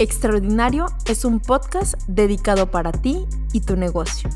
Extraordinario 0.00 0.86
es 1.04 1.26
un 1.26 1.40
podcast 1.40 1.92
dedicado 2.08 2.70
para 2.70 2.90
ti 2.90 3.26
y 3.52 3.60
tu 3.60 3.76
negocio. 3.76 4.30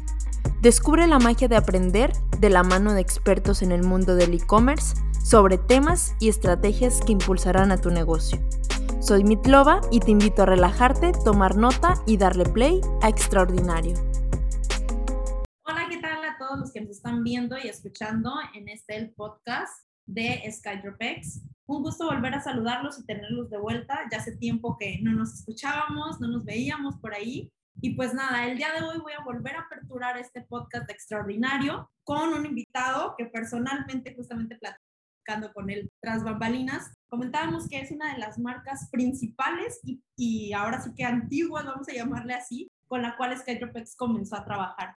Descubre 0.60 1.06
la 1.06 1.18
magia 1.18 1.48
de 1.48 1.56
aprender 1.56 2.12
de 2.38 2.50
la 2.50 2.62
mano 2.62 2.92
de 2.92 3.00
expertos 3.00 3.62
en 3.62 3.72
el 3.72 3.82
mundo 3.82 4.14
del 4.14 4.34
e-commerce 4.34 4.94
sobre 5.24 5.56
temas 5.56 6.16
y 6.20 6.28
estrategias 6.28 7.00
que 7.00 7.12
impulsarán 7.12 7.72
a 7.72 7.78
tu 7.78 7.90
negocio. 7.90 8.38
Soy 9.00 9.24
Mitlova 9.24 9.80
y 9.90 10.00
te 10.00 10.10
invito 10.10 10.42
a 10.42 10.46
relajarte, 10.46 11.12
tomar 11.24 11.56
nota 11.56 11.94
y 12.06 12.18
darle 12.18 12.44
play 12.44 12.82
a 13.00 13.08
Extraordinario. 13.08 13.94
Hola, 15.64 15.86
¿qué 15.88 15.96
tal 15.96 16.24
a 16.24 16.36
todos 16.38 16.58
los 16.58 16.72
que 16.74 16.82
nos 16.82 16.90
están 16.90 17.24
viendo 17.24 17.56
y 17.56 17.68
escuchando 17.68 18.34
en 18.54 18.68
este 18.68 19.14
podcast 19.16 19.72
de 20.04 20.42
SkyDropX? 20.52 21.53
Un 21.66 21.82
gusto 21.82 22.06
volver 22.06 22.34
a 22.34 22.42
saludarlos 22.42 22.98
y 22.98 23.06
tenerlos 23.06 23.48
de 23.48 23.58
vuelta. 23.58 24.00
Ya 24.12 24.18
hace 24.18 24.36
tiempo 24.36 24.76
que 24.78 24.98
no 25.02 25.12
nos 25.12 25.32
escuchábamos, 25.32 26.20
no 26.20 26.28
nos 26.28 26.44
veíamos 26.44 26.96
por 26.98 27.14
ahí. 27.14 27.50
Y 27.80 27.94
pues 27.94 28.12
nada, 28.12 28.46
el 28.46 28.58
día 28.58 28.72
de 28.72 28.84
hoy 28.84 28.98
voy 28.98 29.14
a 29.14 29.24
volver 29.24 29.56
a 29.56 29.62
aperturar 29.62 30.18
este 30.18 30.42
podcast 30.42 30.90
extraordinario 30.90 31.90
con 32.04 32.34
un 32.34 32.44
invitado 32.44 33.14
que 33.16 33.26
personalmente, 33.26 34.14
justamente 34.14 34.58
platicando 34.58 35.52
con 35.54 35.70
él 35.70 35.90
tras 36.00 36.22
bambalinas, 36.22 36.92
comentábamos 37.08 37.66
que 37.66 37.80
es 37.80 37.90
una 37.90 38.12
de 38.12 38.18
las 38.18 38.38
marcas 38.38 38.90
principales 38.92 39.80
y, 39.82 40.02
y 40.16 40.52
ahora 40.52 40.82
sí 40.82 40.90
que 40.94 41.04
antiguas, 41.04 41.64
vamos 41.64 41.88
a 41.88 41.94
llamarle 41.94 42.34
así, 42.34 42.70
con 42.86 43.00
la 43.00 43.16
cual 43.16 43.36
SkyDropX 43.36 43.96
comenzó 43.96 44.36
a 44.36 44.44
trabajar. 44.44 44.94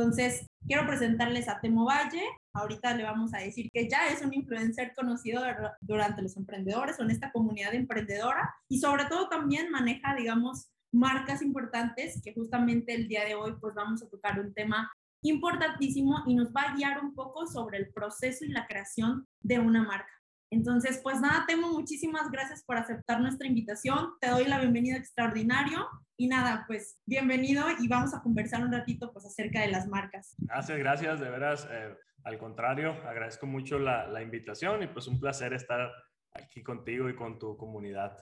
Entonces, 0.00 0.46
quiero 0.66 0.86
presentarles 0.86 1.46
a 1.46 1.60
Temo 1.60 1.84
Valle. 1.84 2.22
Ahorita 2.54 2.94
le 2.94 3.02
vamos 3.02 3.34
a 3.34 3.38
decir 3.40 3.68
que 3.70 3.86
ya 3.86 4.08
es 4.08 4.22
un 4.22 4.32
influencer 4.32 4.94
conocido 4.94 5.42
durante 5.82 6.22
los 6.22 6.38
emprendedores 6.38 6.98
o 6.98 7.02
en 7.02 7.10
esta 7.10 7.30
comunidad 7.30 7.74
emprendedora 7.74 8.54
y 8.66 8.78
sobre 8.78 9.04
todo 9.04 9.28
también 9.28 9.70
maneja, 9.70 10.14
digamos, 10.16 10.70
marcas 10.90 11.42
importantes 11.42 12.22
que 12.24 12.32
justamente 12.32 12.94
el 12.94 13.08
día 13.08 13.26
de 13.26 13.34
hoy 13.34 13.52
pues 13.60 13.74
vamos 13.74 14.02
a 14.02 14.08
tocar 14.08 14.40
un 14.40 14.54
tema 14.54 14.90
importantísimo 15.22 16.24
y 16.26 16.34
nos 16.34 16.48
va 16.48 16.62
a 16.62 16.74
guiar 16.74 17.04
un 17.04 17.14
poco 17.14 17.46
sobre 17.46 17.76
el 17.76 17.92
proceso 17.92 18.46
y 18.46 18.48
la 18.48 18.66
creación 18.66 19.26
de 19.42 19.58
una 19.58 19.82
marca. 19.82 20.14
Entonces, 20.50 20.98
pues 21.02 21.20
nada, 21.20 21.44
Temo, 21.46 21.72
muchísimas 21.72 22.30
gracias 22.30 22.64
por 22.64 22.78
aceptar 22.78 23.20
nuestra 23.20 23.46
invitación. 23.46 24.14
Te 24.18 24.30
doy 24.30 24.46
la 24.46 24.58
bienvenida 24.60 24.96
extraordinario 24.96 25.86
y 26.20 26.28
nada, 26.28 26.64
pues 26.66 26.98
bienvenido 27.06 27.64
y 27.80 27.88
vamos 27.88 28.12
a 28.12 28.20
conversar 28.20 28.62
un 28.62 28.70
ratito 28.70 29.10
pues 29.10 29.24
acerca 29.24 29.62
de 29.62 29.68
las 29.68 29.88
marcas. 29.88 30.34
Gracias, 30.36 30.78
gracias, 30.78 31.18
de 31.18 31.30
veras. 31.30 31.66
Eh, 31.70 31.96
al 32.24 32.36
contrario, 32.36 32.92
agradezco 33.08 33.46
mucho 33.46 33.78
la, 33.78 34.06
la, 34.06 34.20
invitación 34.20 34.82
y 34.82 34.86
pues 34.88 35.06
un 35.06 35.18
placer 35.18 35.54
estar 35.54 35.90
aquí 36.34 36.62
contigo 36.62 37.08
y 37.08 37.16
con 37.16 37.38
tu 37.38 37.56
comunidad. 37.56 38.18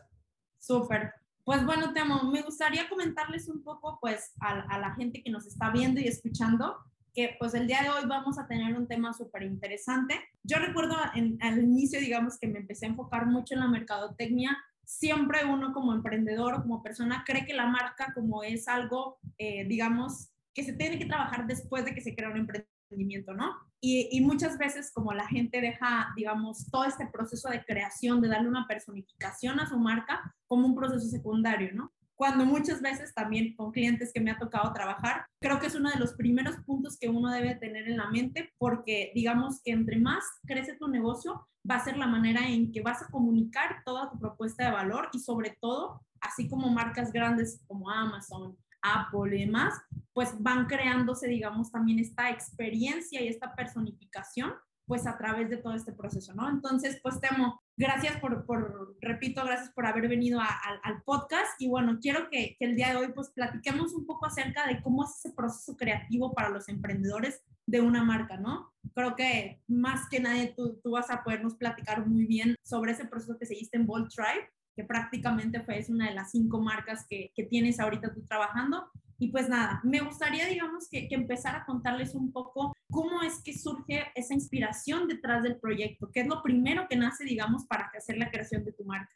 Súper. 0.61 1.13
Pues 1.43 1.67
bueno, 1.67 1.93
Temo, 1.93 2.23
me 2.31 2.43
gustaría 2.43 2.89
comentarles 2.89 3.49
un 3.49 3.65
poco 3.65 3.99
pues 4.01 4.33
a, 4.43 4.61
a 4.61 4.79
la 4.79 4.95
gente 4.95 5.21
que 5.21 5.33
nos 5.33 5.45
está 5.49 5.71
viendo 5.73 6.01
y 6.01 6.07
escuchando 6.07 6.77
que 7.13 7.35
pues 7.41 7.53
el 7.55 7.67
día 7.67 7.83
de 7.83 7.91
hoy 7.91 8.07
vamos 8.07 8.39
a 8.39 8.47
tener 8.47 8.79
un 8.79 8.87
tema 8.87 9.13
súper 9.13 9.43
interesante. 9.43 10.15
Yo 10.45 10.59
recuerdo 10.59 10.95
en, 11.17 11.37
al 11.43 11.59
inicio, 11.59 11.99
digamos, 11.99 12.39
que 12.39 12.47
me 12.47 12.61
empecé 12.61 12.87
a 12.87 12.91
enfocar 12.91 13.27
mucho 13.27 13.55
en 13.55 13.61
la 13.61 13.67
mercadotecnia. 13.67 14.57
Siempre 14.89 15.45
uno 15.45 15.75
como 15.75 15.93
emprendedor 15.93 16.55
o 16.55 16.63
como 16.63 16.83
persona 16.83 17.23
cree 17.27 17.45
que 17.45 17.53
la 17.53 17.67
marca 17.67 18.11
como 18.15 18.43
es 18.43 18.69
algo, 18.69 19.19
eh, 19.37 19.67
digamos, 19.69 20.31
que 20.55 20.65
se 20.65 20.73
tiene 20.73 20.99
que 20.99 21.05
trabajar 21.05 21.47
después 21.47 21.85
de 21.85 21.95
que 21.95 22.01
se 22.01 22.15
crea 22.17 22.31
un 22.31 22.39
emprendimiento, 22.39 23.35
¿no? 23.35 23.55
Y, 23.83 24.09
y, 24.11 24.23
muchas 24.23 24.57
veces 24.57 24.91
como 24.91 25.13
la 25.13 25.29
gente 25.29 25.61
deja, 25.61 26.11
digamos, 26.17 26.71
todo 26.71 26.85
este 26.85 27.07
proceso 27.07 27.51
de 27.51 27.63
creación, 27.65 28.23
de 28.23 28.29
darle 28.29 28.49
una 28.49 28.67
personificación 28.67 29.61
a 29.61 29.69
su 29.69 29.79
marca 29.79 30.35
como 30.47 30.67
un 30.67 30.75
proceso 30.75 31.07
secundario, 31.07 31.75
¿no? 31.75 31.93
Cuando 32.19 32.45
muchas 32.45 32.83
veces 32.83 33.15
también 33.15 33.55
con 33.55 33.71
clientes 33.71 34.13
que 34.13 34.21
me 34.21 34.33
ha 34.33 34.39
tocado 34.39 34.73
trabajar, 34.73 35.25
creo 35.41 35.61
que 35.61 35.69
es 35.69 35.77
uno 35.77 35.89
de 35.89 36.01
los 36.01 36.15
primeros 36.15 36.57
puntos 36.67 36.99
que 36.99 37.09
uno 37.09 37.31
debe 37.31 37.55
tener 37.55 37.89
en 37.89 37.97
la 37.97 38.11
mente 38.11 38.53
porque 38.59 39.13
digamos 39.15 39.63
que 39.63 39.71
entre 39.71 39.99
más 40.01 40.25
crece 40.45 40.77
tu 40.77 40.89
negocio, 40.89 41.47
va 41.69 41.77
a 41.77 41.85
ser 41.85 41.97
la 41.97 42.09
manera 42.09 42.49
en 42.49 42.73
que 42.73 42.83
vas 42.83 43.03
a 43.03 43.09
comunicar 43.09 43.83
toda 43.85 44.11
tu 44.11 44.19
propuesta 44.19 44.65
de 44.65 44.73
valor 44.73 45.09
y 45.13 45.21
sobre 45.21 45.57
todo, 45.61 46.05
así 46.21 46.49
como 46.49 46.69
marcas 46.71 47.13
grandes 47.13 47.63
como 47.69 47.89
Amazon, 47.89 48.57
Apple 48.83 49.37
y 49.37 49.45
demás, 49.47 49.75
pues 50.13 50.35
van 50.41 50.67
creándose, 50.67 51.29
digamos, 51.29 51.71
también 51.71 52.01
esta 52.01 52.31
experiencia 52.31 53.23
y 53.23 53.29
esta 53.29 53.55
personificación 53.55 54.55
pues 54.87 55.07
a 55.07 55.17
través 55.17 55.51
de 55.51 55.59
todo 55.59 55.75
este 55.75 55.93
proceso, 55.93 56.35
¿no? 56.35 56.49
Entonces, 56.49 56.99
pues 57.01 57.21
Temo, 57.21 57.61
gracias 57.79 58.19
por, 58.21 58.45
por 58.45 58.97
repito, 59.01 59.45
gracias 59.45 59.71
por 59.71 59.87
haber 59.87 60.09
venido 60.09 60.41
al 60.41 61.03
podcast 61.05 61.49
y 61.61 61.69
bueno, 61.69 61.99
quiero 62.03 62.29
que, 62.29 62.57
que, 62.59 62.65
el 62.65 62.75
día 62.75 62.91
de 62.91 62.97
hoy 62.97 63.13
pues 63.15 63.31
platiquemos 63.31 63.95
un 63.95 64.05
poco 64.05 64.27
acerca 64.27 64.67
de 64.67 64.83
cómo 64.83 65.05
es 65.05 65.11
ese 65.17 65.33
proceso 65.33 65.77
creativo 65.77 66.35
para 66.35 66.51
los 66.51 66.69
emprendedores 66.69 67.41
de 67.67 67.81
una 67.81 68.03
marca, 68.03 68.37
¿no? 68.37 68.73
Creo 68.95 69.15
que 69.15 69.63
más 69.69 70.09
que 70.09 70.19
nadie 70.19 70.53
tú, 70.57 70.81
tú 70.83 70.91
vas 70.93 71.09
a 71.11 71.23
podernos 71.23 71.55
platicar 71.55 72.05
muy 72.05 72.27
bien 72.27 72.57
sobre 72.65 72.93
ese 72.93 73.07
proceso 73.07 73.39
que 73.39 73.47
seguiste 73.47 73.77
en 73.77 73.87
Bold 73.87 74.09
Tribe, 74.09 74.51
que 74.75 74.85
prácticamente 74.85 75.61
fue 75.61 75.79
es 75.79 75.89
una 75.89 76.09
de 76.09 76.15
las 76.15 76.33
cinco 76.33 76.61
marcas 76.61 77.07
que, 77.09 77.31
que 77.35 77.45
tienes 77.45 77.79
ahorita 77.79 78.13
tú 78.13 78.25
trabajando 78.27 78.91
y 79.19 79.33
pues 79.33 79.49
nada, 79.49 79.81
me 79.83 80.01
gustaría, 80.01 80.47
digamos, 80.47 80.89
que, 80.89 81.09
que 81.09 81.17
empezara 81.17 81.59
a 81.59 81.65
contarles 81.67 82.15
un 82.15 82.33
poco 82.33 82.73
cómo 82.91 83.23
es 83.23 83.43
que 83.43 83.53
surge 83.53 84.07
esa 84.15 84.33
inspiración 84.33 85.09
detrás 85.09 85.43
del 85.43 85.59
proyecto, 85.59 86.11
qué 86.13 86.21
es 86.21 86.29
lo 86.29 86.43
primero 86.43 86.87
que 86.89 86.97
nace, 86.97 87.25
digamos, 87.25 87.67
para 87.67 87.91
hacer 87.97 88.17
la 88.17 88.31
creación 88.31 88.65
de 88.65 88.73
tu 88.73 88.85
marca. 88.85 89.13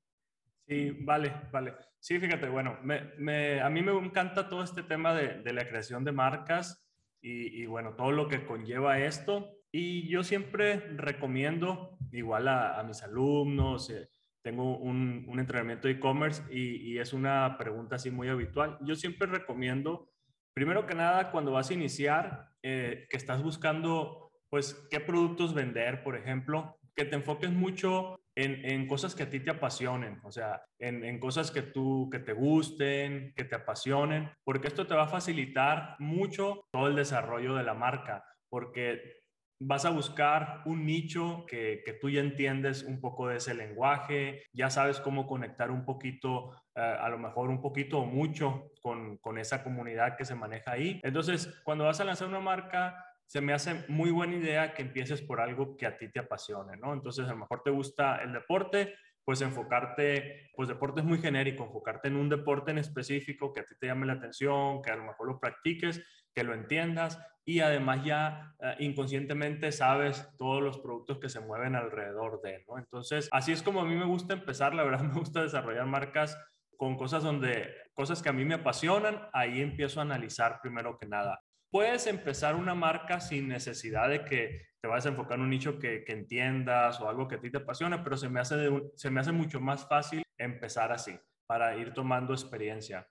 Sí, 0.66 0.90
vale, 1.00 1.32
vale. 1.52 1.74
Sí, 2.00 2.18
fíjate, 2.18 2.48
bueno, 2.48 2.78
me, 2.82 3.12
me, 3.18 3.60
a 3.60 3.70
mí 3.70 3.82
me 3.82 3.92
encanta 3.92 4.48
todo 4.48 4.64
este 4.64 4.82
tema 4.82 5.14
de, 5.14 5.42
de 5.42 5.52
la 5.52 5.68
creación 5.68 6.04
de 6.04 6.12
marcas 6.12 6.84
y, 7.20 7.62
y, 7.62 7.66
bueno, 7.66 7.94
todo 7.94 8.10
lo 8.10 8.28
que 8.28 8.44
conlleva 8.44 8.98
esto. 8.98 9.56
Y 9.70 10.08
yo 10.08 10.22
siempre 10.24 10.76
recomiendo, 10.96 11.96
igual 12.10 12.48
a, 12.48 12.78
a 12.78 12.82
mis 12.82 13.02
alumnos, 13.02 13.88
eh, 13.90 14.08
tengo 14.42 14.76
un, 14.76 15.24
un 15.28 15.38
entrenamiento 15.38 15.88
de 15.88 15.94
e-commerce 15.94 16.42
y, 16.50 16.92
y, 16.92 16.98
es 16.98 17.12
una 17.12 17.56
pregunta 17.58 17.96
así 17.96 18.10
muy 18.10 18.28
habitual. 18.28 18.76
Yo 18.82 18.94
siempre 18.94 19.26
recomiendo, 19.26 20.10
primero 20.54 20.86
que 20.86 20.94
nada, 20.94 21.30
cuando 21.30 21.52
vas 21.52 21.70
a 21.70 21.74
iniciar, 21.74 22.48
eh, 22.62 23.06
que 23.08 23.16
estás 23.16 23.42
buscando, 23.42 24.32
pues, 24.50 24.86
qué 24.90 25.00
productos 25.00 25.54
vender, 25.54 26.02
por 26.02 26.16
ejemplo, 26.16 26.76
que 26.94 27.04
te 27.04 27.16
enfoques 27.16 27.50
mucho 27.50 28.20
en, 28.34 28.64
en 28.64 28.86
cosas 28.86 29.14
que 29.14 29.24
a 29.24 29.30
ti 29.30 29.40
te 29.40 29.50
apasionen, 29.50 30.20
o 30.24 30.30
sea, 30.30 30.62
en, 30.78 31.04
en, 31.04 31.18
cosas 31.18 31.50
que 31.50 31.62
tú, 31.62 32.08
que 32.10 32.18
te 32.18 32.32
gusten, 32.32 33.32
que 33.36 33.44
te 33.44 33.54
apasionen, 33.54 34.30
porque 34.44 34.68
esto 34.68 34.86
te 34.86 34.94
va 34.94 35.04
a 35.04 35.08
facilitar 35.08 35.96
mucho 35.98 36.64
todo 36.70 36.88
el 36.88 36.96
desarrollo 36.96 37.54
de 37.54 37.62
la 37.62 37.74
marca, 37.74 38.24
porque 38.48 39.21
vas 39.64 39.84
a 39.84 39.90
buscar 39.90 40.62
un 40.64 40.84
nicho 40.84 41.44
que, 41.46 41.82
que, 41.84 41.92
tú 41.92 42.10
ya 42.10 42.20
entiendes 42.20 42.82
un 42.82 43.00
poco 43.00 43.28
de 43.28 43.36
ese 43.36 43.54
lenguaje, 43.54 44.42
ya 44.52 44.70
sabes 44.70 45.00
cómo 45.00 45.26
conectar 45.26 45.70
un 45.70 45.84
poquito, 45.84 46.48
uh, 46.76 46.80
a 47.00 47.08
lo 47.08 47.18
mejor 47.18 47.48
un 47.48 47.60
poquito 47.60 48.00
o 48.00 48.06
mucho 48.06 48.72
con, 48.82 49.18
con 49.18 49.38
esa 49.38 49.62
comunidad 49.62 50.16
que 50.16 50.24
se 50.24 50.34
maneja 50.34 50.72
ahí. 50.72 51.00
Entonces, 51.04 51.60
cuando 51.64 51.84
vas 51.84 52.00
a 52.00 52.04
lanzar 52.04 52.28
una 52.28 52.40
marca, 52.40 53.04
se 53.24 53.40
me 53.40 53.52
hace 53.52 53.84
muy 53.88 54.10
buena 54.10 54.34
idea 54.34 54.74
que 54.74 54.82
empieces 54.82 55.22
por 55.22 55.40
algo 55.40 55.76
que 55.76 55.86
a 55.86 55.96
ti 55.96 56.10
te 56.10 56.20
apasione, 56.20 56.76
¿no? 56.76 56.92
Entonces, 56.92 57.26
a 57.26 57.30
lo 57.32 57.38
mejor 57.38 57.62
te 57.62 57.70
gusta 57.70 58.16
el 58.16 58.32
deporte, 58.32 58.94
pues 59.24 59.40
enfocarte, 59.42 60.50
pues 60.56 60.68
deporte 60.68 61.00
es 61.00 61.06
muy 61.06 61.18
genérico, 61.18 61.64
enfocarte 61.64 62.08
en 62.08 62.16
un 62.16 62.28
deporte 62.28 62.72
en 62.72 62.78
específico 62.78 63.52
que 63.52 63.60
a 63.60 63.64
ti 63.64 63.74
te 63.78 63.86
llame 63.86 64.06
la 64.06 64.14
atención, 64.14 64.82
que 64.82 64.90
a 64.90 64.96
lo 64.96 65.04
mejor 65.04 65.28
lo 65.28 65.38
practiques, 65.38 66.04
que 66.34 66.42
lo 66.42 66.52
entiendas 66.52 67.18
y 67.44 67.60
además 67.60 68.04
ya 68.04 68.54
uh, 68.60 68.82
inconscientemente 68.82 69.72
sabes 69.72 70.28
todos 70.38 70.62
los 70.62 70.78
productos 70.78 71.18
que 71.18 71.28
se 71.28 71.40
mueven 71.40 71.74
alrededor 71.74 72.40
de, 72.42 72.64
¿no? 72.68 72.78
Entonces, 72.78 73.28
así 73.32 73.52
es 73.52 73.62
como 73.62 73.80
a 73.80 73.84
mí 73.84 73.94
me 73.94 74.04
gusta 74.04 74.34
empezar, 74.34 74.74
la 74.74 74.84
verdad 74.84 75.00
me 75.02 75.18
gusta 75.18 75.42
desarrollar 75.42 75.86
marcas 75.86 76.38
con 76.76 76.96
cosas 76.96 77.22
donde, 77.22 77.74
cosas 77.94 78.22
que 78.22 78.28
a 78.28 78.32
mí 78.32 78.44
me 78.44 78.54
apasionan, 78.54 79.28
ahí 79.32 79.60
empiezo 79.60 80.00
a 80.00 80.04
analizar 80.04 80.60
primero 80.60 80.98
que 80.98 81.06
nada. 81.06 81.40
Puedes 81.70 82.06
empezar 82.06 82.54
una 82.54 82.74
marca 82.74 83.20
sin 83.20 83.48
necesidad 83.48 84.08
de 84.08 84.24
que 84.24 84.66
te 84.80 84.88
vayas 84.88 85.06
a 85.06 85.10
enfocar 85.10 85.38
en 85.38 85.44
un 85.44 85.50
nicho 85.50 85.78
que, 85.78 86.04
que 86.04 86.12
entiendas 86.12 87.00
o 87.00 87.08
algo 87.08 87.28
que 87.28 87.36
a 87.36 87.40
ti 87.40 87.50
te 87.50 87.58
apasione, 87.58 87.98
pero 87.98 88.16
se 88.16 88.28
me, 88.28 88.40
hace 88.40 88.56
de 88.56 88.68
un, 88.68 88.90
se 88.96 89.10
me 89.10 89.20
hace 89.20 89.32
mucho 89.32 89.60
más 89.60 89.88
fácil 89.88 90.22
empezar 90.36 90.92
así, 90.92 91.16
para 91.46 91.76
ir 91.76 91.92
tomando 91.92 92.34
experiencia. 92.34 93.08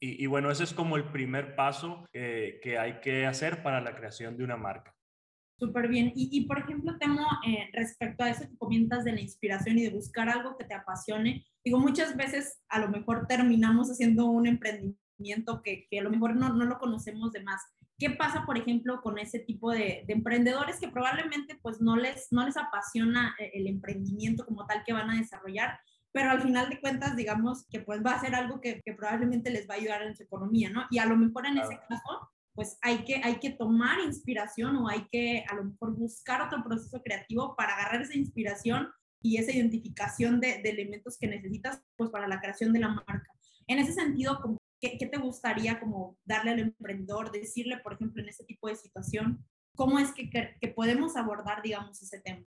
Y, 0.00 0.22
y, 0.22 0.26
bueno, 0.26 0.50
ese 0.50 0.64
es 0.64 0.74
como 0.74 0.96
el 0.96 1.10
primer 1.10 1.56
paso 1.56 2.06
que 2.12 2.78
hay 2.78 3.00
que 3.00 3.26
hacer 3.26 3.62
para 3.62 3.80
la 3.80 3.94
creación 3.94 4.36
de 4.36 4.44
una 4.44 4.56
marca. 4.56 4.96
Súper 5.58 5.88
bien. 5.88 6.12
Y, 6.14 6.28
y, 6.32 6.46
por 6.46 6.58
ejemplo, 6.58 6.98
Temo, 6.98 7.26
eh, 7.46 7.70
respecto 7.72 8.24
a 8.24 8.28
eso 8.28 8.46
que 8.46 8.58
comentas 8.58 9.04
de 9.04 9.12
la 9.12 9.22
inspiración 9.22 9.78
y 9.78 9.84
de 9.84 9.90
buscar 9.90 10.28
algo 10.28 10.56
que 10.58 10.66
te 10.66 10.74
apasione, 10.74 11.46
digo, 11.64 11.78
muchas 11.78 12.14
veces 12.14 12.60
a 12.68 12.78
lo 12.78 12.88
mejor 12.88 13.26
terminamos 13.26 13.90
haciendo 13.90 14.26
un 14.26 14.46
emprendimiento 14.46 15.62
que, 15.62 15.86
que 15.90 16.00
a 16.00 16.02
lo 16.02 16.10
mejor 16.10 16.36
no, 16.36 16.50
no, 16.50 16.66
lo 16.66 16.78
conocemos 16.78 17.32
de 17.32 17.42
más. 17.42 17.62
¿Qué 17.98 18.10
pasa, 18.10 18.44
por 18.44 18.58
ejemplo, 18.58 19.00
con 19.00 19.18
ese 19.18 19.38
tipo 19.38 19.70
de, 19.70 20.04
de, 20.06 20.12
emprendedores 20.12 20.78
que 20.78 20.88
probablemente 20.88 21.58
pues 21.62 21.80
no 21.80 21.96
les, 21.96 22.28
no 22.30 22.44
les 22.44 22.58
apasiona 22.58 23.34
eh, 23.38 23.52
el 23.54 23.66
emprendimiento 23.66 24.44
como 24.44 24.66
tal 24.66 24.84
que 24.84 24.92
van 24.92 25.08
a 25.08 25.16
desarrollar, 25.16 25.80
pero 26.16 26.30
al 26.30 26.40
final 26.40 26.70
de 26.70 26.80
cuentas, 26.80 27.14
digamos 27.14 27.66
que 27.68 27.80
pues 27.80 28.02
va 28.02 28.12
a 28.12 28.20
ser 28.22 28.34
algo 28.34 28.58
que, 28.58 28.80
que 28.80 28.94
probablemente 28.94 29.50
les 29.50 29.68
va 29.68 29.74
a 29.74 29.76
ayudar 29.76 30.00
en 30.00 30.16
su 30.16 30.22
economía, 30.22 30.70
¿no? 30.70 30.86
Y 30.90 30.96
a 30.96 31.04
lo 31.04 31.14
mejor 31.14 31.44
en 31.44 31.58
ese 31.58 31.78
caso, 31.90 32.30
pues 32.54 32.78
hay 32.80 33.04
que, 33.04 33.16
hay 33.22 33.38
que 33.38 33.50
tomar 33.50 34.00
inspiración 34.00 34.76
o 34.76 34.88
hay 34.88 35.06
que 35.12 35.44
a 35.46 35.54
lo 35.54 35.64
mejor 35.64 35.94
buscar 35.94 36.40
otro 36.40 36.64
proceso 36.64 37.02
creativo 37.02 37.54
para 37.54 37.74
agarrar 37.74 38.00
esa 38.00 38.16
inspiración 38.16 38.88
y 39.20 39.36
esa 39.36 39.52
identificación 39.52 40.40
de, 40.40 40.62
de 40.62 40.70
elementos 40.70 41.18
que 41.18 41.28
necesitas 41.28 41.82
pues 41.98 42.08
para 42.08 42.26
la 42.26 42.40
creación 42.40 42.72
de 42.72 42.80
la 42.80 42.88
marca. 42.88 43.30
En 43.66 43.78
ese 43.78 43.92
sentido, 43.92 44.40
¿qué, 44.80 44.96
¿qué, 44.96 45.06
te 45.08 45.18
gustaría 45.18 45.78
como 45.78 46.16
darle 46.24 46.52
al 46.52 46.60
emprendedor, 46.60 47.30
decirle, 47.30 47.76
por 47.80 47.92
ejemplo, 47.92 48.22
en 48.22 48.30
ese 48.30 48.44
tipo 48.44 48.68
de 48.68 48.76
situación, 48.76 49.44
cómo 49.74 49.98
es 49.98 50.12
que, 50.12 50.30
que, 50.30 50.56
que 50.62 50.68
podemos 50.68 51.14
abordar, 51.14 51.60
digamos, 51.60 52.02
ese 52.02 52.22
tema? 52.22 52.46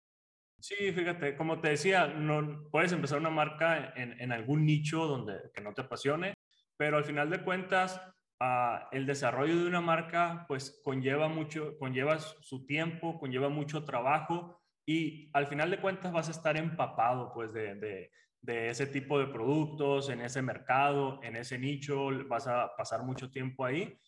Sí, 0.66 0.93
fíjate, 0.93 1.37
como 1.37 1.61
te 1.61 1.69
decía, 1.69 2.06
no, 2.06 2.70
puedes 2.70 2.90
empezar 2.93 3.19
una 3.19 3.28
marca 3.28 3.93
en, 3.96 4.32
algún 4.32 4.64
nicho 4.64 5.06
donde 5.06 5.34
que 5.52 5.61
no 5.61 5.75
te 5.75 5.82
apasione, 5.82 6.32
pero 6.78 6.96
al 6.96 7.05
final 7.05 7.28
de 7.28 7.43
cuentas, 7.44 8.00
uh, 8.40 8.78
el 8.90 9.05
desarrollo 9.05 9.58
de 9.58 9.66
una 9.66 9.82
marca 9.82 10.46
pues 10.49 10.81
conlleva 10.82 11.28
mucho, 11.28 11.76
conlleva 11.78 12.19
su 12.19 12.64
tiempo, 12.64 13.19
conlleva 13.19 13.50
mucho 13.50 13.84
trabajo 13.84 14.58
y 14.87 15.28
al 15.34 15.46
final 15.49 15.70
de 15.70 15.82
cuentas 15.82 16.12
vas 16.12 16.28
a 16.28 16.31
estar 16.31 16.56
empapado 16.56 17.31
pues 17.34 17.52
de, 17.52 18.11
de 18.40 18.69
ese 18.70 18.87
tipo 18.87 19.19
de 19.19 19.26
productos, 19.26 20.08
en 20.08 20.22
ese 20.22 20.40
mercado, 20.40 21.20
en 21.22 21.37
ese 21.37 21.58
nicho, 21.58 22.08
vas 22.26 22.46
a 22.46 22.75
pasar 22.75 23.02
mucho 23.02 23.31
tiempo 23.31 23.66
ahí. 23.66 23.99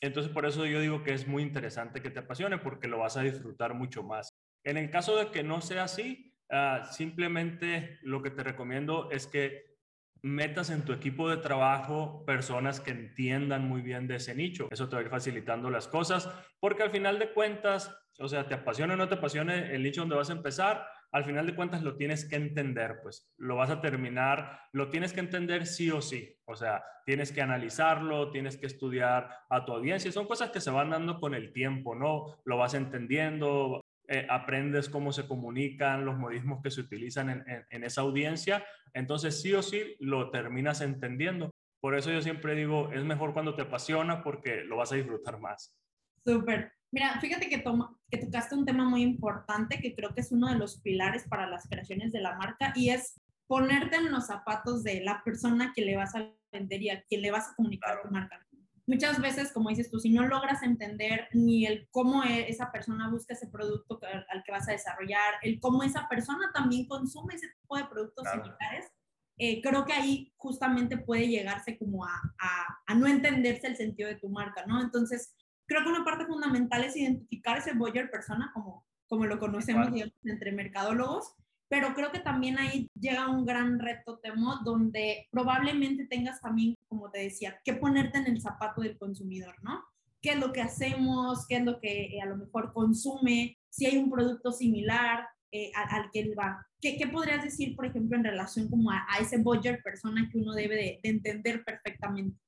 Entonces, 0.00 0.32
por 0.32 0.46
eso 0.46 0.64
yo 0.64 0.80
digo 0.80 1.02
que 1.02 1.12
es 1.12 1.28
muy 1.28 1.42
interesante 1.42 2.00
que 2.00 2.10
te 2.10 2.20
apasione 2.20 2.56
porque 2.56 2.88
lo 2.88 3.00
vas 3.00 3.18
a 3.18 3.22
disfrutar 3.22 3.74
mucho 3.74 4.02
más. 4.02 4.34
En 4.66 4.76
el 4.76 4.90
caso 4.90 5.16
de 5.16 5.30
que 5.30 5.44
no 5.44 5.60
sea 5.60 5.84
así, 5.84 6.34
uh, 6.50 6.84
simplemente 6.90 8.00
lo 8.02 8.20
que 8.20 8.30
te 8.30 8.42
recomiendo 8.42 9.08
es 9.12 9.28
que 9.28 9.76
metas 10.22 10.70
en 10.70 10.84
tu 10.84 10.92
equipo 10.92 11.30
de 11.30 11.36
trabajo 11.36 12.24
personas 12.26 12.80
que 12.80 12.90
entiendan 12.90 13.68
muy 13.68 13.80
bien 13.80 14.08
de 14.08 14.16
ese 14.16 14.34
nicho. 14.34 14.66
Eso 14.72 14.88
te 14.88 14.96
va 14.96 15.02
a 15.02 15.04
ir 15.04 15.10
facilitando 15.10 15.70
las 15.70 15.86
cosas, 15.86 16.28
porque 16.58 16.82
al 16.82 16.90
final 16.90 17.20
de 17.20 17.32
cuentas, 17.32 17.96
o 18.18 18.26
sea, 18.26 18.48
te 18.48 18.54
apasione 18.54 18.94
o 18.94 18.96
no 18.96 19.08
te 19.08 19.14
apasione 19.14 19.72
el 19.72 19.84
nicho 19.84 20.00
donde 20.00 20.16
vas 20.16 20.30
a 20.30 20.32
empezar, 20.32 20.84
al 21.12 21.24
final 21.24 21.46
de 21.46 21.54
cuentas 21.54 21.84
lo 21.84 21.96
tienes 21.96 22.28
que 22.28 22.34
entender, 22.34 22.96
pues 23.04 23.32
lo 23.38 23.54
vas 23.54 23.70
a 23.70 23.80
terminar, 23.80 24.62
lo 24.72 24.90
tienes 24.90 25.12
que 25.12 25.20
entender 25.20 25.64
sí 25.64 25.92
o 25.92 26.02
sí, 26.02 26.36
o 26.44 26.56
sea, 26.56 26.82
tienes 27.04 27.30
que 27.30 27.40
analizarlo, 27.40 28.32
tienes 28.32 28.56
que 28.56 28.66
estudiar 28.66 29.30
a 29.48 29.64
tu 29.64 29.72
audiencia, 29.72 30.10
son 30.10 30.26
cosas 30.26 30.50
que 30.50 30.60
se 30.60 30.72
van 30.72 30.90
dando 30.90 31.20
con 31.20 31.34
el 31.34 31.52
tiempo, 31.52 31.94
¿no? 31.94 32.34
Lo 32.44 32.56
vas 32.56 32.74
entendiendo, 32.74 33.80
eh, 34.08 34.26
aprendes 34.30 34.88
cómo 34.88 35.12
se 35.12 35.26
comunican, 35.26 36.04
los 36.04 36.16
modismos 36.16 36.62
que 36.62 36.70
se 36.70 36.80
utilizan 36.80 37.30
en, 37.30 37.44
en, 37.48 37.66
en, 37.70 37.84
esa 37.84 38.02
audiencia, 38.02 38.64
entonces 38.94 39.40
sí 39.40 39.52
o 39.54 39.62
sí 39.62 39.96
lo 40.00 40.30
terminas 40.30 40.80
entendiendo. 40.80 41.50
Por 41.80 41.96
eso 41.96 42.10
yo 42.10 42.22
siempre 42.22 42.54
digo, 42.54 42.92
es 42.92 43.04
mejor 43.04 43.32
cuando 43.32 43.54
te 43.54 43.62
apasiona 43.62 44.22
porque 44.22 44.64
lo 44.64 44.76
vas 44.76 44.92
a 44.92 44.96
disfrutar 44.96 45.38
más. 45.40 45.76
Súper. 46.24 46.72
Mira, 46.92 47.20
fíjate 47.20 47.48
que, 47.48 47.58
toma, 47.58 47.96
que 48.10 48.18
tocaste 48.18 48.54
un 48.54 48.64
tema 48.64 48.84
muy 48.88 49.02
importante 49.02 49.80
que 49.80 49.94
creo 49.94 50.14
que 50.14 50.20
es 50.20 50.32
uno 50.32 50.48
de 50.48 50.58
los 50.58 50.80
pilares 50.80 51.26
para 51.28 51.48
las 51.48 51.68
creaciones 51.68 52.12
de 52.12 52.20
la 52.20 52.36
marca 52.36 52.72
y 52.74 52.90
es 52.90 53.20
ponerte 53.46 53.96
en 53.96 54.10
los 54.10 54.26
zapatos 54.26 54.82
de 54.82 55.02
la 55.02 55.22
persona 55.24 55.72
que 55.74 55.82
le 55.82 55.96
vas 55.96 56.14
a 56.14 56.32
vender 56.52 56.82
y 56.82 56.90
a 56.90 57.02
quien 57.02 57.22
le 57.22 57.30
vas 57.30 57.50
a 57.50 57.54
comunicar 57.54 58.02
tu 58.02 58.10
marca 58.10 58.40
muchas 58.86 59.20
veces, 59.20 59.52
como 59.52 59.68
dices 59.68 59.90
tú, 59.90 59.98
si 59.98 60.10
no 60.10 60.26
logras 60.26 60.62
entender 60.62 61.28
ni 61.32 61.66
el 61.66 61.88
cómo 61.90 62.22
e, 62.22 62.48
esa 62.48 62.70
persona 62.70 63.10
busca 63.10 63.34
ese 63.34 63.48
producto 63.48 63.98
al 64.02 64.42
que 64.44 64.52
vas 64.52 64.68
a 64.68 64.72
desarrollar, 64.72 65.34
el 65.42 65.60
cómo 65.60 65.82
esa 65.82 66.08
persona 66.08 66.50
también 66.54 66.86
consume 66.86 67.34
ese 67.34 67.48
tipo 67.60 67.76
de 67.76 67.84
productos 67.84 68.24
claro. 68.24 68.44
similares, 68.44 68.92
eh, 69.38 69.60
creo 69.60 69.84
que 69.84 69.92
ahí 69.92 70.32
justamente 70.36 70.96
puede 70.96 71.28
llegarse 71.28 71.76
como 71.76 72.04
a, 72.04 72.14
a, 72.38 72.80
a, 72.86 72.94
no 72.94 73.06
entenderse 73.06 73.66
el 73.66 73.76
sentido 73.76 74.08
de 74.08 74.16
tu 74.16 74.30
marca, 74.30 74.64
¿no? 74.66 74.80
Entonces, 74.80 75.34
creo 75.66 75.82
que 75.82 75.90
una 75.90 76.04
parte 76.04 76.24
fundamental 76.24 76.84
es 76.84 76.96
identificar 76.96 77.58
ese 77.58 77.74
buyer 77.74 78.10
persona 78.10 78.50
como, 78.54 78.86
como 79.08 79.26
lo 79.26 79.38
conocemos 79.38 79.92
digamos, 79.92 80.14
entre 80.24 80.52
mercadólogos 80.52 81.34
pero 81.68 81.94
creo 81.94 82.12
que 82.12 82.20
también 82.20 82.58
ahí 82.58 82.90
llega 82.94 83.28
un 83.28 83.44
gran 83.44 83.78
reto, 83.78 84.18
Temo, 84.18 84.60
donde 84.64 85.26
probablemente 85.30 86.06
tengas 86.06 86.40
también, 86.40 86.74
como 86.88 87.10
te 87.10 87.20
decía, 87.20 87.60
que 87.64 87.74
ponerte 87.74 88.18
en 88.18 88.26
el 88.26 88.40
zapato 88.40 88.82
del 88.82 88.98
consumidor, 88.98 89.54
¿no? 89.62 89.82
¿Qué 90.22 90.30
es 90.30 90.38
lo 90.38 90.52
que 90.52 90.62
hacemos? 90.62 91.46
¿Qué 91.46 91.56
es 91.56 91.64
lo 91.64 91.80
que 91.80 92.16
eh, 92.16 92.20
a 92.22 92.26
lo 92.26 92.36
mejor 92.36 92.72
consume? 92.72 93.58
Si 93.68 93.86
hay 93.86 93.98
un 93.98 94.10
producto 94.10 94.52
similar 94.52 95.26
eh, 95.52 95.70
al, 95.74 96.02
al, 96.02 96.10
que 96.10 96.20
él 96.20 96.34
va. 96.38 96.66
¿Qué, 96.80 96.96
¿Qué, 96.96 97.06
podrías 97.06 97.42
decir, 97.42 97.76
por 97.76 97.86
ejemplo, 97.86 98.16
en 98.16 98.24
relación 98.24 98.68
como 98.68 98.90
a, 98.90 99.06
a 99.08 99.18
ese 99.18 99.38
budget 99.38 99.82
persona 99.82 100.28
que 100.30 100.38
uno 100.38 100.54
debe 100.54 100.74
de, 100.76 101.00
de 101.02 101.08
entender 101.08 101.64
perfectamente? 101.64 102.38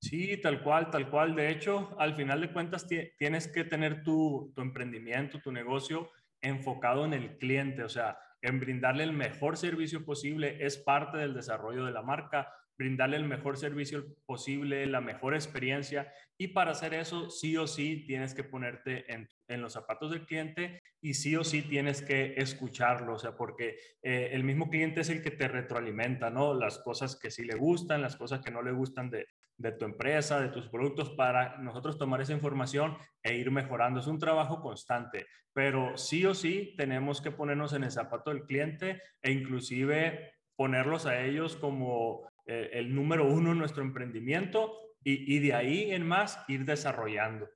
Sí, 0.00 0.38
tal 0.40 0.62
cual, 0.62 0.90
tal 0.90 1.10
cual. 1.10 1.34
De 1.34 1.50
hecho, 1.50 1.94
al 1.98 2.16
final 2.16 2.40
de 2.40 2.52
cuentas, 2.52 2.86
tienes 3.18 3.48
que 3.48 3.64
tener 3.64 4.02
tu, 4.02 4.50
tu 4.54 4.62
emprendimiento, 4.62 5.40
tu 5.40 5.52
negocio 5.52 6.10
enfocado 6.40 7.04
en 7.04 7.12
el 7.12 7.36
cliente. 7.36 7.82
O 7.82 7.88
sea, 7.88 8.16
en 8.42 8.60
brindarle 8.60 9.04
el 9.04 9.12
mejor 9.12 9.56
servicio 9.56 10.04
posible, 10.04 10.64
es 10.64 10.78
parte 10.78 11.18
del 11.18 11.34
desarrollo 11.34 11.84
de 11.84 11.92
la 11.92 12.02
marca, 12.02 12.52
brindarle 12.80 13.18
el 13.18 13.24
mejor 13.24 13.58
servicio 13.58 14.06
posible, 14.24 14.86
la 14.86 15.02
mejor 15.02 15.34
experiencia. 15.34 16.10
Y 16.38 16.48
para 16.48 16.70
hacer 16.70 16.94
eso, 16.94 17.28
sí 17.28 17.56
o 17.58 17.66
sí 17.66 18.06
tienes 18.06 18.32
que 18.32 18.42
ponerte 18.42 19.12
en, 19.12 19.28
en 19.48 19.60
los 19.60 19.74
zapatos 19.74 20.10
del 20.10 20.24
cliente 20.24 20.80
y 21.02 21.12
sí 21.12 21.36
o 21.36 21.44
sí 21.44 21.60
tienes 21.60 22.00
que 22.00 22.34
escucharlo, 22.38 23.14
o 23.14 23.18
sea, 23.18 23.36
porque 23.36 23.76
eh, 24.02 24.30
el 24.32 24.44
mismo 24.44 24.70
cliente 24.70 25.02
es 25.02 25.10
el 25.10 25.22
que 25.22 25.30
te 25.30 25.48
retroalimenta, 25.48 26.30
¿no? 26.30 26.54
Las 26.54 26.78
cosas 26.78 27.18
que 27.20 27.30
sí 27.30 27.44
le 27.44 27.54
gustan, 27.54 28.00
las 28.00 28.16
cosas 28.16 28.40
que 28.40 28.50
no 28.50 28.62
le 28.62 28.72
gustan 28.72 29.10
de, 29.10 29.26
de 29.60 29.72
tu 29.72 29.84
empresa, 29.84 30.40
de 30.40 30.48
tus 30.48 30.68
productos, 30.68 31.10
para 31.10 31.58
nosotros 31.58 31.98
tomar 31.98 32.20
esa 32.22 32.32
información 32.32 32.96
e 33.22 33.36
ir 33.36 33.50
mejorando. 33.50 34.00
Es 34.00 34.06
un 34.06 34.18
trabajo 34.18 34.62
constante, 34.62 35.26
pero 35.52 35.98
sí 35.98 36.24
o 36.24 36.34
sí 36.34 36.74
tenemos 36.78 37.20
que 37.20 37.30
ponernos 37.30 37.74
en 37.74 37.84
el 37.84 37.90
zapato 37.90 38.30
del 38.30 38.44
cliente 38.44 39.02
e 39.20 39.32
inclusive 39.32 40.32
ponerlos 40.56 41.04
a 41.04 41.20
ellos 41.20 41.56
como 41.56 42.22
eh, 42.46 42.70
el 42.72 42.94
número 42.94 43.28
uno 43.28 43.52
en 43.52 43.58
nuestro 43.58 43.82
emprendimiento 43.82 44.78
y, 45.04 45.36
y, 45.36 45.38
de 45.40 45.54
ahí 45.54 45.90
en 45.90 46.06
más 46.06 46.42
ir 46.48 46.64
desarrollando. 46.64 47.46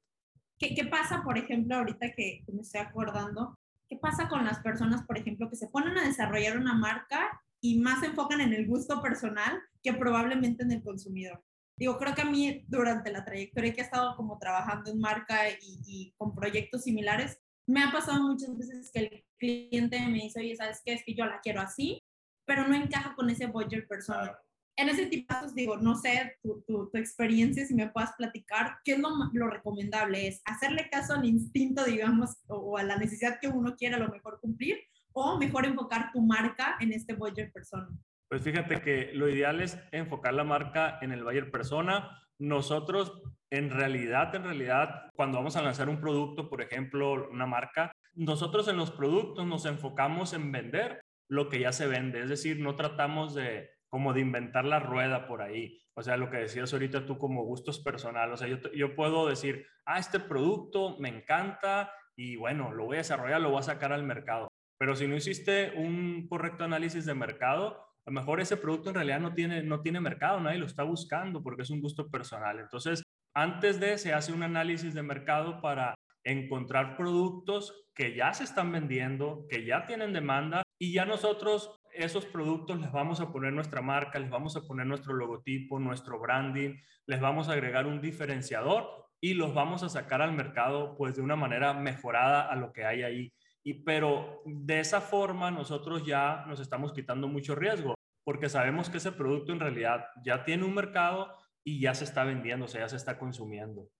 ¿Qué, 0.59 0.75
¿Qué, 0.75 0.85
pasa, 0.85 1.23
por 1.23 1.39
ejemplo, 1.39 1.77
ahorita 1.77 2.12
que, 2.12 2.43
que 2.45 2.53
me 2.53 2.61
estoy 2.61 2.83
acordando? 2.83 3.59
¿Qué 3.89 3.97
pasa 3.97 4.29
con 4.29 4.45
las 4.45 4.61
personas, 4.61 5.05
por 5.05 5.17
ejemplo, 5.17 5.49
que 5.49 5.56
se 5.56 5.69
ponen 5.69 5.97
a 5.97 6.05
desarrollar 6.05 6.59
una 6.59 6.75
marca 6.75 7.41
y 7.61 7.81
más 7.81 8.01
se 8.01 8.06
enfocan 8.06 8.43
en 8.43 8.53
el 8.53 8.67
gusto 8.67 9.01
personal 9.01 9.59
que 9.83 9.95
probablemente 9.95 10.65
en 10.65 10.73
el 10.73 10.83
consumidor? 10.83 11.43
Digo, 11.77 11.99
creo 11.99 12.15
que 12.15 12.23
a 12.23 12.27
mí 12.27 12.65
durante 12.69 13.11
la 13.11 13.25
trayectoria 13.25 13.73
que 13.73 13.81
he 13.81 13.85
estado 13.85 14.17
como 14.17 14.39
trabajando 14.39 14.91
en 14.91 15.01
marca 15.01 15.51
y, 15.51 15.81
y, 15.87 16.15
con 16.17 16.35
proyectos 16.35 16.85
similares, 16.85 17.41
me 17.67 17.83
ha 17.83 17.91
pasado 17.91 18.23
muchas 18.23 18.57
veces 18.57 18.91
que 18.93 19.01
el 19.01 19.25
cliente 19.39 19.99
me 20.07 20.21
dice, 20.21 20.41
oye, 20.41 20.55
¿sabes 20.55 20.81
qué? 20.85 20.93
Es 20.93 21.05
que 21.05 21.15
yo 21.15 21.25
la 21.25 21.41
quiero 21.41 21.61
así, 21.61 22.03
pero 22.47 22.69
no 22.69 22.75
encaja 22.75 23.15
con 23.17 23.29
ese 23.29 23.47
budget 23.47 23.89
personal. 23.89 24.37
En 24.77 24.89
ese 24.89 25.07
tipo 25.07 25.33
de 25.33 25.39
casos, 25.39 25.55
digo, 25.55 25.77
no 25.77 25.97
sé 25.97 26.37
tu, 26.43 26.63
tu, 26.67 26.91
tu, 26.91 26.99
experiencia, 26.99 27.65
si 27.65 27.75
me 27.75 27.91
puedas 27.91 28.13
platicar, 28.17 28.79
¿qué 28.85 28.93
es 28.93 28.99
lo, 28.99 29.09
lo, 29.33 29.49
recomendable? 29.49 30.27
¿Es 30.27 30.43
hacerle 30.45 30.89
caso 30.91 31.15
al 31.15 31.25
instinto, 31.25 31.85
digamos, 31.85 32.31
o, 32.49 32.57
o, 32.57 32.77
a 32.77 32.83
la 32.83 32.97
necesidad 32.97 33.39
que 33.41 33.49
uno 33.49 33.77
quiere 33.77 33.95
a 33.95 34.01
lo 34.01 34.09
mejor 34.09 34.41
cumplir? 34.41 34.79
¿O 35.13 35.39
mejor 35.39 35.65
enfocar 35.65 36.11
tu 36.13 36.21
marca 36.21 36.77
en 36.81 36.93
este 36.93 37.15
budget 37.15 37.53
personal? 37.53 37.91
Pues 38.34 38.43
fíjate 38.43 38.81
que 38.81 39.12
lo 39.14 39.29
ideal 39.29 39.60
es 39.60 39.79
enfocar 39.93 40.34
la 40.34 40.43
marca 40.43 40.98
en 41.03 41.12
el 41.12 41.22
buyer 41.22 41.53
persona. 41.53 42.20
Nosotros, 42.36 43.22
en 43.48 43.70
realidad, 43.70 44.34
en 44.34 44.43
realidad, 44.43 45.08
cuando 45.14 45.38
vamos 45.38 45.55
a 45.55 45.62
lanzar 45.62 45.88
un 45.88 46.00
producto, 46.00 46.50
por 46.50 46.60
ejemplo, 46.60 47.29
una 47.31 47.46
marca, 47.46 47.93
nosotros 48.14 48.67
en 48.67 48.76
los 48.76 48.91
productos 48.91 49.46
nos 49.46 49.67
enfocamos 49.67 50.32
en 50.32 50.50
vender 50.50 51.00
lo 51.29 51.48
que 51.48 51.60
ya 51.60 51.70
se 51.70 51.86
vende. 51.86 52.22
Es 52.22 52.29
decir, 52.29 52.58
no 52.58 52.74
tratamos 52.74 53.36
de 53.36 53.70
como 53.86 54.12
de 54.12 54.22
inventar 54.22 54.64
la 54.64 54.81
rueda 54.81 55.29
por 55.29 55.41
ahí. 55.41 55.81
O 55.94 56.03
sea, 56.03 56.17
lo 56.17 56.29
que 56.29 56.38
decías 56.38 56.72
ahorita 56.72 57.06
tú 57.06 57.19
como 57.19 57.44
gustos 57.44 57.79
personales. 57.79 58.34
O 58.34 58.36
sea, 58.36 58.48
yo, 58.48 58.58
yo 58.72 58.96
puedo 58.96 59.29
decir, 59.29 59.64
ah, 59.86 60.00
este 60.00 60.19
producto 60.19 60.96
me 60.98 61.08
encanta 61.08 61.93
y 62.17 62.34
bueno, 62.34 62.72
lo 62.72 62.86
voy 62.86 62.96
a 62.96 62.98
desarrollar, 62.98 63.41
lo 63.41 63.50
voy 63.50 63.60
a 63.60 63.62
sacar 63.62 63.93
al 63.93 64.03
mercado. 64.03 64.48
Pero 64.76 64.96
si 64.96 65.06
no 65.06 65.14
hiciste 65.14 65.72
un 65.76 66.26
correcto 66.26 66.64
análisis 66.64 67.06
de 67.06 67.14
mercado, 67.14 67.94
a 68.06 68.11
lo 68.11 68.15
mejor 68.15 68.41
ese 68.41 68.56
producto 68.56 68.91
en 68.91 68.96
realidad 68.96 69.20
no 69.20 69.32
tiene, 69.32 69.63
no 69.63 69.81
tiene 69.81 70.01
mercado, 70.01 70.41
nadie 70.41 70.58
lo 70.58 70.67
está 70.67 70.82
buscando 70.82 71.43
porque 71.43 71.63
es 71.63 71.70
un 71.70 71.81
gusto 71.81 72.11
personal. 72.11 72.61
Entonces, 72.61 73.03
antes 73.34 73.81
de 73.81 73.96
se 73.96 74.13
hace 74.13 74.32
un 74.32 74.43
análisis 74.43 74.94
de 74.94 75.03
mercado 75.03 75.61
para 75.61 75.94
encontrar 76.23 76.96
productos 76.96 77.89
que 77.94 78.15
ya 78.15 78.32
se 78.34 78.44
están 78.44 78.73
vendiendo, 78.73 79.46
que 79.49 79.65
ya 79.65 79.87
tienen 79.87 80.13
demanda 80.13 80.63
y 80.79 80.93
ya 80.93 81.05
nosotros 81.05 81.81
esos 81.93 82.27
productos 82.27 82.81
les 82.81 82.93
vamos 82.93 83.20
a 83.20 83.31
poner 83.32 83.53
nuestra 83.53 83.81
marca, 83.81 84.19
les 84.19 84.31
vamos 84.31 84.56
a 84.56 84.63
poner 84.63 84.87
nuestro 84.87 85.15
logotipo, 85.15 85.79
nuestro 85.79 86.19
branding, 86.19 86.77
les 87.06 87.20
vamos 87.20 87.49
a 87.49 87.53
agregar 87.53 87.87
un 87.87 88.01
diferenciador 88.01 88.89
y 89.20 89.34
los 89.34 89.55
vamos 89.55 89.82
a 89.82 89.89
sacar 89.89 90.20
al 90.20 90.32
mercado 90.32 90.96
pues 90.96 91.17
de 91.17 91.23
una 91.23 91.37
manera 91.37 91.73
mejorada 91.73 92.43
a 92.43 92.56
lo 92.56 92.73
que 92.73 92.84
hay 92.84 93.03
ahí. 93.03 93.32
Y, 93.65 93.75
pero 93.83 94.43
de 94.44 94.81
esa 94.81 95.01
forma 95.01 95.51
nosotros 95.51 96.05
ya 96.06 96.44
nos 96.47 96.61
estamos 96.61 96.93
quitando 96.93 97.27
mucho 97.29 97.55
riesgo. 97.55 97.94
porque 98.27 98.49
sabemos 98.49 98.89
que 98.89 98.97
ese 98.97 99.13
producto 99.13 99.53
en 99.53 99.61
realidad 99.61 100.06
ya 100.25 100.44
tiene 100.44 100.65
un 100.65 100.75
mercado 100.75 101.29
y 101.63 101.81
ya 101.81 101.94
se 101.94 102.05
está 102.05 102.25
vendiendo, 102.25 102.65
o 102.65 102.69
sea, 102.69 102.81
ya 102.81 102.89
se 102.89 102.97
está 102.97 103.19
consumiendo. 103.19 103.91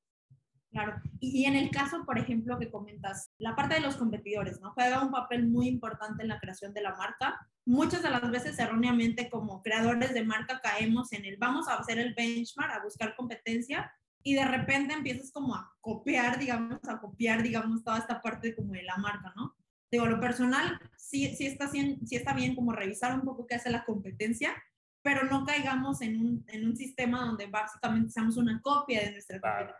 Claro. 0.75 1.01
Y, 1.21 1.45
en 1.45 1.55
el 1.55 1.71
caso, 1.71 2.05
por 2.05 2.19
ejemplo, 2.19 2.59
que 2.59 2.69
comentas, 2.69 3.31
la 3.39 3.55
parte 3.55 3.75
de 3.75 3.81
los 3.81 3.97
competidores, 3.97 4.61
¿no? 4.61 4.73
Juega 4.73 5.05
un 5.05 5.13
papel 5.13 5.47
muy 5.47 5.69
importante 5.69 6.23
en 6.23 6.29
la 6.29 6.41
creación 6.41 6.75
de 6.75 6.83
la 6.83 6.97
marca. 6.97 7.47
Muchas 7.65 8.03
de 8.03 8.11
las 8.11 8.29
veces, 8.29 8.59
erróneamente, 8.59 9.31
como 9.31 9.63
creadores 9.63 10.13
de 10.13 10.25
marca, 10.25 10.61
caemos 10.61 11.13
en 11.13 11.27
el 11.27 11.37
vamos 11.37 11.69
a 11.69 11.77
hacer 11.77 12.01
el 12.01 12.13
benchmark, 12.15 12.73
a 12.73 12.83
buscar 12.83 13.15
competencia, 13.15 13.93
y 14.27 14.35
de 14.35 14.45
repente 14.45 14.95
empiezas 14.95 15.31
como 15.31 15.55
a 15.55 15.77
copiar, 15.81 16.39
digamos, 16.39 16.81
a 16.89 16.99
copiar, 16.99 17.43
digamos, 17.43 17.85
toda 17.85 17.99
esta 17.99 18.23
parte 18.23 18.57
como 18.57 18.73
de 18.73 18.83
la 18.83 18.97
marca, 18.97 19.33
¿no? 19.37 19.55
Digo, 19.91 20.07
lo 20.07 20.19
personal, 20.19 20.81
sí, 20.97 21.37
sí, 21.37 21.47
está, 21.47 21.69
sí 21.69 21.99
está 22.11 22.33
bien 22.33 22.57
como 22.57 22.73
revisar 22.73 23.15
un 23.15 23.21
poco 23.21 23.47
qué 23.47 23.57
hace 23.57 23.71
la 23.71 23.85
competencia, 23.85 24.55
pero 25.03 25.25
no 25.25 25.45
caigamos 25.45 26.01
en 26.01 26.19
un, 26.19 26.45
en 26.49 26.67
un 26.67 26.75
sistema 26.75 27.21
donde 27.21 27.47
básicamente 27.47 28.11
seamos 28.11 28.39
una 28.39 28.61
copia 28.63 29.03
de 29.03 29.13
nuestra 29.13 29.39
competencia. 29.39 29.77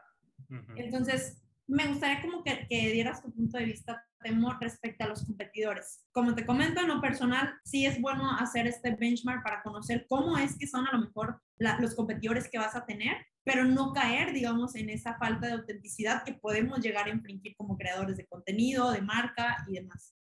Entonces, 0.77 1.43
me 1.67 1.87
gustaría 1.87 2.21
como 2.21 2.43
que, 2.43 2.67
que, 2.69 2.93
dieras 2.93 3.23
tu 3.23 3.33
punto 3.33 3.59
de 3.59 3.65
vista, 3.65 4.05
Temo, 4.21 4.57
respecto 4.61 5.05
a 5.05 5.09
los 5.09 5.25
competidores. 5.25 6.07
Como 6.13 6.35
te 6.35 6.47
comento, 6.47 6.81
en 6.81 6.89
lo 6.89 7.01
personal, 7.01 7.55
sí 7.65 7.87
es 7.87 8.01
bueno 8.01 8.37
hacer 8.39 8.67
este 8.67 8.95
benchmark 8.95 9.43
para 9.43 9.63
conocer 9.63 10.07
cómo 10.09 10.39
es 10.39 10.59
que 10.59 10.67
son 10.67 10.87
a 10.87 10.93
lo 10.93 11.01
mejor 11.01 11.41
los 11.59 11.95
competidores 11.95 12.49
que 12.51 12.59
vas 12.59 12.75
a 12.75 12.85
tener, 12.85 13.17
pero 13.45 13.65
no 13.65 13.93
caer, 13.93 14.33
digamos, 14.33 14.75
en 14.77 14.91
esa 14.91 15.17
falta 15.19 15.47
de 15.47 15.55
autenticidad 15.55 16.25
que 16.25 16.35
podemos 16.35 16.81
llegar 16.81 17.07
a 17.07 17.11
infringir 17.11 17.55
como 17.57 17.77
creadores 17.77 18.17
de 18.17 18.27
contenido, 18.27 18.91
de 18.91 19.03
marca 19.03 19.65
y 19.69 19.75
demás. 19.75 20.15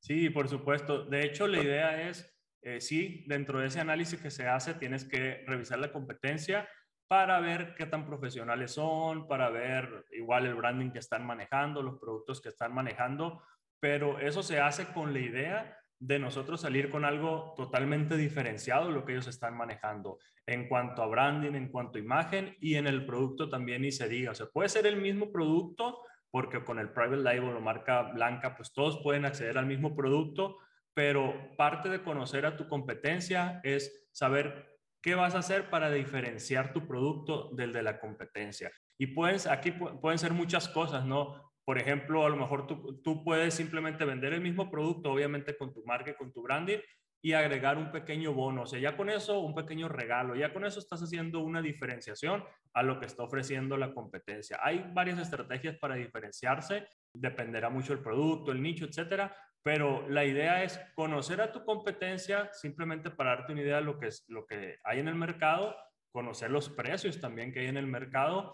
Sí, 0.00 0.30
por 0.30 0.48
supuesto. 0.48 1.04
De 1.06 1.24
hecho, 1.24 1.46
la 1.46 1.62
idea 1.62 2.08
es, 2.08 2.30
eh, 2.62 2.80
sí, 2.80 3.24
dentro 3.26 3.60
de 3.60 3.68
ese 3.68 3.80
análisis 3.80 4.20
que 4.20 4.30
se 4.30 4.46
hace, 4.46 4.74
tienes 4.74 5.04
que 5.04 5.44
revisar 5.46 5.78
la 5.78 5.92
competencia 5.92 6.68
para 7.08 7.40
ver 7.40 7.74
qué 7.74 7.86
tan 7.86 8.06
profesionales 8.06 8.72
son, 8.72 9.28
para 9.28 9.50
ver 9.50 10.04
igual 10.12 10.46
el 10.46 10.54
branding 10.54 10.90
que 10.90 10.98
están 10.98 11.26
manejando, 11.26 11.82
los 11.82 11.98
productos 11.98 12.40
que 12.40 12.48
están 12.48 12.74
manejando, 12.74 13.42
pero 13.80 14.18
eso 14.18 14.42
se 14.42 14.60
hace 14.60 14.86
con 14.86 15.12
la 15.12 15.20
idea 15.20 15.78
de 15.98 16.18
nosotros 16.18 16.60
salir 16.60 16.90
con 16.90 17.04
algo 17.04 17.54
totalmente 17.56 18.16
diferenciado 18.16 18.90
lo 18.90 19.04
que 19.04 19.12
ellos 19.12 19.26
están 19.26 19.56
manejando 19.56 20.18
en 20.46 20.68
cuanto 20.68 21.02
a 21.02 21.06
branding, 21.06 21.54
en 21.54 21.68
cuanto 21.68 21.98
a 21.98 22.02
imagen 22.02 22.56
y 22.60 22.74
en 22.74 22.86
el 22.86 23.06
producto 23.06 23.48
también 23.48 23.84
y 23.84 23.92
se 23.92 24.08
diga, 24.08 24.32
o 24.32 24.34
sea, 24.34 24.46
puede 24.46 24.68
ser 24.68 24.86
el 24.86 24.96
mismo 24.96 25.32
producto 25.32 26.00
porque 26.30 26.64
con 26.64 26.78
el 26.78 26.90
private 26.90 27.22
label 27.22 27.56
o 27.56 27.60
marca 27.60 28.02
blanca, 28.02 28.56
pues 28.56 28.72
todos 28.72 29.00
pueden 29.02 29.24
acceder 29.24 29.56
al 29.56 29.66
mismo 29.66 29.94
producto, 29.94 30.58
pero 30.92 31.32
parte 31.56 31.88
de 31.88 32.02
conocer 32.02 32.44
a 32.44 32.56
tu 32.56 32.68
competencia 32.68 33.60
es 33.62 34.08
saber 34.10 34.73
¿Qué 35.04 35.14
vas 35.14 35.34
a 35.34 35.40
hacer 35.40 35.68
para 35.68 35.90
diferenciar 35.90 36.72
tu 36.72 36.86
producto 36.86 37.50
del 37.50 37.74
de 37.74 37.82
la 37.82 38.00
competencia? 38.00 38.72
Y 38.98 39.08
puedes, 39.08 39.46
aquí 39.46 39.70
pueden 39.70 40.18
ser 40.18 40.32
muchas 40.32 40.66
cosas, 40.66 41.04
¿no? 41.04 41.52
Por 41.66 41.76
ejemplo, 41.76 42.24
a 42.24 42.30
lo 42.30 42.36
mejor 42.36 42.66
tú, 42.66 43.02
tú 43.02 43.22
puedes 43.22 43.52
simplemente 43.52 44.06
vender 44.06 44.32
el 44.32 44.40
mismo 44.40 44.70
producto, 44.70 45.12
obviamente 45.12 45.58
con 45.58 45.74
tu 45.74 45.84
marca 45.84 46.12
y 46.12 46.14
con 46.14 46.32
tu 46.32 46.40
branding, 46.40 46.78
y 47.24 47.32
agregar 47.32 47.78
un 47.78 47.90
pequeño 47.90 48.34
bono. 48.34 48.64
O 48.64 48.66
sea, 48.66 48.78
ya 48.78 48.98
con 48.98 49.08
eso, 49.08 49.40
un 49.40 49.54
pequeño 49.54 49.88
regalo, 49.88 50.36
ya 50.36 50.52
con 50.52 50.66
eso 50.66 50.78
estás 50.78 51.02
haciendo 51.02 51.40
una 51.40 51.62
diferenciación 51.62 52.44
a 52.74 52.82
lo 52.82 53.00
que 53.00 53.06
está 53.06 53.22
ofreciendo 53.22 53.78
la 53.78 53.94
competencia. 53.94 54.58
Hay 54.62 54.84
varias 54.92 55.18
estrategias 55.18 55.78
para 55.78 55.94
diferenciarse, 55.94 56.86
dependerá 57.14 57.70
mucho 57.70 57.94
el 57.94 58.00
producto, 58.00 58.52
el 58.52 58.60
nicho, 58.60 58.84
etcétera, 58.84 59.34
pero 59.62 60.06
la 60.06 60.26
idea 60.26 60.64
es 60.64 60.78
conocer 60.94 61.40
a 61.40 61.50
tu 61.50 61.64
competencia 61.64 62.50
simplemente 62.52 63.10
para 63.10 63.36
darte 63.36 63.52
una 63.52 63.62
idea 63.62 63.76
de 63.76 63.84
lo 63.84 63.98
que, 63.98 64.08
es, 64.08 64.26
lo 64.28 64.44
que 64.44 64.76
hay 64.84 64.98
en 64.98 65.08
el 65.08 65.14
mercado, 65.14 65.74
conocer 66.12 66.50
los 66.50 66.68
precios 66.68 67.22
también 67.22 67.54
que 67.54 67.60
hay 67.60 67.68
en 67.68 67.78
el 67.78 67.86
mercado 67.86 68.52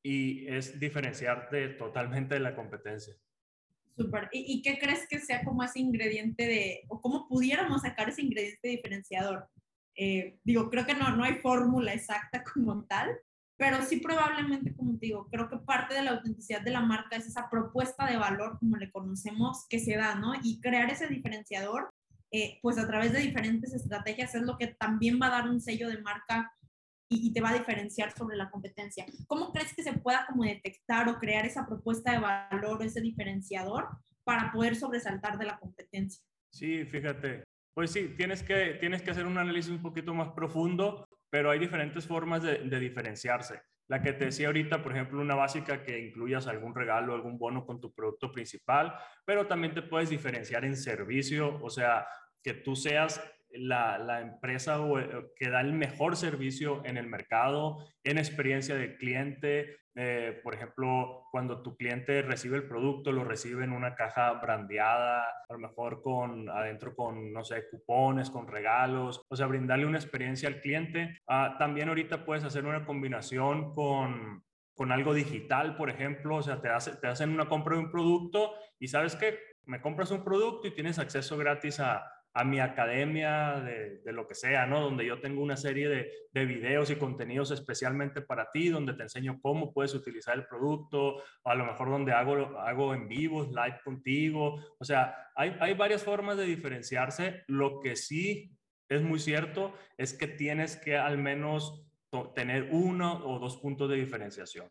y 0.00 0.46
es 0.46 0.78
diferenciarte 0.78 1.70
totalmente 1.70 2.34
de 2.34 2.40
la 2.40 2.54
competencia. 2.54 3.16
Súper. 3.96 4.28
¿Y, 4.32 4.62
qué 4.62 4.78
crees 4.78 5.06
que 5.08 5.18
sea 5.18 5.44
como 5.44 5.62
ese 5.62 5.80
ingrediente 5.80 6.46
de, 6.46 6.80
o 6.88 7.00
cómo 7.00 7.28
pudiéramos 7.28 7.82
sacar 7.82 8.08
ese 8.08 8.22
ingrediente 8.22 8.68
diferenciador? 8.68 9.48
Eh, 9.94 10.38
digo, 10.44 10.70
creo 10.70 10.86
que 10.86 10.94
no, 10.94 11.14
no 11.14 11.24
hay 11.24 11.34
fórmula 11.34 11.92
exacta 11.92 12.42
como 12.54 12.84
tal, 12.84 13.10
pero 13.56 13.82
sí 13.82 13.98
probablemente, 13.98 14.74
como 14.74 14.98
te 14.98 15.06
digo, 15.06 15.28
creo 15.30 15.48
que 15.48 15.58
parte 15.58 15.94
de 15.94 16.02
la 16.02 16.12
autenticidad 16.12 16.62
de 16.62 16.70
la 16.70 16.80
marca 16.80 17.16
es 17.16 17.26
esa 17.26 17.50
propuesta 17.50 18.06
de 18.06 18.16
valor, 18.16 18.58
como 18.58 18.76
le 18.76 18.90
conocemos, 18.90 19.66
que 19.68 19.78
se 19.78 19.94
da, 19.94 20.14
¿no? 20.14 20.32
Y 20.42 20.60
crear 20.60 20.90
ese 20.90 21.06
diferenciador, 21.06 21.90
eh, 22.32 22.58
pues 22.62 22.78
a 22.78 22.86
través 22.86 23.12
de 23.12 23.20
diferentes 23.20 23.74
estrategias 23.74 24.34
es 24.34 24.42
lo 24.42 24.56
que 24.56 24.68
también 24.68 25.20
va 25.20 25.26
a 25.26 25.42
dar 25.42 25.48
un 25.48 25.60
sello 25.60 25.88
de 25.88 26.00
marca 26.00 26.50
y, 27.12 27.32
te 27.32 27.40
va 27.40 27.50
a 27.50 27.58
diferenciar 27.58 28.12
sobre 28.12 28.36
la 28.36 28.50
competencia. 28.50 29.06
¿Cómo 29.26 29.52
crees 29.52 29.74
que 29.74 29.82
se 29.82 29.92
pueda 29.92 30.26
como 30.26 30.44
detectar 30.44 31.08
o 31.08 31.18
crear 31.18 31.44
esa 31.44 31.66
propuesta 31.66 32.12
de 32.12 32.18
valor, 32.18 32.82
ese 32.82 33.00
diferenciador 33.00 33.88
para 34.24 34.50
poder 34.52 34.76
sobresaltar 34.76 35.38
de 35.38 35.46
la 35.46 35.58
competencia? 35.58 36.24
Sí, 36.50 36.84
fíjate, 36.84 37.44
pues 37.74 37.90
sí, 37.90 38.14
tienes 38.16 38.42
que, 38.42 38.76
tienes 38.80 39.02
que 39.02 39.10
hacer 39.10 39.26
un 39.26 39.38
análisis 39.38 39.70
un 39.70 39.82
poquito 39.82 40.14
más 40.14 40.30
profundo 40.32 41.06
pero 41.32 41.50
hay 41.50 41.58
diferentes 41.58 42.06
formas 42.06 42.42
de, 42.42 42.78
diferenciarse. 42.78 43.62
La 43.88 44.02
que 44.02 44.12
te 44.12 44.26
decía 44.26 44.48
ahorita, 44.48 44.82
por 44.82 44.92
ejemplo, 44.92 45.18
una 45.18 45.34
básica 45.34 45.82
que 45.82 45.98
incluyas 45.98 46.46
algún 46.46 46.74
regalo, 46.74 47.14
algún 47.14 47.38
bono 47.38 47.64
con 47.64 47.80
tu 47.80 47.90
producto 47.94 48.30
principal, 48.30 48.94
pero 49.24 49.46
también 49.46 49.72
te 49.72 49.80
puedes 49.80 50.10
diferenciar 50.10 50.66
en 50.66 50.76
servicio, 50.76 51.58
o 51.62 51.70
sea, 51.70 52.06
que 52.42 52.52
tú 52.52 52.76
seas 52.76 53.18
la, 53.54 54.20
empresa 54.20 54.78
eh, 54.78 55.26
que 55.36 55.50
da 55.50 55.60
el 55.60 55.72
mejor 55.72 56.16
servicio 56.16 56.82
en 56.84 56.96
el 56.96 57.06
mercado, 57.06 57.86
en 58.04 58.18
experiencia 58.18 58.74
de 58.74 58.96
cliente. 58.96 59.76
Eh, 59.94 60.40
por 60.42 60.54
ejemplo, 60.54 61.24
cuando 61.30 61.62
tu 61.62 61.76
cliente 61.76 62.22
recibe 62.22 62.56
el 62.56 62.66
producto, 62.66 63.12
lo 63.12 63.24
recibe 63.24 63.64
en 63.64 63.72
una 63.72 63.94
caja 63.94 64.32
brandeada, 64.32 65.22
a 65.22 65.52
lo 65.52 65.58
mejor 65.58 66.00
con 66.02 66.48
adentro 66.48 66.94
con, 66.94 67.32
no 67.32 67.44
sé, 67.44 67.68
cupones, 67.70 68.30
con 68.30 68.46
regalos, 68.46 69.22
o 69.28 69.36
sea, 69.36 69.46
brindarle 69.46 69.84
una 69.84 69.98
experiencia 69.98 70.48
al 70.48 70.60
cliente. 70.60 71.18
Ah, 71.28 71.56
también 71.58 71.88
ahorita 71.88 72.24
puedes 72.24 72.44
hacer 72.44 72.64
una 72.64 72.86
combinación 72.86 73.74
con, 73.74 74.42
con 74.74 74.92
algo 74.92 75.12
digital, 75.12 75.76
por 75.76 75.90
ejemplo, 75.90 76.36
o 76.36 76.42
sea, 76.42 76.62
te, 76.62 76.70
te 77.00 77.06
hacen 77.06 77.30
una 77.30 77.48
compra 77.48 77.76
de 77.76 77.82
un 77.82 77.90
producto 77.90 78.54
y 78.78 78.88
sabes 78.88 79.14
que 79.14 79.38
me 79.66 79.82
compras 79.82 80.10
un 80.10 80.24
producto 80.24 80.66
y 80.68 80.74
tienes 80.74 80.98
acceso 80.98 81.36
gratis 81.36 81.80
a, 81.80 82.02
a 82.34 82.44
mi 82.44 82.60
academia 82.60 83.60
de, 83.60 83.98
de, 83.98 84.12
lo 84.12 84.26
que 84.26 84.34
sea, 84.34 84.66
¿no? 84.66 84.80
Donde 84.80 85.04
yo 85.04 85.20
tengo 85.20 85.42
una 85.42 85.56
serie 85.56 85.88
de, 85.88 86.10
de, 86.32 86.46
videos 86.46 86.90
y 86.90 86.96
contenidos 86.96 87.50
especialmente 87.50 88.22
para 88.22 88.50
ti, 88.50 88.70
donde 88.70 88.94
te 88.94 89.02
enseño 89.02 89.38
cómo 89.42 89.72
puedes 89.72 89.94
utilizar 89.94 90.36
el 90.36 90.46
producto, 90.46 91.16
o 91.16 91.50
a 91.50 91.54
lo 91.54 91.66
mejor 91.66 91.90
donde 91.90 92.12
hago, 92.12 92.58
hago 92.58 92.94
en 92.94 93.06
vivos, 93.06 93.48
live 93.48 93.80
contigo. 93.84 94.58
O 94.78 94.84
sea, 94.84 95.14
hay, 95.36 95.56
hay 95.60 95.74
varias 95.74 96.02
formas 96.02 96.38
de 96.38 96.44
diferenciarse. 96.44 97.44
Lo 97.48 97.80
que 97.80 97.96
sí 97.96 98.56
es 98.88 99.02
muy 99.02 99.18
cierto 99.18 99.74
es 99.98 100.14
que 100.14 100.26
tienes 100.26 100.76
que 100.76 100.96
al 100.96 101.18
menos 101.18 101.86
tener 102.34 102.68
uno 102.70 103.24
o 103.26 103.38
dos 103.38 103.56
puntos 103.58 103.88
de 103.90 103.96
diferenciación. 103.96 104.68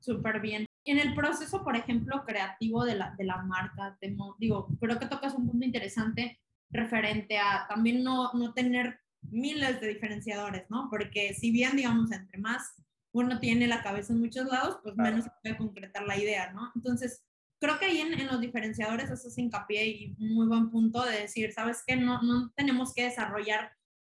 Súper 0.00 0.40
bien. 0.40 0.66
En 0.84 0.98
el 0.98 1.14
proceso, 1.14 1.64
por 1.64 1.76
ejemplo, 1.76 2.24
creativo 2.26 2.84
de 2.84 2.94
la, 2.94 3.14
de 3.16 3.24
la 3.24 3.38
marca, 3.42 3.96
digo, 4.38 4.68
creo 4.78 4.98
que 4.98 5.06
tocas 5.06 5.34
un 5.34 5.48
punto 5.48 5.64
interesante 5.64 6.40
referente 6.74 7.38
a 7.38 7.66
también 7.68 8.02
no, 8.02 8.32
no 8.34 8.52
tener 8.52 9.00
miles 9.22 9.80
de 9.80 9.88
diferenciadores, 9.88 10.68
¿no? 10.68 10.88
Porque 10.90 11.34
si 11.34 11.50
bien, 11.50 11.76
digamos, 11.76 12.12
entre 12.12 12.38
más 12.38 12.74
uno 13.12 13.38
tiene 13.38 13.68
la 13.68 13.82
cabeza 13.82 14.12
en 14.12 14.20
muchos 14.20 14.46
lados, 14.46 14.78
pues 14.82 14.96
menos 14.96 15.24
se 15.24 15.30
puede 15.40 15.56
concretar 15.56 16.04
la 16.04 16.18
idea, 16.18 16.52
¿no? 16.52 16.72
Entonces, 16.74 17.24
creo 17.60 17.78
que 17.78 17.86
ahí 17.86 18.00
en, 18.00 18.12
en 18.12 18.26
los 18.26 18.40
diferenciadores 18.40 19.10
eso 19.10 19.28
es 19.28 19.38
hincapié 19.38 19.86
y 19.86 20.16
muy 20.18 20.46
buen 20.46 20.70
punto 20.70 21.04
de 21.04 21.20
decir, 21.20 21.52
¿sabes 21.52 21.82
qué? 21.86 21.96
No, 21.96 22.20
no 22.22 22.50
tenemos 22.56 22.92
que 22.92 23.04
desarrollar 23.04 23.72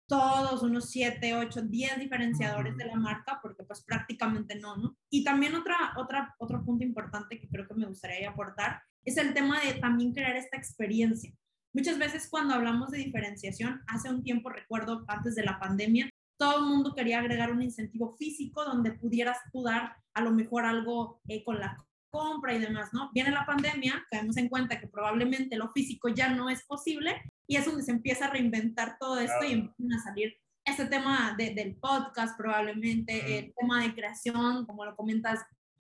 todos 0.08 0.62
unos 0.62 0.88
7, 0.90 1.34
8, 1.34 1.62
10 1.62 1.98
diferenciadores 1.98 2.76
de 2.76 2.86
la 2.86 2.96
marca, 2.96 3.38
porque 3.42 3.64
pues 3.64 3.82
prácticamente 3.82 4.54
no, 4.54 4.76
¿no? 4.76 4.96
Y 5.10 5.24
también 5.24 5.54
otra, 5.54 5.94
otra, 5.96 6.34
otro 6.38 6.64
punto 6.64 6.84
importante 6.84 7.38
que 7.38 7.48
creo 7.48 7.66
que 7.66 7.74
me 7.74 7.86
gustaría 7.86 8.30
aportar 8.30 8.82
es 9.04 9.16
el 9.16 9.34
tema 9.34 9.60
de 9.60 9.74
también 9.74 10.12
crear 10.12 10.36
esta 10.36 10.56
experiencia. 10.56 11.32
Muchas 11.74 11.98
veces 11.98 12.28
cuando 12.30 12.54
hablamos 12.54 12.90
de 12.90 12.98
diferenciación, 12.98 13.82
hace 13.86 14.08
un 14.08 14.22
tiempo, 14.22 14.48
recuerdo, 14.48 15.04
antes 15.08 15.34
de 15.34 15.44
la 15.44 15.58
pandemia, 15.58 16.08
todo 16.38 16.58
el 16.58 16.64
mundo 16.66 16.94
quería 16.94 17.20
agregar 17.20 17.50
un 17.50 17.62
incentivo 17.62 18.16
físico 18.16 18.64
donde 18.64 18.92
pudieras 18.92 19.38
tú 19.52 19.62
dar 19.62 19.96
a 20.14 20.20
lo 20.20 20.30
mejor 20.30 20.64
algo 20.64 21.20
eh, 21.28 21.44
con 21.44 21.58
la 21.60 21.84
compra 22.10 22.54
y 22.54 22.58
demás, 22.58 22.90
¿no? 22.92 23.10
Viene 23.12 23.30
la 23.30 23.44
pandemia, 23.44 24.06
caemos 24.10 24.36
en 24.36 24.48
cuenta 24.48 24.80
que 24.80 24.86
probablemente 24.86 25.56
lo 25.56 25.70
físico 25.72 26.08
ya 26.08 26.30
no 26.30 26.48
es 26.48 26.64
posible 26.64 27.22
y 27.46 27.56
es 27.56 27.66
donde 27.66 27.82
se 27.82 27.90
empieza 27.90 28.26
a 28.26 28.30
reinventar 28.30 28.96
todo 28.98 29.18
esto 29.18 29.44
y 29.44 29.52
empiezan 29.52 29.92
a 29.92 30.02
salir 30.02 30.34
este 30.64 30.86
tema 30.86 31.36
del 31.36 31.76
podcast 31.76 32.36
probablemente, 32.36 33.38
el 33.38 33.54
tema 33.54 33.82
de 33.82 33.94
creación, 33.94 34.66
como 34.66 34.84
lo 34.84 34.96
comentas, 34.96 35.40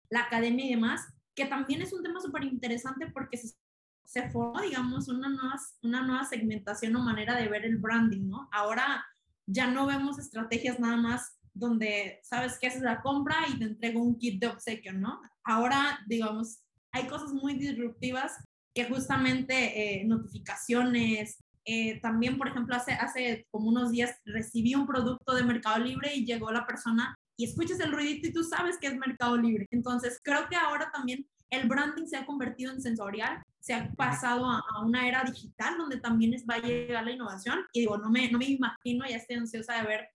la 0.09 0.21
academia 0.21 0.65
y 0.65 0.71
demás, 0.71 1.01
que 1.35 1.45
también 1.45 1.81
es 1.81 1.93
un 1.93 2.01
tema 2.01 2.19
súper 2.19 2.43
interesante 2.43 3.07
porque 3.07 3.37
se 3.37 3.53
se 4.11 4.29
formó, 4.29 4.59
digamos, 4.59 5.07
una 5.07 5.29
nueva, 5.29 5.55
una 5.83 6.01
nueva 6.01 6.25
segmentación 6.25 6.93
o 6.97 6.99
manera 6.99 7.33
de 7.37 7.47
ver 7.47 7.63
el 7.63 7.77
branding, 7.77 8.27
¿no? 8.27 8.49
Ahora 8.51 9.05
ya 9.45 9.71
no 9.71 9.85
vemos 9.85 10.19
estrategias 10.19 10.81
nada 10.81 10.97
más 10.97 11.39
donde 11.53 12.19
sabes 12.21 12.59
que 12.59 12.67
haces 12.67 12.81
la 12.81 13.01
compra 13.01 13.37
y 13.47 13.57
te 13.57 13.63
entrego 13.63 14.03
un 14.03 14.17
kit 14.17 14.41
de 14.41 14.47
obsequio, 14.47 14.91
¿no? 14.91 15.21
Ahora, 15.45 15.99
digamos, 16.07 16.59
hay 16.91 17.07
cosas 17.07 17.31
muy 17.31 17.53
disruptivas 17.53 18.33
que 18.75 18.83
justamente 18.83 20.01
eh, 20.01 20.03
notificaciones, 20.03 21.41
eh, 21.63 22.01
también, 22.01 22.37
por 22.37 22.49
ejemplo, 22.49 22.75
hace, 22.75 22.91
hace 22.91 23.47
como 23.49 23.69
unos 23.69 23.91
días 23.91 24.17
recibí 24.25 24.75
un 24.75 24.87
producto 24.87 25.33
de 25.33 25.43
Mercado 25.43 25.79
Libre 25.79 26.13
y 26.13 26.25
llegó 26.25 26.51
la 26.51 26.65
persona 26.65 27.15
y 27.37 27.45
escuchas 27.45 27.79
el 27.79 27.93
ruidito 27.93 28.27
y 28.27 28.33
tú 28.33 28.43
sabes 28.43 28.77
que 28.77 28.87
es 28.87 28.97
Mercado 28.97 29.37
Libre. 29.37 29.67
Entonces, 29.71 30.19
creo 30.21 30.49
que 30.49 30.57
ahora 30.57 30.91
también 30.91 31.25
el 31.49 31.69
branding 31.69 32.07
se 32.07 32.17
ha 32.17 32.25
convertido 32.25 32.73
en 32.73 32.81
sensorial, 32.81 33.41
se 33.61 33.75
ha 33.75 33.91
pasado 33.91 34.45
a, 34.45 34.63
una 34.83 35.07
era 35.07 35.23
digital 35.23 35.77
donde 35.77 35.99
también 35.99 36.33
va 36.49 36.55
a 36.55 36.59
llegar 36.59 37.05
la 37.05 37.11
innovación. 37.11 37.59
Y 37.71 37.81
digo, 37.81 37.97
no 37.97 38.09
me, 38.09 38.29
no 38.31 38.39
me 38.39 38.45
imagino, 38.45 39.05
ya 39.07 39.17
estoy 39.17 39.37
ansiosa 39.37 39.77
de 39.77 39.87
ver 39.87 40.09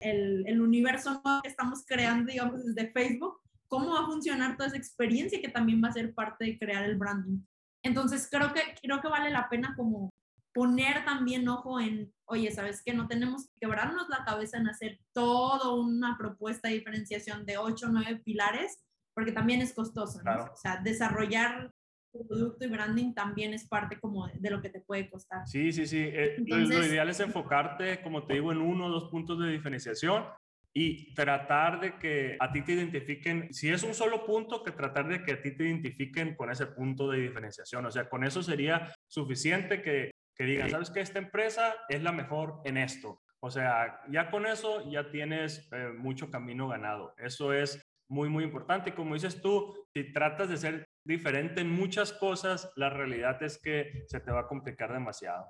el, 0.00 0.44
el 0.46 0.60
universo 0.60 1.22
que 1.42 1.48
estamos 1.48 1.84
creando, 1.86 2.30
digamos, 2.30 2.64
desde 2.64 2.90
Facebook, 2.92 3.40
cómo 3.68 3.92
va 3.92 4.00
a 4.00 4.06
funcionar 4.06 4.56
toda 4.56 4.68
esa 4.68 4.76
experiencia 4.76 5.40
que 5.40 5.48
también 5.48 5.82
va 5.82 5.88
a 5.88 5.92
ser 5.92 6.12
parte 6.12 6.44
de 6.44 6.58
crear 6.58 6.84
el 6.84 6.98
branding. 6.98 7.40
Entonces, 7.84 8.28
creo 8.30 8.52
que, 8.52 8.62
creo 8.82 9.00
que 9.00 9.08
vale 9.08 9.30
la 9.30 9.48
pena 9.48 9.74
como 9.76 10.10
poner 10.52 11.04
también 11.04 11.48
ojo 11.48 11.78
en, 11.78 12.12
oye, 12.24 12.50
¿sabes 12.50 12.82
qué? 12.84 12.92
No 12.92 13.06
tenemos 13.06 13.46
que 13.46 13.60
quebrarnos 13.60 14.08
la 14.08 14.24
cabeza 14.24 14.56
en 14.56 14.68
hacer 14.68 14.98
toda 15.12 15.72
una 15.72 16.16
propuesta 16.18 16.66
de 16.66 16.74
diferenciación 16.74 17.46
de 17.46 17.58
8 17.58 17.86
o 17.86 17.90
9 17.90 18.22
pilares, 18.24 18.82
porque 19.14 19.30
también 19.30 19.62
es 19.62 19.72
costoso, 19.72 20.20
¿no? 20.24 20.44
O 20.52 20.56
sea, 20.56 20.80
desarrollar 20.82 21.72
producto 22.10 22.64
y 22.64 22.68
branding 22.68 23.14
también 23.14 23.54
es 23.54 23.66
parte 23.68 23.98
como 24.00 24.26
de, 24.26 24.50
lo 24.50 24.60
que 24.60 24.70
te 24.70 24.80
puede 24.80 25.10
costar. 25.10 25.46
Sí, 25.46 25.72
sí, 25.72 25.86
sí. 25.86 26.00
Eh, 26.00 26.36
lo 26.46 26.84
ideal 26.84 27.08
es 27.08 27.20
enfocarte, 27.20 28.02
como 28.02 28.26
te 28.26 28.34
digo, 28.34 28.52
en 28.52 28.58
uno 28.58 28.86
o 28.86 28.90
dos 28.90 29.10
puntos 29.10 29.38
de 29.40 29.50
diferenciación 29.50 30.24
y 30.74 31.12
tratar 31.14 31.80
de 31.80 31.98
que 31.98 32.36
a 32.38 32.52
ti 32.52 32.62
te 32.62 32.72
identifiquen, 32.72 33.52
si 33.52 33.70
es 33.70 33.82
un 33.82 33.94
solo 33.94 34.24
punto, 34.24 34.62
que 34.62 34.70
tratar 34.70 35.08
de 35.08 35.22
que 35.22 35.32
a 35.32 35.42
ti 35.42 35.56
te 35.56 35.64
identifiquen 35.64 36.36
con 36.36 36.50
ese 36.50 36.66
punto 36.66 37.10
de 37.10 37.20
diferenciación. 37.20 37.86
O 37.86 37.90
sea, 37.90 38.08
con 38.08 38.24
eso 38.24 38.42
sería 38.42 38.92
suficiente 39.08 39.82
que, 39.82 40.12
que 40.36 40.44
digan, 40.44 40.70
¿sabes 40.70 40.90
que 40.90 41.00
Esta 41.00 41.18
empresa 41.18 41.74
es 41.88 42.02
la 42.02 42.12
mejor 42.12 42.60
en 42.64 42.76
esto. 42.76 43.22
O 43.40 43.50
sea, 43.50 44.00
ya 44.10 44.30
con 44.30 44.46
eso 44.46 44.88
ya 44.90 45.10
tienes 45.10 45.68
eh, 45.72 45.92
mucho 45.96 46.30
camino 46.30 46.68
ganado. 46.68 47.14
Eso 47.18 47.52
es 47.52 47.80
muy, 48.08 48.28
muy 48.28 48.44
importante. 48.44 48.90
Y 48.90 48.94
como 48.94 49.14
dices 49.14 49.40
tú, 49.40 49.74
si 49.94 50.12
tratas 50.12 50.48
de 50.48 50.56
ser 50.56 50.84
diferente 51.08 51.62
en 51.62 51.72
muchas 51.72 52.12
cosas, 52.12 52.70
la 52.76 52.90
realidad 52.90 53.42
es 53.42 53.58
que 53.58 54.04
se 54.06 54.20
te 54.20 54.30
va 54.30 54.42
a 54.42 54.46
complicar 54.46 54.92
demasiado. 54.92 55.46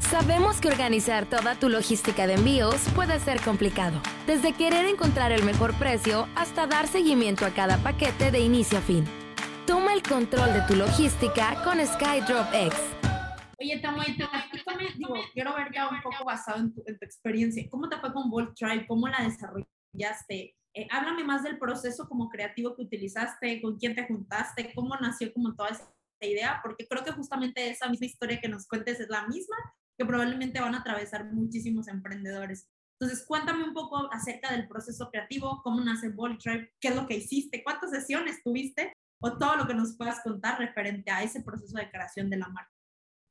Sabemos 0.00 0.60
que 0.60 0.68
organizar 0.68 1.24
toda 1.30 1.58
tu 1.58 1.68
logística 1.68 2.26
de 2.26 2.34
envíos 2.34 2.76
puede 2.94 3.18
ser 3.20 3.40
complicado, 3.40 4.02
desde 4.26 4.52
querer 4.52 4.84
encontrar 4.86 5.32
el 5.32 5.44
mejor 5.44 5.72
precio 5.78 6.28
hasta 6.34 6.66
dar 6.66 6.88
seguimiento 6.88 7.46
a 7.46 7.50
cada 7.50 7.78
paquete 7.78 8.30
de 8.30 8.40
inicio 8.40 8.78
a 8.78 8.82
fin. 8.82 9.04
Toma 9.66 9.94
el 9.94 10.02
control 10.02 10.52
de 10.52 10.60
tu 10.68 10.74
logística 10.74 11.62
con 11.64 11.78
SkyDrop 11.78 12.52
X. 12.52 12.74
Oye, 13.58 13.78
Tamoy, 13.80 14.04
digo, 14.98 15.14
quiero 15.32 15.54
ver 15.54 15.72
ya 15.72 15.88
un 15.88 16.02
poco 16.02 16.24
basado 16.24 16.58
en 16.58 16.74
tu, 16.74 16.82
experiencia. 17.00 17.66
¿Cómo 17.70 17.88
te 17.88 17.96
fue 17.98 18.12
con 18.12 18.28
Volt 18.30 18.54
Tribe? 18.54 18.86
¿Cómo 18.86 19.08
la 19.08 19.22
desarrollaste? 19.22 20.54
Eh, 20.74 20.88
háblame 20.90 21.22
más 21.22 21.44
del 21.44 21.58
proceso 21.58 22.08
como 22.08 22.28
creativo 22.28 22.74
que 22.74 22.82
utilizaste, 22.82 23.62
con 23.62 23.78
quién 23.78 23.94
te 23.94 24.06
juntaste, 24.06 24.72
cómo 24.74 24.96
nació 24.96 25.32
como 25.32 25.54
toda 25.54 25.70
esa 25.70 25.88
idea, 26.20 26.60
porque 26.62 26.86
creo 26.88 27.04
que 27.04 27.12
justamente 27.12 27.70
esa 27.70 27.88
misma 27.88 28.06
historia 28.06 28.40
que 28.40 28.48
nos 28.48 28.66
cuentes 28.66 28.98
es 28.98 29.08
la 29.08 29.26
misma 29.28 29.56
que 29.96 30.04
probablemente 30.04 30.60
van 30.60 30.74
a 30.74 30.80
atravesar 30.80 31.32
muchísimos 31.32 31.86
emprendedores. 31.86 32.68
Entonces, 32.98 33.24
cuéntame 33.26 33.64
un 33.64 33.72
poco 33.72 34.12
acerca 34.12 34.52
del 34.52 34.66
proceso 34.66 35.10
creativo, 35.10 35.60
cómo 35.62 35.80
nace 35.80 36.10
Tribe, 36.10 36.72
qué 36.80 36.88
es 36.88 36.96
lo 36.96 37.06
que 37.06 37.16
hiciste, 37.16 37.62
cuántas 37.62 37.90
sesiones 37.90 38.42
tuviste 38.42 38.92
o 39.20 39.38
todo 39.38 39.56
lo 39.56 39.66
que 39.66 39.74
nos 39.74 39.96
puedas 39.96 40.22
contar 40.22 40.58
referente 40.58 41.10
a 41.10 41.22
ese 41.22 41.42
proceso 41.42 41.78
de 41.78 41.90
creación 41.90 42.30
de 42.30 42.38
la 42.38 42.48
marca. 42.48 42.72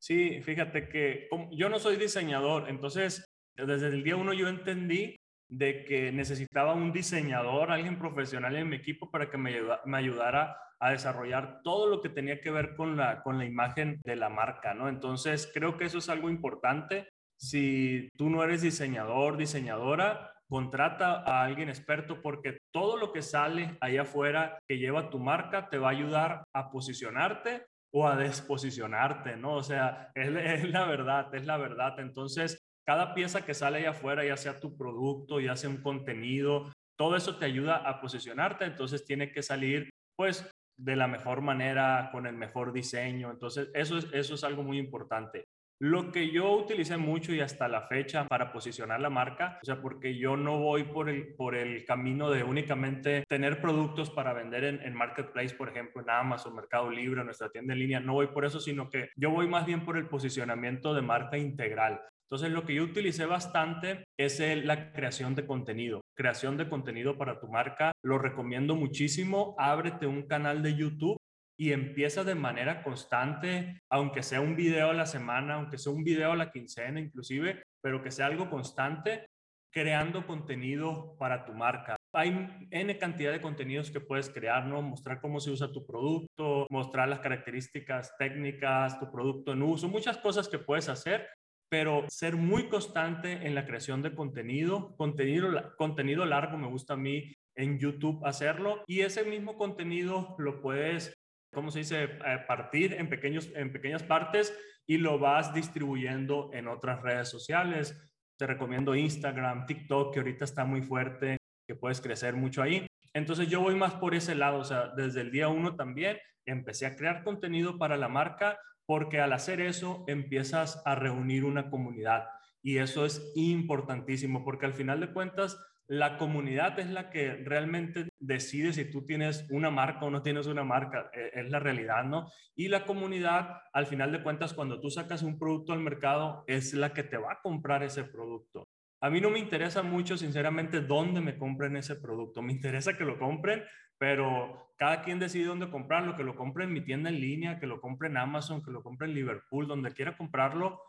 Sí, 0.02 0.42
fíjate 0.42 0.90
que 0.90 1.30
yo 1.52 1.70
no 1.70 1.80
soy 1.80 1.98
diseñador, 1.98 2.70
entonces 2.70 3.26
desde 3.56 3.88
el 3.88 4.04
día 4.04 4.16
uno 4.16 4.34
yo 4.34 4.48
entendí 4.48 5.16
de 5.54 5.86
que 5.86 6.12
necesitaba 6.12 6.74
un 6.74 6.92
diseñador, 6.92 7.72
alguien 7.72 8.00
profesional 8.00 8.56
en 8.56 8.70
mi 8.70 8.78
equipo 8.78 9.12
para 9.12 9.30
que 9.30 9.38
me, 9.38 9.54
ayudara 9.96 10.58
a 10.80 10.92
desarrollar 10.92 11.62
todo 11.64 11.88
lo 11.88 12.02
que 12.02 12.10
tenía 12.10 12.42
que 12.42 12.50
ver 12.50 12.76
con 12.76 12.98
la, 12.98 13.22
con 13.22 13.38
la 13.38 13.46
imagen 13.46 14.02
de 14.04 14.16
la 14.16 14.30
marca, 14.30 14.74
¿no? 14.74 14.90
Entonces, 14.90 15.50
creo 15.54 15.78
que 15.78 15.86
eso 15.86 16.00
es 16.00 16.10
algo 16.10 16.30
importante. 16.30 17.08
Si 17.38 18.10
tú 18.18 18.32
no 18.32 18.44
eres 18.44 18.64
diseñador, 18.64 19.38
diseñadora, 19.38 20.32
contrata 20.50 21.22
a 21.22 21.44
alguien 21.44 21.70
experto 21.70 22.22
porque 22.22 22.58
todo 22.72 22.98
lo 22.98 23.14
que 23.14 23.22
sale 23.22 23.78
allá 23.80 24.02
afuera 24.02 24.58
que 24.68 24.80
lleva 24.80 25.10
tu 25.10 25.20
marca 25.20 25.70
te 25.70 25.78
va 25.78 25.90
a 25.90 25.92
ayudar 25.92 26.44
a 26.54 26.72
posicionarte 26.72 27.66
o 27.94 28.08
a 28.08 28.16
desposicionarte, 28.16 29.38
¿no? 29.38 29.54
O 29.54 29.64
sea, 29.64 30.12
es 30.16 30.68
la 30.68 30.86
verdad, 30.86 31.34
es 31.36 31.46
la 31.46 31.58
verdad. 31.58 32.00
Entonces, 32.00 32.60
cada 32.86 33.14
pieza 33.14 33.46
que 33.46 33.54
sale 33.54 33.80
allá 33.80 33.92
afuera, 33.92 34.26
ya 34.26 34.38
sea 34.38 34.60
tu 34.60 34.78
producto, 34.78 35.40
ya 35.40 35.56
sea 35.56 35.70
un 35.70 35.82
contenido, 35.82 36.72
todo 36.98 37.16
eso 37.16 37.38
te 37.38 37.46
ayuda 37.46 37.78
a 37.78 38.02
posicionarte, 38.02 38.66
entonces 38.66 39.06
tiene 39.06 39.32
que 39.32 39.42
salir 39.42 39.90
pues 40.16 40.50
de 40.78 40.96
la 40.96 41.08
mejor 41.08 41.42
manera, 41.42 42.10
con 42.12 42.26
el 42.26 42.36
mejor 42.36 42.74
diseño, 42.74 43.32
entonces 43.32 43.70
eso 43.74 43.98
es, 43.98 44.08
eso 44.14 44.36
es 44.36 44.44
algo 44.44 44.64
muy 44.64 44.78
importante. 44.78 45.44
Lo 45.82 46.12
que 46.12 46.30
yo 46.30 46.52
utilicé 46.52 46.98
mucho 46.98 47.34
y 47.34 47.42
hasta 47.42 47.68
la 47.68 47.88
fecha 47.88 48.26
para 48.28 48.54
posicionar 48.54 49.02
la 49.02 49.10
marca, 49.10 49.60
o 49.62 49.66
sea, 49.66 49.82
porque 49.82 50.18
yo 50.18 50.38
no 50.38 50.60
voy 50.60 50.84
por 50.84 51.10
el, 51.10 51.36
por 51.36 51.56
el 51.56 51.84
camino 51.84 52.30
de 52.30 52.44
únicamente 52.44 53.26
tener 53.28 53.60
productos 53.60 54.10
para 54.10 54.34
vender 54.34 54.64
en, 54.64 54.82
en 54.82 54.94
Marketplace, 54.94 55.56
por 55.56 55.70
ejemplo, 55.70 56.02
en 56.02 56.10
Amazon, 56.10 56.56
Mercado 56.56 56.90
Libre, 56.90 57.24
nuestra 57.26 57.50
tienda 57.50 57.74
en 57.74 57.80
línea, 57.80 58.00
no 58.00 58.14
voy 58.14 58.28
por 58.28 58.46
eso, 58.46 58.60
sino 58.60 58.90
que 58.90 59.10
yo 59.18 59.32
voy 59.32 59.48
más 59.48 59.66
bien 59.66 59.84
por 59.84 59.98
el 59.98 60.08
posicionamiento 60.08 60.94
de 60.94 61.02
marca 61.02 61.38
integral. 61.38 62.00
Entonces, 62.34 62.52
lo 62.52 62.66
que 62.66 62.74
yo 62.74 62.86
utilicé 62.86 63.28
bastante 63.28 64.06
es 64.18 64.40
la 64.66 64.92
creación 64.92 65.36
de 65.36 65.46
contenido. 65.46 66.02
Creación 66.18 66.58
de 66.58 66.68
contenido 66.68 67.16
para 67.16 67.40
tu 67.40 67.48
marca. 67.48 67.92
Lo 68.04 68.18
recomiendo 68.18 68.76
muchísimo. 68.76 69.54
Ábrete 69.60 70.08
un 70.08 70.24
canal 70.24 70.64
de 70.64 70.76
YouTube 70.76 71.16
y 71.60 71.74
empieza 71.74 72.24
de 72.24 72.34
manera 72.34 72.82
constante, 72.82 73.80
aunque 73.88 74.24
sea 74.24 74.42
un 74.42 74.56
video 74.56 74.90
a 74.90 74.96
la 74.96 75.06
semana, 75.06 75.54
aunque 75.54 75.78
sea 75.78 75.94
un 75.94 76.04
video 76.04 76.32
a 76.32 76.36
la 76.36 76.50
quincena 76.50 77.00
inclusive, 77.00 77.62
pero 77.84 78.02
que 78.02 78.10
sea 78.10 78.26
algo 78.26 78.50
constante, 78.50 79.28
creando 79.72 80.26
contenido 80.26 81.16
para 81.20 81.46
tu 81.46 81.54
marca. 81.54 81.96
Hay 82.16 82.68
N 82.72 82.98
cantidad 82.98 83.32
de 83.32 83.42
contenidos 83.42 83.92
que 83.92 84.00
puedes 84.00 84.32
crear, 84.32 84.66
¿no? 84.66 84.82
Mostrar 84.82 85.22
cómo 85.22 85.40
se 85.40 85.52
usa 85.52 85.72
tu 85.72 85.86
producto, 85.86 86.66
mostrar 86.72 87.10
las 87.10 87.20
características 87.20 88.18
técnicas, 88.18 89.00
tu 89.00 89.12
producto 89.12 89.54
en 89.54 89.62
uso, 89.62 89.88
muchas 89.88 90.18
cosas 90.18 90.50
que 90.50 90.58
puedes 90.58 90.90
hacer 90.90 91.28
pero 91.74 92.06
ser 92.08 92.36
muy 92.36 92.70
constante 92.70 93.48
en 93.48 93.56
la 93.56 93.66
creación 93.66 94.04
de 94.04 94.14
contenido, 94.14 94.96
contenido, 94.96 95.76
contenido 95.76 96.24
largo 96.24 96.56
me 96.56 96.68
gusta 96.68 96.94
a 96.94 96.98
mí 96.98 97.34
en 97.56 97.80
YouTube 97.80 98.24
hacerlo 98.24 98.84
y 98.86 99.00
ese 99.00 99.24
mismo 99.24 99.58
contenido 99.58 100.36
lo 100.38 100.62
puedes, 100.62 101.16
¿cómo 101.52 101.72
se 101.72 101.80
dice?, 101.80 102.04
eh, 102.04 102.38
partir 102.48 102.94
en, 102.94 103.10
pequeños, 103.10 103.50
en 103.56 103.74
pequeñas 103.74 104.04
partes 104.04 104.56
y 104.86 105.00
lo 105.00 105.18
vas 105.18 105.52
distribuyendo 105.52 106.52
en 106.54 106.68
otras 106.68 107.02
redes 107.02 107.30
sociales. 107.30 108.00
Te 108.38 108.46
recomiendo 108.46 108.94
Instagram, 108.94 109.66
TikTok, 109.66 110.14
que 110.14 110.20
ahorita 110.20 110.46
está 110.46 110.66
muy 110.66 110.84
fuerte, 110.84 111.38
que 111.68 111.74
puedes 111.74 112.00
crecer 112.02 112.36
mucho 112.36 112.62
ahí. 112.62 112.86
Entonces 113.14 113.48
yo 113.48 113.62
voy 113.62 113.76
más 113.76 113.94
por 113.96 114.16
ese 114.16 114.36
lado, 114.36 114.60
o 114.60 114.64
sea, 114.64 114.90
desde 114.96 115.22
el 115.22 115.32
día 115.32 115.48
uno 115.48 115.76
también 115.76 116.18
empecé 116.46 116.86
a 116.86 116.96
crear 116.96 117.24
contenido 117.24 117.78
para 117.78 117.98
la 117.98 118.10
marca 118.10 118.58
porque 118.86 119.20
al 119.20 119.34
hacer 119.34 119.62
eso 119.62 120.04
empiezas 120.08 120.82
a 120.86 120.96
reunir 120.96 121.46
una 121.46 121.70
comunidad 121.70 122.26
y 122.62 122.78
eso 122.78 123.06
es 123.06 123.32
importantísimo 123.36 124.44
porque 124.44 124.66
al 124.66 124.74
final 124.74 125.00
de 125.00 125.14
cuentas 125.14 125.58
la 125.88 126.18
comunidad 126.18 126.80
es 126.80 126.90
la 126.90 127.10
que 127.10 127.36
realmente 127.44 128.08
decide 128.20 128.72
si 128.72 128.90
tú 128.90 129.06
tienes 129.06 129.46
una 129.52 129.70
marca 129.70 130.06
o 130.06 130.10
no 130.10 130.22
tienes 130.22 130.48
una 130.48 130.64
marca, 130.64 131.12
e, 131.14 131.42
es 131.42 131.50
la 131.50 131.60
realidad, 131.60 132.06
¿no? 132.06 132.32
Y 132.56 132.70
la 132.70 132.86
comunidad, 132.86 133.62
al 133.74 133.86
final 133.86 134.12
de 134.12 134.24
cuentas, 134.24 134.54
cuando 134.54 134.80
tú 134.80 134.90
sacas 134.90 135.24
un 135.24 135.38
producto 135.38 135.74
al 135.74 135.80
mercado, 135.80 136.46
es 136.48 136.74
la 136.74 136.94
que 136.94 137.04
te 137.04 137.18
va 137.18 137.34
a 137.34 137.42
comprar 137.42 137.84
ese 137.84 138.06
producto. 138.06 138.66
A 139.04 139.10
mí 139.10 139.20
no 139.20 139.30
me 139.30 139.40
interesa 139.40 139.84
mucho, 139.84 140.18
sinceramente, 140.18 140.82
dónde 140.82 141.20
me 141.22 141.38
compren 141.38 141.76
ese 141.76 141.96
producto. 141.96 142.42
Me 142.42 142.54
interesa 142.54 142.98
que 142.98 143.04
lo 143.04 143.20
compren 143.20 143.64
pero 144.04 144.74
cada 144.78 145.02
quien 145.02 145.18
decide 145.18 145.46
dónde 145.46 145.70
comprarlo, 145.70 146.18
que 146.18 146.26
lo 146.26 146.36
compre 146.36 146.66
en 146.66 146.74
mi 146.74 146.82
tienda 146.82 147.10
en 147.10 147.22
línea, 147.22 147.58
que 147.58 147.68
lo 147.68 147.80
compre 147.80 148.10
en 148.10 148.18
Amazon, 148.18 148.62
que 148.62 148.70
lo 148.70 148.84
compre 148.84 149.08
en 149.08 149.14
Liverpool, 149.14 149.66
donde 149.66 149.94
quiera 149.94 150.18
comprarlo, 150.18 150.82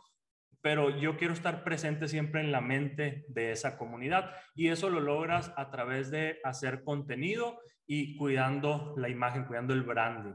pero 0.61 0.99
yo 0.99 1.17
quiero 1.17 1.33
estar 1.33 1.63
presente 1.63 2.09
siempre 2.09 2.41
en 2.41 2.51
la 2.51 2.61
mente 2.61 3.25
de 3.29 3.53
esa 3.53 3.79
comunidad 3.79 4.33
y 4.57 4.67
eso 4.67 4.91
lo 4.91 4.99
logras 4.99 5.53
a 5.57 5.71
través 5.71 6.11
de 6.11 6.41
hacer 6.43 6.83
contenido 6.83 7.61
y 7.87 8.17
cuidando 8.17 8.95
la 8.97 9.09
imagen, 9.09 9.45
cuidando 9.45 9.75
el 9.75 9.83
branding. 9.83 10.35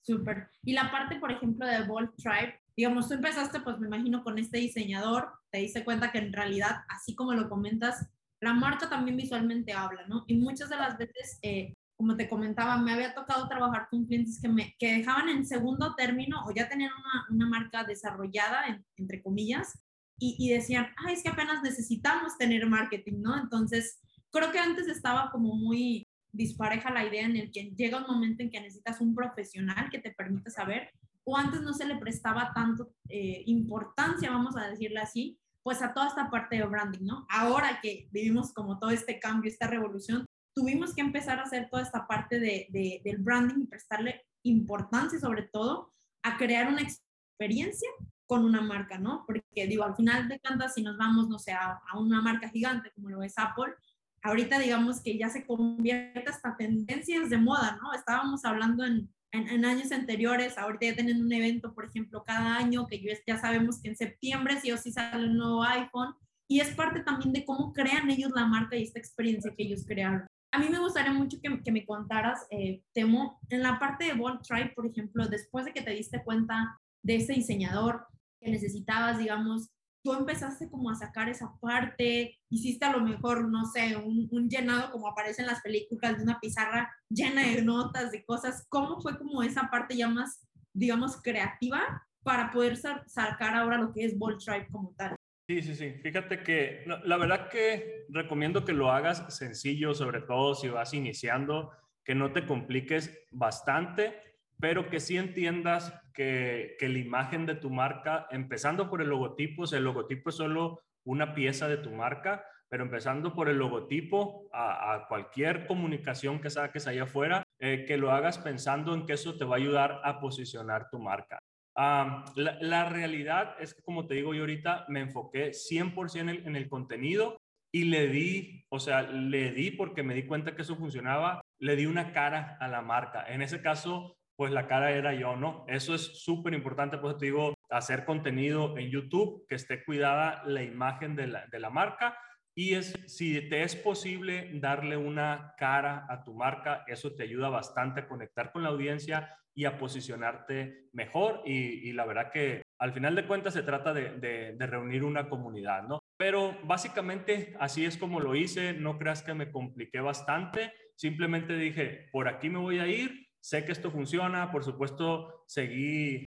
Súper. 0.00 0.48
Y 0.64 0.72
la 0.72 0.90
parte, 0.90 1.20
por 1.20 1.30
ejemplo, 1.30 1.66
de 1.66 1.84
Bold 1.86 2.16
Tribe, 2.16 2.60
digamos, 2.76 3.06
tú 3.06 3.14
empezaste, 3.14 3.60
pues 3.60 3.78
me 3.78 3.86
imagino, 3.86 4.24
con 4.24 4.38
este 4.38 4.58
diseñador, 4.58 5.28
te 5.54 5.60
diste 5.60 5.84
cuenta 5.84 6.10
que 6.10 6.18
en 6.18 6.32
realidad, 6.32 6.78
así 6.88 7.14
como 7.14 7.32
lo 7.32 7.48
comentas, 7.48 8.08
la 8.40 8.52
marca 8.52 8.90
también 8.90 9.16
visualmente 9.16 9.72
habla, 9.72 10.04
¿no? 10.08 10.24
Y 10.26 10.34
muchas 10.34 10.68
de 10.68 10.74
las 10.74 10.98
veces, 10.98 11.38
eh, 11.42 11.74
como 11.96 12.16
te 12.16 12.28
comentaba, 12.28 12.76
me 12.76 12.92
había 12.92 13.14
tocado 13.14 13.46
trabajar 13.46 13.86
con 13.88 14.04
clientes 14.04 14.40
que, 14.40 14.48
me, 14.48 14.74
que 14.80 14.96
dejaban 14.96 15.28
en 15.28 15.46
segundo 15.46 15.94
término 15.94 16.44
o 16.44 16.52
ya 16.52 16.68
tenían 16.68 16.90
una, 16.90 17.26
una 17.30 17.46
marca 17.46 17.84
desarrollada, 17.84 18.82
entre 18.96 19.22
comillas, 19.22 19.78
y, 20.18 20.34
y 20.40 20.52
decían, 20.52 20.88
ay, 20.96 21.14
es 21.14 21.22
que 21.22 21.28
apenas 21.28 21.62
necesitamos 21.62 22.36
tener 22.36 22.66
marketing, 22.66 23.20
¿no? 23.20 23.38
Entonces, 23.38 24.00
creo 24.32 24.50
que 24.50 24.58
antes 24.58 24.88
estaba 24.88 25.30
como 25.30 25.54
muy 25.54 26.08
dispareja 26.32 26.90
la 26.90 27.06
idea 27.06 27.26
en 27.26 27.36
el 27.36 27.52
que 27.52 27.70
llega 27.76 28.04
un 28.04 28.12
momento 28.12 28.42
en 28.42 28.50
que 28.50 28.60
necesitas 28.60 29.00
un 29.00 29.14
profesional 29.14 29.88
que 29.88 30.00
te 30.00 30.10
permita 30.10 30.50
saber, 30.50 30.90
o 31.22 31.36
antes 31.36 31.62
no 31.62 31.72
se 31.72 31.86
le 31.86 31.94
prestaba 31.94 32.52
tanto 32.52 32.92
eh, 33.08 33.44
importancia, 33.46 34.30
vamos 34.30 34.56
a 34.56 34.68
decirle 34.68 34.98
así, 34.98 35.38
pues 35.64 35.80
a 35.82 35.94
toda 35.94 36.08
esta 36.08 36.30
parte 36.30 36.56
de 36.56 36.66
branding, 36.66 37.06
¿no? 37.06 37.26
Ahora 37.30 37.80
que 37.82 38.08
vivimos 38.12 38.52
como 38.52 38.78
todo 38.78 38.90
este 38.90 39.18
cambio, 39.18 39.50
esta 39.50 39.66
revolución, 39.66 40.26
tuvimos 40.54 40.94
que 40.94 41.00
empezar 41.00 41.38
a 41.38 41.44
hacer 41.44 41.68
toda 41.70 41.82
esta 41.82 42.06
parte 42.06 42.38
de, 42.38 43.00
del 43.02 43.16
branding 43.16 43.62
y 43.62 43.66
prestarle 43.66 44.26
importancia 44.44 45.18
sobre 45.18 45.42
todo 45.44 45.92
a 46.22 46.36
crear 46.36 46.68
una 46.68 46.82
experiencia 46.82 47.88
con 48.26 48.44
una 48.44 48.60
marca, 48.60 48.98
¿no? 48.98 49.24
Porque 49.26 49.66
digo, 49.66 49.84
al 49.84 49.96
final 49.96 50.28
de 50.28 50.38
cuentas, 50.38 50.74
si 50.74 50.82
nos 50.82 50.98
vamos, 50.98 51.28
no 51.28 51.38
sé, 51.38 51.52
a, 51.52 51.80
a 51.88 51.98
una 51.98 52.20
marca 52.20 52.50
gigante 52.50 52.92
como 52.92 53.08
lo 53.08 53.22
es 53.22 53.34
Apple, 53.38 53.74
ahorita 54.22 54.58
digamos 54.58 55.02
que 55.02 55.16
ya 55.16 55.30
se 55.30 55.46
convierte 55.46 56.28
hasta 56.28 56.56
tendencias 56.58 57.30
de 57.30 57.38
moda, 57.38 57.78
¿no? 57.82 57.94
Estábamos 57.94 58.44
hablando 58.44 58.84
en, 58.84 59.13
en, 59.34 59.64
años 59.64 59.90
anteriores, 59.90 60.56
ahorita 60.56 60.86
ya 60.86 60.94
tienen 60.94 61.22
un 61.22 61.32
evento, 61.32 61.74
por 61.74 61.86
ejemplo, 61.86 62.22
cada 62.24 62.56
año, 62.56 62.86
que 62.86 63.02
ya 63.26 63.38
sabemos 63.38 63.80
que 63.82 63.88
en 63.88 63.96
septiembre 63.96 64.60
sí 64.60 64.70
o 64.70 64.76
sí 64.76 64.92
sale 64.92 65.26
un 65.26 65.36
nuevo 65.36 65.62
iPhone, 65.64 66.14
y 66.48 66.60
es 66.60 66.74
parte 66.74 67.00
también 67.00 67.32
de 67.32 67.44
cómo 67.44 67.72
crean 67.72 68.10
ellos 68.10 68.30
la 68.34 68.46
marca 68.46 68.76
y 68.76 68.84
esta 68.84 68.98
experiencia 68.98 69.52
que 69.56 69.64
ellos 69.64 69.84
crearon. 69.86 70.26
A 70.52 70.58
mí 70.58 70.68
me 70.68 70.78
gustaría 70.78 71.12
mucho 71.12 71.38
que, 71.42 71.62
que 71.62 71.72
me 71.72 71.84
contaras, 71.84 72.46
eh, 72.50 72.82
Temo, 72.92 73.40
en 73.48 73.62
la 73.62 73.78
parte 73.78 74.04
de 74.04 74.14
Bold 74.14 74.42
Tribe, 74.42 74.72
por 74.76 74.86
ejemplo, 74.86 75.26
después 75.26 75.64
de 75.64 75.72
que 75.72 75.82
te 75.82 75.90
diste 75.90 76.22
cuenta 76.22 76.78
de 77.02 77.16
ese 77.16 77.32
diseñador 77.32 78.06
que 78.40 78.50
necesitabas, 78.50 79.18
digamos, 79.18 79.70
tú 80.04 80.12
empezaste 80.12 80.70
como 80.70 80.90
a 80.90 80.94
sacar 80.94 81.30
esa 81.30 81.50
parte, 81.60 82.38
hiciste 82.50 82.84
a 82.84 82.92
lo 82.92 83.00
mejor, 83.00 83.48
no 83.48 83.64
sé, 83.64 83.96
un, 83.96 84.28
un, 84.30 84.50
llenado 84.50 84.92
como 84.92 85.08
aparece 85.08 85.40
en 85.40 85.48
las 85.48 85.62
películas 85.62 86.18
de 86.18 86.22
una 86.22 86.38
pizarra 86.38 86.94
llena 87.08 87.42
de 87.42 87.62
notas, 87.62 88.12
de 88.12 88.22
cosas. 88.22 88.66
¿Cómo 88.68 89.00
fue 89.00 89.16
como 89.16 89.42
esa 89.42 89.70
parte 89.70 89.96
ya 89.96 90.08
más, 90.08 90.46
digamos, 90.74 91.20
creativa 91.22 92.06
para 92.22 92.50
poder 92.50 92.76
sacar 92.76 93.56
ahora 93.56 93.78
lo 93.78 93.92
que 93.92 94.04
es 94.04 94.18
Bolt 94.18 94.44
Tribe 94.44 94.68
como 94.70 94.94
tal? 94.94 95.16
Sí, 95.48 95.62
sí, 95.62 95.74
sí. 95.74 95.94
Fíjate 96.02 96.42
que 96.42 96.84
la 97.04 97.16
verdad 97.16 97.48
que 97.48 98.04
recomiendo 98.10 98.64
que 98.64 98.72
lo 98.74 98.90
hagas 98.90 99.34
sencillo, 99.34 99.94
sobre 99.94 100.20
todo 100.20 100.54
si 100.54 100.68
vas 100.68 100.92
iniciando, 100.92 101.70
que 102.04 102.14
no 102.14 102.32
te 102.32 102.44
compliques 102.44 103.10
bastante 103.30 104.33
pero 104.64 104.88
que 104.88 104.98
sí 104.98 105.18
entiendas 105.18 105.92
que, 106.14 106.74
que, 106.78 106.88
la 106.88 106.98
imagen 106.98 107.44
de 107.44 107.54
tu 107.54 107.68
marca, 107.68 108.26
empezando 108.30 108.88
por 108.88 109.02
el 109.02 109.10
logotipo, 109.10 109.64
el 109.70 109.84
logotipo 109.84 110.30
es 110.30 110.36
solo 110.36 110.80
una 111.04 111.34
pieza 111.34 111.68
de 111.68 111.76
tu 111.76 111.90
marca, 111.90 112.46
pero 112.70 112.84
empezando 112.84 113.34
por 113.34 113.50
el 113.50 113.58
logotipo 113.58 114.48
a, 114.54 115.04
cualquier 115.06 115.66
comunicación 115.66 116.40
que 116.40 116.48
saques 116.48 116.86
allá 116.86 117.02
afuera, 117.02 117.42
eh, 117.58 117.84
que 117.86 117.98
lo 117.98 118.10
hagas 118.10 118.38
pensando 118.38 118.94
en 118.94 119.04
que 119.04 119.12
eso 119.12 119.36
te 119.36 119.44
va 119.44 119.56
a 119.56 119.58
ayudar 119.58 120.00
a 120.02 120.18
posicionar 120.18 120.88
tu 120.88 120.98
marca. 120.98 121.38
la, 121.76 122.56
la, 122.62 122.88
realidad 122.88 123.56
es 123.60 123.74
que, 123.74 123.82
como 123.82 124.06
te 124.06 124.14
digo 124.14 124.32
yo 124.32 124.44
ahorita, 124.44 124.86
me 124.88 125.00
enfoqué 125.00 125.50
100% 125.50 126.20
en 126.20 126.28
el, 126.30 126.46
en 126.46 126.56
el 126.56 126.70
contenido 126.70 127.36
y 127.70 127.84
le 127.84 128.08
di, 128.08 128.64
o 128.70 128.80
sea, 128.80 129.02
le 129.02 129.50
di 129.50 129.72
porque 129.72 130.02
me 130.02 130.14
di 130.14 130.22
cuenta 130.26 130.56
que 130.56 130.62
eso 130.62 130.76
funcionaba, 130.76 131.42
le 131.58 131.76
di 131.76 131.84
una 131.84 132.14
cara 132.14 132.56
a 132.60 132.68
la 132.68 132.80
marca. 132.80 133.26
En 133.28 133.42
ese 133.42 133.60
caso, 133.60 134.16
pues 134.36 134.52
la 134.52 134.66
cara 134.66 134.90
era 134.90 135.14
yo, 135.14 135.36
¿no? 135.36 135.64
Eso 135.68 135.94
es 135.94 136.22
súper 136.22 136.54
importante, 136.54 136.98
pues 136.98 137.16
te 137.18 137.26
digo, 137.26 137.54
hacer 137.70 138.04
contenido 138.04 138.76
en 138.78 138.90
YouTube, 138.90 139.46
que 139.48 139.54
esté 139.54 139.84
cuidada 139.84 140.42
la 140.44 140.62
imagen 140.62 141.16
de 141.16 141.26
la, 141.26 141.46
de 141.46 141.58
la 141.60 141.70
marca 141.70 142.16
y 142.56 142.74
es, 142.74 142.94
si 143.06 143.48
te 143.48 143.62
es 143.62 143.74
posible 143.74 144.48
darle 144.54 144.96
una 144.96 145.54
cara 145.58 146.06
a 146.08 146.22
tu 146.22 146.34
marca, 146.34 146.84
eso 146.86 147.12
te 147.14 147.24
ayuda 147.24 147.48
bastante 147.48 148.00
a 148.00 148.08
conectar 148.08 148.52
con 148.52 148.62
la 148.62 148.68
audiencia 148.68 149.36
y 149.54 149.64
a 149.64 149.76
posicionarte 149.76 150.88
mejor. 150.92 151.42
Y, 151.44 151.92
la 151.92 152.06
verdad 152.06 152.30
que 152.32 152.62
al 152.78 152.92
final 152.92 153.16
de 153.16 153.26
cuentas 153.26 153.54
se 153.54 153.62
trata 153.62 153.92
de, 153.92 154.18
de, 154.56 154.66
reunir 154.66 155.02
una 155.02 155.28
comunidad, 155.28 155.82
¿no? 155.82 155.98
Pero 156.16 156.56
básicamente 156.62 157.54
así 157.58 157.84
es 157.84 157.96
como 157.96 158.20
lo 158.20 158.36
hice, 158.36 158.72
no 158.72 158.98
creas 158.98 159.22
que 159.22 159.34
me 159.34 159.50
compliqué 159.50 160.00
bastante, 160.00 160.72
simplemente 160.94 161.56
dije, 161.56 162.08
por 162.12 162.28
aquí 162.28 162.48
me 162.50 162.60
voy 162.60 162.78
a 162.78 162.86
ir, 162.86 163.23
sé 163.44 163.62
que 163.66 163.72
esto 163.72 163.90
funciona, 163.90 164.50
por 164.50 164.64
supuesto, 164.64 165.44
seguí 165.46 166.24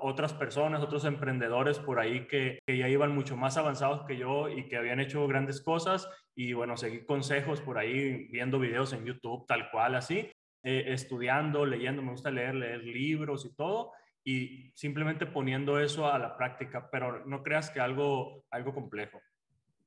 otras 0.00 0.32
personas, 0.32 0.82
otros 0.82 1.04
emprendedores 1.04 1.78
por 1.78 2.00
ahí 2.00 2.26
que, 2.26 2.58
ya 2.66 2.88
iban 2.88 3.14
mucho 3.14 3.36
más 3.36 3.56
avanzados 3.56 4.04
que 4.04 4.16
yo 4.16 4.48
y 4.48 4.66
que 4.66 4.76
habían 4.76 4.98
hecho 4.98 5.28
grandes 5.28 5.62
cosas 5.62 6.10
y 6.34 6.52
bueno, 6.52 6.76
seguí 6.76 7.04
consejos 7.04 7.60
por 7.60 7.78
ahí, 7.78 8.26
viendo 8.32 8.58
videos 8.58 8.92
en 8.94 9.04
YouTube, 9.04 9.46
tal 9.46 9.70
cual 9.70 9.94
así, 9.94 10.28
eh, 10.64 10.84
estudiando, 10.88 11.64
leyendo, 11.66 12.02
me 12.02 12.10
gusta 12.10 12.32
leer, 12.32 12.56
leer 12.56 12.82
libros 12.82 13.46
y 13.46 13.54
todo 13.54 13.92
y 14.24 14.72
simplemente 14.74 15.26
poniendo 15.26 15.78
eso 15.78 16.10
a 16.10 16.18
la 16.18 16.36
práctica, 16.36 16.90
pero 16.90 17.24
no 17.26 17.44
creas 17.44 17.70
que 17.70 17.78
algo, 17.78 18.44
algo 18.50 18.74
complejo. 18.74 19.20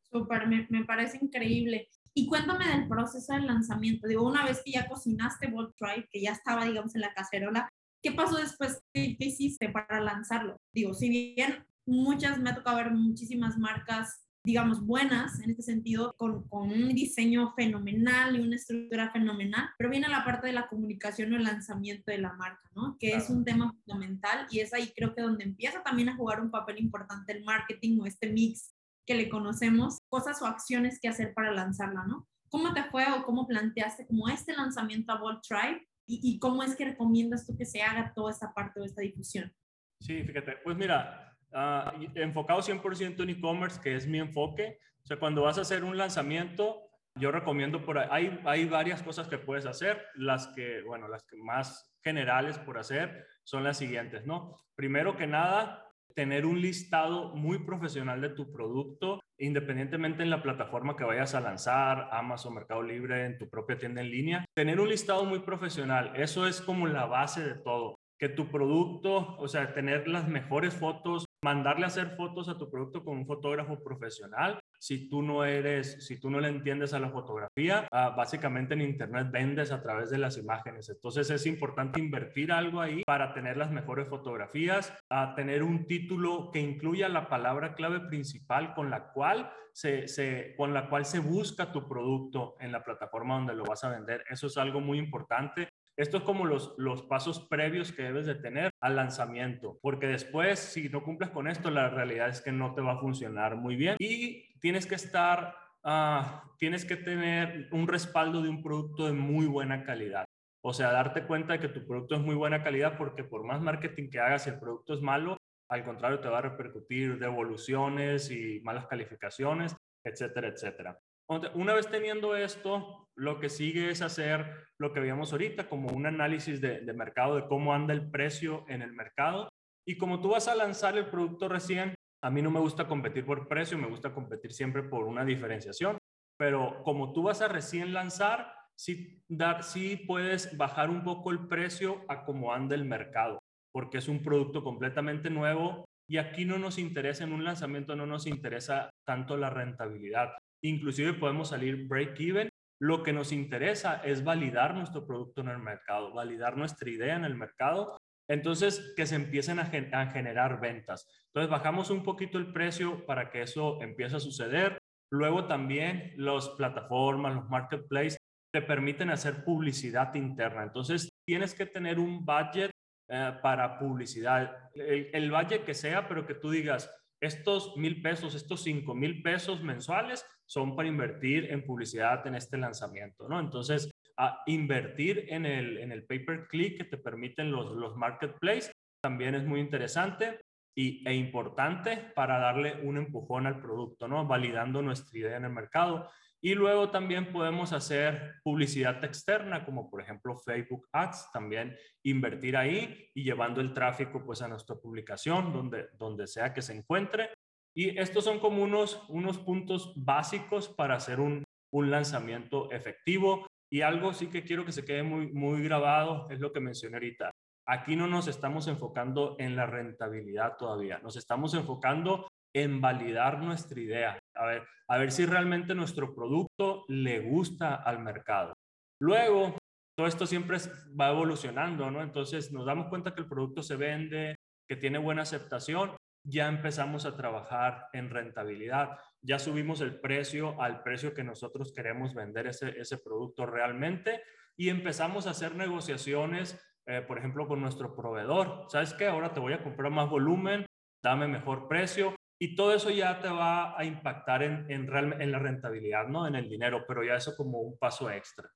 Súper, 0.02 0.48
me, 0.48 0.66
me, 0.70 0.86
parece 0.86 1.18
increíble. 1.22 1.90
Y 2.18 2.26
cuéntame 2.26 2.68
del 2.68 2.88
proceso 2.88 3.32
del 3.34 3.46
lanzamiento. 3.46 4.08
Digo, 4.08 4.28
una 4.28 4.44
vez 4.44 4.64
que 4.66 4.72
ya 4.72 4.88
cocinaste 4.88 5.52
Bolt 5.52 5.76
Tribe, 5.78 6.10
que 6.12 6.20
ya 6.20 6.32
estaba, 6.32 6.66
digamos, 6.66 6.96
en 6.96 7.02
la 7.02 7.14
cacerola, 7.14 7.70
¿qué 8.02 8.12
pasó 8.12 8.38
después? 8.38 8.82
¿Qué, 8.92 9.16
¿Qué, 9.16 9.26
hiciste 9.26 9.70
para 9.70 10.02
lanzarlo? 10.02 10.60
Digo, 10.74 10.96
si 10.96 11.10
bien 11.36 11.64
muchas, 11.86 12.40
me 12.40 12.50
ha 12.50 12.56
tocado 12.56 12.78
ver 12.78 12.90
muchísimas 12.90 13.60
marcas, 13.60 14.28
digamos, 14.44 14.84
buenas 14.84 15.40
en 15.42 15.52
este 15.52 15.62
sentido, 15.62 16.16
con, 16.18 16.50
con 16.50 16.72
un 16.72 16.90
diseño 16.90 17.54
fenomenal 17.54 18.36
y 18.36 18.40
una 18.40 18.56
estructura 18.56 19.12
fenomenal, 19.12 19.70
pero 19.78 19.92
viene 19.92 20.08
la 20.08 20.26
parte 20.26 20.48
de 20.48 20.54
la 20.54 20.68
comunicación 20.70 21.34
o 21.34 21.36
el 21.36 21.44
lanzamiento 21.44 22.12
de 22.12 22.18
la 22.18 22.34
marca, 22.34 22.68
¿no? 22.74 22.98
Que 23.00 23.10
claro. 23.10 23.24
es 23.24 23.30
un 23.30 23.46
tema 23.46 23.72
fundamental 23.86 24.48
y 24.50 24.62
es 24.62 24.74
ahí 24.74 24.92
creo 24.96 25.14
que 25.14 25.22
donde 25.22 25.44
empieza 25.44 25.84
también 25.84 26.10
a 26.10 26.16
jugar 26.16 26.42
un 26.42 26.50
papel 26.50 26.80
importante 26.80 27.32
el 27.32 27.44
marketing 27.44 28.00
o 28.00 28.08
este 28.08 28.34
mix 28.34 28.74
que 29.08 29.16
le 29.16 29.30
conocemos, 29.30 30.00
cosas 30.10 30.42
o 30.42 30.46
acciones 30.46 31.00
que 31.02 31.08
hacer 31.08 31.34
para 31.34 31.52
lanzarla, 31.52 32.06
¿no? 32.06 32.28
¿Cómo 32.50 32.74
te 32.74 32.84
fue 32.84 33.06
o 33.12 33.24
cómo 33.24 33.48
planteaste 33.48 34.06
como 34.06 34.30
este 34.30 34.54
lanzamiento 34.54 35.12
a 35.12 35.20
Bolt 35.20 35.42
Tribe 35.48 35.88
y, 36.06 36.20
y 36.24 36.40
cómo 36.40 36.62
es 36.62 36.76
que 36.76 36.86
recomiendas 36.86 37.48
tú 37.48 37.58
que 37.58 37.66
se 37.66 37.82
haga 37.82 38.14
toda 38.14 38.32
esta 38.32 38.54
parte 38.54 38.80
de 38.80 38.86
esta 38.86 39.02
difusión? 39.02 39.52
Sí, 40.00 40.24
fíjate, 40.24 40.58
pues 40.64 40.78
mira, 40.78 41.36
uh, 41.54 42.04
enfocado 42.16 42.62
100% 42.62 43.24
en 43.24 43.30
e-commerce, 43.30 43.80
que 43.82 43.96
es 43.96 44.06
mi 44.06 44.20
enfoque, 44.20 44.80
o 45.04 45.08
sea, 45.08 45.18
cuando 45.18 45.44
vas 45.44 45.58
a 45.58 45.62
hacer 45.62 45.86
un 45.86 45.98
lanzamiento, 45.98 46.82
yo 47.16 47.32
recomiendo 47.32 47.84
por 47.86 47.98
ahí, 47.98 48.08
hay, 48.12 48.42
hay 48.46 48.66
varias 48.66 49.02
cosas 49.02 49.28
que 49.28 49.38
puedes 49.38 49.66
hacer, 49.66 50.06
las 50.16 50.48
que, 50.50 50.82
bueno, 50.84 51.08
las 51.08 51.24
que 51.24 51.38
más 51.38 51.94
generales 52.04 52.60
por 52.60 52.78
hacer 52.78 53.26
son 53.44 53.64
las 53.64 53.78
siguientes, 53.78 54.26
¿no? 54.26 54.56
Primero 54.76 55.16
que 55.16 55.26
nada, 55.26 55.87
tener 56.18 56.48
un 56.48 56.60
listado 56.60 57.36
muy 57.36 57.60
profesional 57.60 58.20
de 58.22 58.30
tu 58.30 58.52
producto, 58.52 59.20
independientemente 59.38 60.24
en 60.24 60.32
la 60.32 60.42
plataforma 60.42 60.98
que 60.98 61.04
vayas 61.04 61.36
a 61.36 61.42
lanzar, 61.42 62.10
Amazon, 62.12 62.56
Mercado 62.56 62.82
Libre, 62.82 63.28
en 63.28 63.38
tu 63.38 63.48
propia 63.48 63.78
tienda 63.78 64.02
en 64.02 64.10
línea. 64.10 64.46
Tener 64.56 64.80
un 64.80 64.90
listado 64.90 65.26
muy 65.26 65.42
profesional, 65.42 66.14
eso 66.16 66.48
es 66.48 66.60
como 66.60 66.88
la 66.88 67.06
base 67.06 67.44
de 67.44 67.54
todo. 67.54 67.94
Que 68.18 68.30
tu 68.30 68.48
producto, 68.50 69.38
o 69.38 69.48
sea, 69.48 69.76
tener 69.76 70.08
las 70.08 70.28
mejores 70.28 70.74
fotos, 70.74 71.26
mandarle 71.46 71.84
a 71.84 71.90
hacer 71.90 72.16
fotos 72.16 72.50
a 72.50 72.58
tu 72.58 72.68
producto 72.72 73.04
con 73.04 73.16
un 73.16 73.28
fotógrafo 73.28 73.84
profesional. 73.84 74.60
Si 74.80 75.10
tú 75.10 75.22
no 75.22 75.44
eres, 75.44 76.06
si 76.06 76.20
tú 76.20 76.30
no 76.30 76.40
le 76.40 76.50
entiendes 76.50 76.94
a 76.94 77.00
la 77.00 77.10
fotografía, 77.10 77.88
uh, 77.92 78.16
básicamente 78.16 78.74
en 78.74 78.82
internet 78.82 79.28
vendes 79.32 79.72
a 79.72 79.82
través 79.82 80.10
de 80.10 80.18
las 80.18 80.38
imágenes. 80.38 80.90
Entonces 80.90 81.30
es 81.30 81.46
importante 81.46 82.00
invertir 82.00 82.52
algo 82.52 82.82
ahí 82.82 83.04
para 83.06 83.34
tener 83.34 83.58
las 83.58 83.72
mejores 83.72 84.08
fotografías, 84.08 84.94
tener 85.36 85.64
un 85.64 85.86
título 85.86 86.52
que 86.52 86.60
incluya 86.60 87.10
la 87.10 87.30
palabra 87.30 87.76
clave 87.76 88.02
principal 88.02 88.74
con 88.74 88.90
la 88.90 89.12
cual 89.12 89.52
se, 89.74 90.56
con 90.58 90.74
la 90.74 90.90
cual 90.90 91.06
se 91.06 91.20
busca 91.20 91.72
tu 91.72 91.88
producto 91.88 92.56
en 92.60 92.72
la 92.72 92.84
plataforma 92.84 93.36
donde 93.36 93.56
lo 93.56 93.64
vas 93.64 93.84
a 93.84 93.90
vender. 93.90 94.24
Eso 94.30 94.48
es 94.48 94.58
algo 94.58 94.82
muy 94.82 94.98
importante. 94.98 95.70
Esto 95.98 96.18
es 96.18 96.24
como 96.24 96.46
los, 96.46 96.76
los 96.78 97.02
pasos 97.02 97.40
previos 97.40 97.92
que 97.92 98.04
debes 98.04 98.28
de 98.28 98.36
tener 98.36 98.70
al 98.82 98.96
lanzamiento, 98.96 99.80
porque 99.82 100.06
después, 100.06 100.60
si 100.60 100.90
no 100.90 101.04
cumples 101.04 101.32
con 101.32 101.48
esto, 101.48 101.72
la 101.72 101.90
realidad 101.90 102.30
es 102.30 102.40
que 102.40 102.52
no 102.52 102.76
te 102.76 102.82
va 102.82 102.94
a 102.94 103.00
funcionar 103.00 103.56
muy 103.56 103.76
bien 103.76 103.96
y 103.98 104.54
tienes 104.60 104.86
que 104.86 104.94
estar, 104.94 105.56
uh, 105.84 106.54
tienes 106.60 106.86
que 106.86 106.98
tener 106.98 107.68
un 107.72 107.88
respaldo 107.88 108.44
de 108.44 108.50
un 108.50 108.62
producto 108.62 109.08
de 109.08 109.14
muy 109.14 109.48
buena 109.48 109.84
calidad. 109.84 110.26
O 110.64 110.72
sea, 110.72 110.92
darte 110.92 111.24
cuenta 111.24 111.54
de 111.54 111.60
que 111.62 111.70
tu 111.70 111.88
producto 111.88 112.16
es 112.16 112.22
muy 112.22 112.36
buena 112.36 112.64
calidad 112.64 112.96
porque 112.96 113.24
por 113.24 113.44
más 113.44 113.60
marketing 113.60 114.12
que 114.12 114.20
hagas, 114.20 114.46
el 114.46 114.60
producto 114.60 114.94
es 114.94 115.02
malo, 115.02 115.38
al 115.70 115.84
contrario, 115.84 116.20
te 116.20 116.30
va 116.30 116.38
a 116.38 116.42
repercutir 116.42 117.18
devoluciones 117.18 118.30
y 118.30 118.60
malas 118.62 118.86
calificaciones, 118.86 119.76
etcétera, 120.04 120.50
etcétera. 120.50 121.00
Una 121.30 121.74
vez 121.74 121.90
teniendo 121.90 122.36
esto, 122.36 123.08
lo 123.16 123.40
que 123.40 123.50
sigue 123.50 123.90
es 123.90 124.02
hacer 124.02 124.68
lo 124.80 124.94
que 124.94 125.00
veíamos 125.00 125.32
ahorita, 125.32 125.68
como 125.68 125.90
un 125.90 126.06
análisis 126.06 126.62
de, 126.62 126.82
de, 126.82 126.94
mercado, 126.94 127.36
de 127.36 127.48
cómo 127.48 127.74
anda 127.74 127.94
el 127.94 128.10
precio 128.10 128.64
en 128.70 128.82
el 128.82 128.94
mercado. 128.94 129.50
Y 129.86 129.98
como 129.98 130.22
tú 130.22 130.30
vas 130.30 130.48
a 130.48 130.56
lanzar 130.56 130.98
el 130.98 131.10
producto 131.10 131.50
recién, 131.50 131.96
a 132.24 132.30
mí 132.30 132.42
no 132.42 132.52
me 132.52 132.60
gusta 132.60 132.88
competir 132.88 133.26
por 133.26 133.48
precio, 133.48 133.78
me 133.78 133.88
gusta 133.88 134.14
competir 134.14 134.54
siempre 134.54 134.84
por 134.84 135.06
una 135.06 135.26
diferenciación. 135.26 135.98
Pero 136.38 136.84
como 136.84 137.14
tú 137.14 137.24
vas 137.24 137.42
a 137.42 137.48
recién 137.48 137.94
lanzar, 137.94 138.54
sí, 138.78 139.24
dar, 139.28 139.64
sí 139.64 139.98
puedes 139.98 140.56
bajar 140.56 140.90
un 140.90 141.04
poco 141.04 141.32
el 141.32 141.48
precio 141.48 142.06
a 142.08 142.24
cómo 142.24 142.54
anda 142.54 142.76
el 142.76 142.86
mercado, 142.86 143.40
porque 143.74 143.98
es 143.98 144.08
un 144.08 144.22
producto 144.22 144.64
completamente 144.64 145.30
nuevo 145.30 145.86
y 146.10 146.18
aquí 146.18 146.46
no 146.46 146.58
nos 146.58 146.78
interesa 146.78 147.24
en 147.24 147.34
un 147.34 147.44
lanzamiento, 147.44 147.96
no 147.96 148.06
nos 148.06 148.28
interesa 148.28 148.90
tanto 149.06 149.36
la 149.36 149.50
rentabilidad. 149.50 150.38
Inclusive 150.64 151.14
podemos 151.14 151.50
salir 151.50 151.88
break-even. 151.88 152.50
Lo 152.80 153.04
que 153.04 153.14
nos 153.14 153.32
interesa 153.32 154.02
es 154.04 154.24
validar 154.24 154.76
nuestro 154.76 155.06
producto 155.06 155.42
en 155.42 155.50
el 155.50 155.60
mercado, 155.60 156.14
validar 156.14 156.58
nuestra 156.58 156.90
idea 156.90 157.16
en 157.16 157.26
el 157.26 157.36
mercado. 157.36 157.98
Entonces, 158.30 158.94
que 158.96 159.06
se 159.06 159.16
empiecen 159.16 159.60
a, 159.60 159.66
generar 159.66 160.60
ventas. 160.60 161.08
Entonces, 161.28 161.50
bajamos 161.50 161.90
un 161.90 162.04
poquito 162.04 162.38
el 162.38 162.52
precio 162.52 163.06
para 163.06 163.32
que 163.32 163.42
eso 163.42 163.82
empiece 163.82 164.18
a 164.18 164.20
suceder. 164.20 164.78
Luego 165.12 165.46
también 165.46 166.14
las 166.18 166.50
plataformas, 166.50 167.36
los 167.36 167.50
marketplaces 167.50 168.18
te 168.54 168.62
permiten 168.62 169.10
hacer 169.10 169.46
publicidad 169.46 170.14
interna. 170.16 170.64
Entonces, 170.64 171.10
tienes 171.26 171.54
que 171.54 171.66
tener 171.66 172.00
un 172.00 172.26
budget 172.26 172.72
eh, 173.10 173.32
para 173.42 173.80
publicidad, 173.80 174.70
el, 174.74 175.10
el, 175.14 175.32
budget 175.32 175.64
que 175.64 175.74
sea, 175.74 176.10
pero 176.10 176.28
que 176.28 176.34
tú 176.34 176.52
digas, 176.52 176.92
estos 177.22 177.76
mil 177.78 178.02
pesos, 178.02 178.36
estos 178.36 178.62
cinco 178.64 178.94
mil 178.94 179.22
pesos 179.22 179.64
mensuales 179.64 180.26
son 180.46 180.76
para 180.76 180.88
invertir 180.88 181.52
en 181.52 181.66
publicidad 181.66 182.26
en 182.28 182.36
este 182.36 182.58
lanzamiento, 182.58 183.28
¿no? 183.28 183.40
Entonces, 183.40 183.92
a 184.18 184.42
invertir 184.48 185.26
en 185.30 185.46
el, 185.46 185.78
en 185.78 185.92
el 185.92 186.06
pay 186.06 186.20
per 186.20 186.48
click 186.48 186.78
que 186.78 186.86
te 186.86 186.98
permiten 186.98 187.52
los, 187.52 187.76
los 187.76 187.96
marketplaces 187.96 188.72
también 189.02 189.36
es 189.36 189.46
muy 189.46 189.60
interesante 189.60 190.40
y, 190.76 191.08
e 191.08 191.14
importante 191.14 191.98
para 192.16 192.40
darle 192.40 192.82
un 192.84 192.98
empujón 192.98 193.48
al 193.48 193.62
producto, 193.62 194.08
¿no? 194.08 194.26
Validando 194.26 194.82
nuestra 194.82 195.18
idea 195.20 195.38
en 195.38 195.46
el 195.46 195.52
mercado. 195.52 196.10
Y 196.42 196.54
luego 196.54 196.90
también 196.92 197.32
podemos 197.32 197.74
hacer 197.74 198.36
publicidad 198.44 199.04
externa, 199.04 199.66
como 199.66 199.90
por 199.90 200.02
ejemplo 200.02 200.36
Facebook 200.36 200.88
Ads, 200.92 201.32
también 201.32 201.76
invertir 202.04 202.56
ahí 202.56 203.10
y 203.16 203.24
llevando 203.24 203.60
el 203.60 203.74
tráfico 203.74 204.24
pues 204.24 204.42
a 204.42 204.48
nuestra 204.48 204.76
publicación, 204.76 205.52
donde, 205.52 205.88
donde 205.98 206.28
sea 206.28 206.54
que 206.54 206.62
se 206.62 206.74
encuentre. 206.74 207.32
Y 207.76 207.98
estos 208.00 208.24
son 208.24 208.40
como 208.40 208.64
unos, 208.64 209.04
unos 209.10 209.38
puntos 209.40 209.94
básicos 209.96 210.68
para 210.70 210.96
hacer 210.96 211.20
un, 211.20 211.44
un 211.72 211.92
lanzamiento 211.92 212.72
efectivo. 212.72 213.48
Y 213.72 213.82
algo 213.82 214.14
sí 214.14 214.28
que 214.28 214.44
quiero 214.44 214.64
que 214.64 214.72
se 214.72 214.86
quede 214.86 215.04
muy, 215.04 215.32
muy 215.34 215.62
grabado 215.64 216.28
es 216.30 216.40
lo 216.40 216.54
que 216.54 216.60
mencioné 216.60 216.98
ahorita. 216.98 217.32
Aquí 217.68 217.96
no 217.96 218.08
nos 218.08 218.28
estamos 218.28 218.68
enfocando 218.68 219.36
en 219.40 219.56
la 219.56 219.66
rentabilidad 219.66 220.56
todavía, 220.56 221.00
nos 221.00 221.18
estamos 221.18 221.54
enfocando 221.54 222.30
en 222.54 222.82
validar 222.82 223.40
nuestra 223.40 223.80
idea, 223.80 224.20
a 224.36 224.46
ver, 224.46 224.64
a 224.88 224.98
ver 224.98 225.12
si 225.12 225.26
realmente 225.26 225.76
nuestro 225.76 226.16
producto 226.16 226.86
le 226.88 227.20
gusta 227.20 227.76
al 227.76 228.00
mercado. 228.00 228.56
Luego, 229.00 229.58
todo 229.96 230.08
esto 230.08 230.26
siempre 230.26 230.58
va 231.00 231.10
evolucionando, 231.10 231.90
¿no? 231.92 232.02
Entonces 232.02 232.52
nos 232.52 232.66
damos 232.66 232.88
cuenta 232.88 233.14
que 233.14 233.22
el 233.22 233.28
producto 233.28 233.62
se 233.62 233.76
vende, 233.76 234.36
que 234.68 234.76
tiene 234.76 234.98
buena 234.98 235.24
aceptación, 235.24 235.96
ya 236.24 236.48
empezamos 236.48 237.06
a 237.06 237.16
trabajar 237.16 237.88
en 237.94 238.10
rentabilidad, 238.10 238.98
ya 239.22 239.40
subimos 239.40 239.82
el 239.82 240.00
precio 240.00 240.62
al 240.62 240.84
precio 240.84 241.14
que 241.14 241.24
nosotros 241.24 241.74
queremos 241.74 242.14
vender 242.14 242.48
ese, 242.48 242.80
ese 242.80 242.98
producto 242.98 243.46
realmente 243.46 244.22
y 244.58 244.70
empezamos 244.70 245.26
a 245.26 245.32
hacer 245.32 245.56
negociaciones, 245.56 246.60
eh, 246.86 247.02
por 247.02 247.18
ejemplo, 247.18 247.48
con 247.48 247.62
nuestro 247.62 247.96
proveedor. 247.96 248.66
¿Sabes 248.70 248.94
qué? 248.94 249.08
Ahora 249.08 249.34
te 249.34 249.40
voy 249.40 249.54
a 249.54 249.64
comprar 249.64 249.92
más 249.92 250.10
volumen, 250.10 250.66
dame 251.04 251.28
mejor 251.28 251.68
precio 251.68 252.16
y 252.40 252.56
todo 252.56 252.74
eso 252.74 252.90
ya 252.90 253.20
te 253.20 253.30
va 253.30 253.78
a 253.78 253.84
impactar 253.86 254.44
en, 254.44 254.70
en, 254.70 254.90
en 254.94 255.32
la 255.32 255.40
rentabilidad, 255.40 256.08
¿no? 256.08 256.28
En 256.28 256.36
el 256.36 256.50
dinero, 256.50 256.86
pero 256.88 257.04
ya 257.04 257.16
eso 257.16 257.36
como 257.36 257.62
un 257.62 257.78
paso 257.78 258.10
extra. 258.10 258.50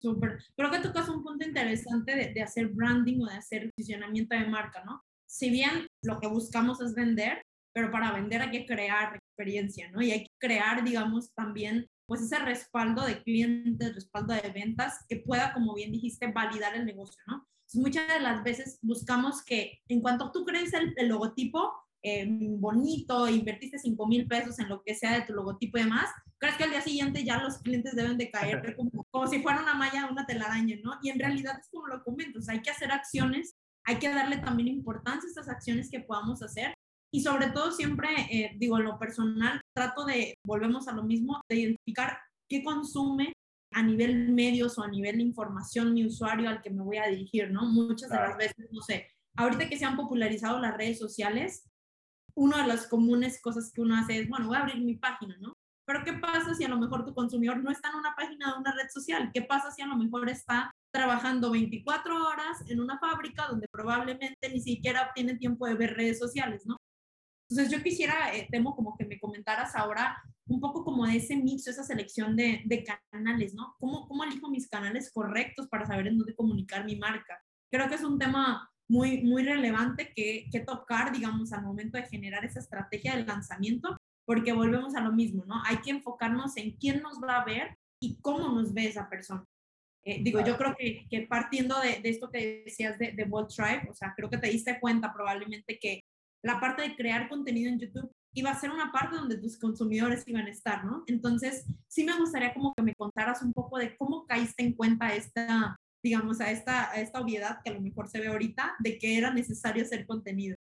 Súper. 0.00 0.38
Creo 0.56 0.70
que 0.70 0.80
tocas 0.80 1.08
un 1.08 1.22
punto 1.22 1.46
interesante 1.46 2.14
de, 2.14 2.32
de, 2.32 2.42
hacer 2.42 2.68
branding 2.68 3.20
o 3.22 3.26
de 3.26 3.36
hacer 3.36 3.70
posicionamiento 3.76 4.36
de 4.36 4.46
marca, 4.46 4.84
¿no? 4.84 5.02
Si 5.26 5.50
bien 5.50 5.86
lo 6.02 6.20
que 6.20 6.28
buscamos 6.28 6.80
es 6.80 6.94
vender, 6.94 7.42
pero 7.74 7.90
para 7.90 8.12
vender 8.12 8.42
hay 8.42 8.50
que 8.50 8.66
crear 8.66 9.16
experiencia, 9.16 9.90
¿no? 9.90 10.00
Y 10.00 10.10
hay 10.10 10.24
que 10.24 10.32
crear, 10.38 10.82
digamos, 10.84 11.34
también 11.34 11.86
pues 12.06 12.22
ese 12.22 12.38
respaldo 12.38 13.04
de 13.04 13.22
clientes, 13.22 13.94
respaldo 13.94 14.32
de 14.32 14.48
ventas 14.50 15.04
que 15.08 15.16
pueda, 15.16 15.52
como 15.52 15.74
bien 15.74 15.92
dijiste, 15.92 16.28
validar 16.28 16.74
el 16.76 16.86
negocio, 16.86 17.20
¿no? 17.26 17.46
Entonces, 17.66 17.80
muchas 17.82 18.08
de 18.08 18.20
las 18.20 18.44
veces 18.44 18.78
buscamos 18.80 19.44
que 19.44 19.80
en 19.88 20.00
cuanto 20.00 20.30
tú 20.30 20.44
crees 20.44 20.72
el, 20.72 20.94
el 20.96 21.08
logotipo, 21.08 21.72
eh, 22.02 22.26
bonito, 22.28 23.28
invertiste 23.28 23.78
5 23.78 24.06
mil 24.06 24.26
pesos 24.26 24.58
en 24.58 24.68
lo 24.68 24.82
que 24.82 24.94
sea 24.94 25.14
de 25.14 25.26
tu 25.26 25.32
logotipo 25.32 25.78
y 25.78 25.82
demás, 25.82 26.10
crees 26.38 26.56
que 26.56 26.64
al 26.64 26.70
día 26.70 26.80
siguiente 26.80 27.24
ya 27.24 27.42
los 27.42 27.58
clientes 27.58 27.94
deben 27.96 28.18
de 28.18 28.30
caer 28.30 28.60
como, 28.76 29.04
como 29.10 29.26
si 29.26 29.42
fuera 29.42 29.62
una 29.62 29.74
malla, 29.74 30.08
una 30.10 30.26
telaraña, 30.26 30.76
¿no? 30.82 30.98
Y 31.02 31.10
en 31.10 31.18
realidad 31.18 31.58
es 31.60 31.68
como 31.70 31.86
lo 31.86 32.02
comento, 32.04 32.38
o 32.38 32.42
sea, 32.42 32.54
hay 32.54 32.62
que 32.62 32.70
hacer 32.70 32.92
acciones, 32.92 33.54
hay 33.84 33.98
que 33.98 34.08
darle 34.08 34.38
también 34.38 34.68
importancia 34.68 35.26
a 35.26 35.30
estas 35.30 35.48
acciones 35.48 35.90
que 35.90 36.00
podamos 36.00 36.42
hacer 36.42 36.74
y 37.12 37.20
sobre 37.20 37.50
todo 37.50 37.72
siempre, 37.72 38.08
eh, 38.30 38.52
digo, 38.58 38.78
en 38.78 38.84
lo 38.84 38.98
personal, 38.98 39.60
trato 39.74 40.04
de, 40.04 40.34
volvemos 40.44 40.88
a 40.88 40.92
lo 40.92 41.02
mismo, 41.02 41.40
de 41.48 41.56
identificar 41.56 42.18
qué 42.48 42.62
consume 42.62 43.32
a 43.72 43.82
nivel 43.82 44.32
medios 44.32 44.78
o 44.78 44.82
a 44.82 44.88
nivel 44.88 45.20
información 45.20 45.94
mi 45.94 46.04
usuario 46.04 46.48
al 46.48 46.62
que 46.62 46.70
me 46.70 46.82
voy 46.82 46.98
a 46.98 47.08
dirigir, 47.08 47.50
¿no? 47.50 47.64
Muchas 47.64 48.10
de 48.10 48.16
las 48.16 48.36
veces, 48.36 48.68
no 48.70 48.80
sé, 48.82 49.08
ahorita 49.36 49.68
que 49.68 49.76
se 49.76 49.84
han 49.84 49.96
popularizado 49.96 50.58
las 50.58 50.76
redes 50.76 50.98
sociales, 50.98 51.64
una 52.36 52.62
de 52.62 52.68
las 52.68 52.86
comunes 52.86 53.40
cosas 53.40 53.72
que 53.72 53.80
uno 53.80 53.96
hace 53.96 54.18
es, 54.18 54.28
bueno, 54.28 54.46
voy 54.48 54.56
a 54.56 54.60
abrir 54.60 54.80
mi 54.82 54.94
página, 54.94 55.36
¿no? 55.40 55.54
Pero 55.86 56.04
¿qué 56.04 56.14
pasa 56.14 56.54
si 56.54 56.64
a 56.64 56.68
lo 56.68 56.78
mejor 56.78 57.04
tu 57.04 57.14
consumidor 57.14 57.62
no 57.62 57.70
está 57.70 57.90
en 57.90 57.96
una 57.96 58.14
página 58.14 58.52
de 58.52 58.58
una 58.58 58.72
red 58.72 58.88
social? 58.90 59.30
¿Qué 59.32 59.42
pasa 59.42 59.70
si 59.70 59.82
a 59.82 59.86
lo 59.86 59.96
mejor 59.96 60.28
está 60.28 60.70
trabajando 60.92 61.50
24 61.50 62.26
horas 62.26 62.68
en 62.68 62.80
una 62.80 62.98
fábrica 62.98 63.46
donde 63.48 63.68
probablemente 63.68 64.48
ni 64.50 64.60
siquiera 64.60 65.12
tiene 65.14 65.36
tiempo 65.36 65.66
de 65.66 65.74
ver 65.74 65.94
redes 65.94 66.18
sociales, 66.18 66.66
¿no? 66.66 66.76
Entonces 67.48 67.72
yo 67.72 67.82
quisiera, 67.82 68.34
eh, 68.34 68.48
Temo, 68.50 68.74
como 68.74 68.96
que 68.96 69.04
me 69.04 69.20
comentaras 69.20 69.76
ahora 69.76 70.20
un 70.48 70.60
poco 70.60 70.84
como 70.84 71.06
de 71.06 71.16
ese 71.16 71.36
mix, 71.36 71.66
esa 71.68 71.84
selección 71.84 72.34
de, 72.34 72.62
de 72.64 72.84
canales, 73.12 73.54
¿no? 73.54 73.76
¿Cómo, 73.78 74.08
¿Cómo 74.08 74.24
elijo 74.24 74.50
mis 74.50 74.68
canales 74.68 75.12
correctos 75.12 75.68
para 75.68 75.86
saber 75.86 76.08
en 76.08 76.18
dónde 76.18 76.34
comunicar 76.34 76.84
mi 76.84 76.96
marca? 76.96 77.40
Creo 77.70 77.88
que 77.88 77.94
es 77.94 78.02
un 78.02 78.18
tema 78.18 78.68
muy, 78.88 79.22
muy 79.22 79.42
relevante 79.42 80.12
que, 80.14 80.46
que 80.50 80.60
tocar, 80.60 81.12
digamos, 81.12 81.52
al 81.52 81.62
momento 81.62 81.98
de 81.98 82.06
generar 82.06 82.44
esa 82.44 82.60
estrategia 82.60 83.16
de 83.16 83.24
lanzamiento, 83.24 83.96
porque 84.24 84.52
volvemos 84.52 84.94
a 84.94 85.00
lo 85.00 85.12
mismo, 85.12 85.44
¿no? 85.46 85.62
Hay 85.64 85.78
que 85.78 85.90
enfocarnos 85.90 86.56
en 86.56 86.72
quién 86.76 87.02
nos 87.02 87.20
va 87.22 87.40
a 87.40 87.44
ver 87.44 87.76
y 88.00 88.18
cómo 88.20 88.48
nos 88.48 88.72
ve 88.72 88.86
esa 88.86 89.08
persona. 89.08 89.44
Eh, 90.04 90.22
digo, 90.22 90.40
yo 90.44 90.56
creo 90.56 90.74
que, 90.76 91.06
que 91.10 91.22
partiendo 91.22 91.80
de, 91.80 92.00
de, 92.00 92.08
esto 92.10 92.30
que 92.30 92.62
decías 92.64 92.96
de, 92.98 93.12
de 93.12 93.24
Bold 93.24 93.48
Tribe, 93.48 93.88
o 93.90 93.94
sea, 93.94 94.14
creo 94.16 94.30
que 94.30 94.38
te 94.38 94.48
diste 94.48 94.78
cuenta 94.78 95.12
probablemente 95.12 95.78
que 95.80 96.00
la 96.44 96.60
parte 96.60 96.82
de 96.82 96.94
crear 96.94 97.28
contenido 97.28 97.70
en 97.70 97.80
YouTube 97.80 98.12
iba 98.32 98.50
a 98.50 98.60
ser 98.60 98.70
una 98.70 98.92
parte 98.92 99.16
donde 99.16 99.38
tus 99.38 99.58
consumidores 99.58 100.22
iban 100.28 100.46
a 100.46 100.50
estar, 100.50 100.84
¿no? 100.84 101.02
Entonces, 101.06 101.66
sí 101.88 102.04
me 102.04 102.16
gustaría 102.16 102.52
como 102.54 102.74
que 102.74 102.82
me 102.82 102.94
contaras 102.94 103.42
un 103.42 103.52
poco 103.52 103.78
de 103.78 103.96
cómo 103.96 104.26
caíste 104.26 104.62
en 104.62 104.74
cuenta 104.74 105.14
esta, 105.14 105.74
digamos, 106.02 106.40
a 106.40 106.50
esta, 106.50 106.90
a 106.90 107.00
esta 107.00 107.20
obviedad 107.20 107.58
que 107.64 107.70
a 107.70 107.74
lo 107.74 107.80
mejor 107.80 108.08
se 108.08 108.20
ve 108.20 108.28
ahorita 108.28 108.76
de 108.78 108.98
que 108.98 109.18
era 109.18 109.32
necesario 109.32 109.82
hacer 109.82 110.06
contenido. 110.06 110.56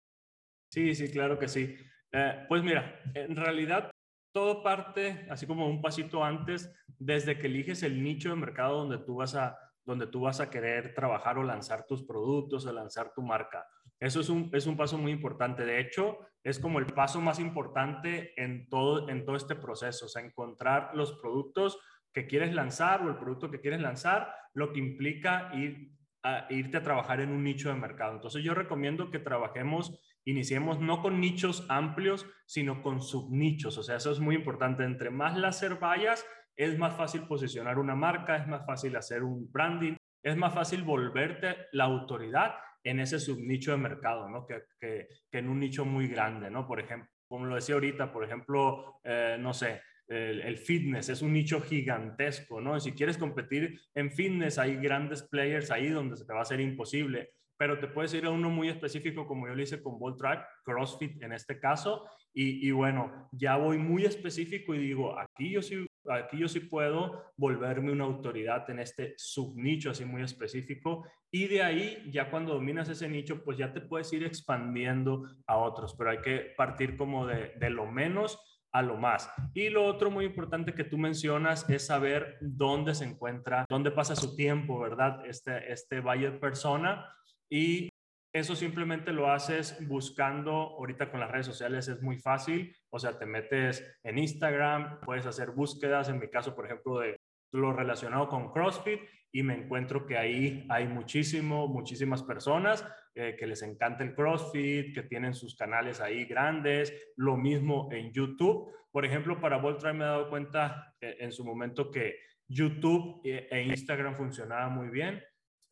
Sí, 0.72 0.96
sí, 0.96 1.10
claro 1.10 1.38
que 1.38 1.48
sí. 1.48 1.76
Eh, 2.12 2.46
pues 2.48 2.63
mira, 2.63 3.02
en 3.13 3.36
realidad 3.36 3.91
todo 4.34 4.63
parte, 4.63 5.26
así 5.30 5.46
como 5.46 5.67
un 5.67 5.82
pasito 5.82 6.24
antes, 6.24 6.72
desde 6.98 7.38
que 7.38 7.48
eliges 7.48 7.84
el 7.84 8.02
nicho 8.04 8.30
de 8.30 8.36
mercado 8.36 8.78
donde 8.78 9.00
tú 9.00 9.15
vas 9.15 9.36
a, 9.36 9.58
donde 9.84 10.08
tú 10.08 10.22
vas 10.22 10.39
a 10.39 10.50
querer 10.50 10.94
trabajar 10.94 11.38
o 11.38 11.44
lanzar 11.44 11.86
tus 11.86 12.04
productos 12.04 12.65
o 12.65 12.74
lanzar 12.74 13.13
tu 13.13 13.22
marca. 13.22 13.65
Eso 14.00 14.20
es 14.22 14.30
un, 14.30 14.50
es 14.54 14.65
un 14.65 14.78
paso 14.78 14.98
muy 14.98 15.12
importante. 15.12 15.65
De 15.65 15.80
hecho, 15.80 16.20
es 16.44 16.60
como 16.60 16.80
el 16.80 16.88
paso 16.88 17.22
más 17.22 17.39
importante 17.39 18.34
en 18.41 18.67
todo, 18.70 19.10
en 19.10 19.26
todo 19.26 19.36
este 19.36 19.56
proceso, 19.56 20.06
o 20.06 20.10
sea, 20.10 20.24
encontrar 20.24 20.96
los 20.96 21.13
productos 21.20 21.78
que 22.13 22.28
quieres 22.28 22.54
lanzar 22.54 23.02
o 23.02 23.10
el 23.10 23.17
producto 23.17 23.50
que 23.50 23.62
quieres 23.62 23.82
lanzar, 23.82 24.34
lo 24.54 24.74
que 24.74 24.80
implica 24.80 25.52
ir 25.54 25.91
a, 26.24 26.47
irte 26.50 26.78
a 26.78 26.84
trabajar 26.84 27.21
en 27.21 27.32
un 27.32 27.43
nicho 27.43 27.69
de 27.69 27.76
mercado. 27.76 28.15
Entonces 28.15 28.43
yo 28.43 28.54
recomiendo 28.54 29.12
que 29.12 29.19
trabajemos, 29.19 30.00
iniciemos 30.26 30.80
no 30.80 31.02
con 31.02 31.19
nichos 31.19 31.65
amplios, 31.69 32.26
sino 32.45 32.82
con 32.82 33.02
subnichos. 33.02 33.78
O 33.78 33.84
sea, 33.84 33.95
eso 33.95 34.12
es 34.12 34.19
muy 34.19 34.36
importante. 34.36 34.84
Entre 34.84 35.10
más 35.10 35.38
láser 35.38 35.76
vayas, 35.76 36.26
es 36.56 36.78
más 36.78 36.95
fácil 36.95 37.24
posicionar 37.28 37.80
una 37.80 37.95
marca, 37.95 38.38
es 38.38 38.47
más 38.47 38.65
fácil 38.65 38.95
hacer 38.95 39.24
un 39.24 39.52
branding, 39.52 39.95
es 40.24 40.38
más 40.38 40.54
fácil 40.54 40.84
volverte 40.84 41.56
la 41.71 41.86
autoridad 41.86 42.56
en 42.84 43.00
ese 43.00 43.19
subnicho 43.19 43.71
de 43.71 43.78
mercado, 43.78 44.30
¿no? 44.30 44.45
Que, 44.45 44.63
que, 44.80 45.08
en 45.32 45.50
un 45.50 45.60
nicho 45.60 45.86
muy 45.86 46.08
grande, 46.08 46.50
¿no? 46.50 46.67
Por 46.67 46.80
ejemplo, 46.80 47.10
como 47.28 47.45
lo 47.45 47.56
decía 47.56 47.76
ahorita, 47.76 48.12
por 48.12 48.26
ejemplo, 48.26 49.00
eh, 49.04 49.38
no 49.39 49.54
sé, 49.54 49.82
el, 50.12 50.58
fitness 50.58 51.10
es 51.10 51.21
un 51.21 51.34
nicho 51.34 51.62
gigantesco, 51.62 52.60
¿no? 52.60 52.80
si 52.80 52.91
quieres 52.91 53.17
competir 53.17 53.80
en 53.95 54.12
fitness, 54.12 54.58
hay 54.58 54.76
grandes 54.76 55.24
players 55.24 55.71
ahí 55.71 55.89
donde 55.89 56.17
se 56.17 56.26
te 56.26 56.34
va 56.34 56.39
a 56.39 56.43
hacer 56.43 56.60
imposible 56.60 57.32
pero 57.62 57.78
te 57.78 57.88
puedes 57.88 58.12
ir 58.15 58.26
a 58.26 58.32
uno 58.32 58.50
muy 58.50 58.69
específico, 58.69 59.28
como 59.28 59.47
yo 59.47 59.54
lo 59.54 59.62
hice 59.62 59.84
con 59.84 60.00
Ball 60.00 60.17
Track, 60.17 60.47
CrossFit 60.63 61.21
en 61.21 61.32
este 61.32 61.60
caso, 61.60 62.08
y, 62.34 62.71
bueno, 62.71 63.30
ya 63.32 63.56
voy 63.56 63.78
muy 63.78 64.04
específico 64.04 64.74
y 64.74 64.80
digo, 64.80 65.15
aquí 65.19 65.52
yo 65.52 65.62
sí, 65.62 65.86
aquí 66.10 66.39
yo 66.39 66.47
sí 66.47 66.62
puedo 66.62 67.32
volverme 67.38 67.91
una 67.91 68.06
autoridad 68.06 68.67
en 68.71 68.80
este 68.80 69.13
subnicho 69.15 69.91
así 69.91 70.06
muy 70.06 70.24
específico, 70.24 71.06
y 71.30 71.45
de 71.45 71.62
ahí, 71.62 72.10
ya 72.10 72.32
cuando 72.32 72.56
dominas 72.56 72.89
ese 72.89 73.08
nicho, 73.08 73.43
pues 73.43 73.60
ya 73.60 73.71
te 73.71 73.82
puedes 73.82 74.12
ir 74.12 74.24
expandiendo 74.24 75.30
a 75.45 75.58
otros, 75.58 75.93
pero 75.95 76.10
hay 76.10 76.21
que 76.21 76.54
partir 76.58 76.97
como 76.97 77.28
de 77.28 77.69
lo 77.69 77.86
menos 77.86 78.39
a 78.72 78.82
lo 78.82 78.98
más. 78.98 79.32
Y 79.54 79.70
lo 79.70 79.86
otro 79.86 80.10
muy 80.10 80.26
importante 80.26 80.74
que 80.74 80.84
tú 80.84 80.98
mencionas 80.98 81.70
es 81.70 81.86
saber 81.86 82.38
dónde 82.42 82.96
se 82.96 83.06
encuentra, 83.06 83.66
dónde 83.70 83.92
pasa 83.92 84.16
su 84.16 84.36
tiempo, 84.36 84.80
¿verdad? 84.80 85.26
Este, 85.26 85.72
este 85.72 86.00
buyer 86.00 86.40
persona 86.40 87.06
y 87.50 87.90
eso 88.34 88.56
simplemente 88.56 89.12
lo 89.12 89.30
haces 89.30 89.78
buscando, 89.88 90.52
ahorita 90.52 91.12
con 91.12 91.20
las 91.20 91.30
redes 91.30 91.46
sociales 91.46 91.90
es 91.90 92.02
muy 92.02 92.18
fácil, 92.18 92.74
o 92.90 92.98
sea, 92.98 93.20
te 93.20 93.26
metes 93.26 93.86
en 94.04 94.18
Instagram, 94.18 95.02
puedes 95.02 95.26
hacer 95.26 95.52
búsquedas, 95.52 96.08
en 96.08 96.18
mi 96.18 96.30
caso, 96.30 96.56
por 96.56 96.66
ejemplo, 96.66 97.00
de 97.00 97.20
lo 97.52 97.74
relacionado 97.74 98.30
con 98.30 98.54
CrossFit 98.54 99.02
y 99.34 99.44
me 99.44 99.56
encuentro 99.56 100.06
que 100.06 100.18
ahí 100.18 100.66
hay 100.70 100.88
muchísimo, 100.88 101.68
muchísimas 101.68 102.24
personas 102.24 102.86
eh, 103.15 103.36
que 103.38 103.47
les 103.47 103.62
encanta 103.62 104.04
el 104.04 104.15
CrossFit, 104.15 104.93
que 104.93 105.04
tienen 105.04 105.34
sus 105.34 105.56
canales 105.56 106.00
ahí 106.00 106.26
grandes, 106.26 106.93
lo 107.17 107.38
mismo 107.38 107.89
en 107.91 108.12
YouTube. 108.12 108.71
Por 108.91 109.06
ejemplo, 109.06 109.39
para 109.39 109.58
Voltron 109.58 109.97
me 109.97 110.06
he 110.06 110.08
dado 110.08 110.30
cuenta 110.30 110.95
eh, 111.02 111.17
en 111.19 111.32
su 111.32 111.43
momento 111.43 111.91
que 111.91 112.15
YouTube 112.47 113.21
eh, 113.24 113.47
e 113.52 113.63
Instagram 113.63 114.15
funcionaban 114.15 114.74
muy 114.74 114.89
bien 114.89 115.21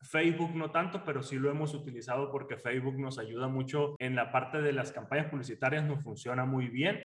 Facebook 0.02 0.54
no 0.54 0.70
tanto, 0.70 1.04
pero 1.04 1.22
sí 1.22 1.36
lo 1.36 1.50
hemos 1.50 1.74
utilizado 1.74 2.30
porque 2.30 2.56
Facebook 2.56 2.98
nos 2.98 3.18
ayuda 3.18 3.48
mucho 3.48 3.96
en 3.98 4.14
la 4.14 4.32
parte 4.32 4.62
de 4.62 4.72
las 4.72 4.92
campañas 4.92 5.30
publicitarias, 5.30 5.84
nos 5.84 6.02
funciona 6.02 6.44
muy 6.44 6.68
bien. 6.68 7.02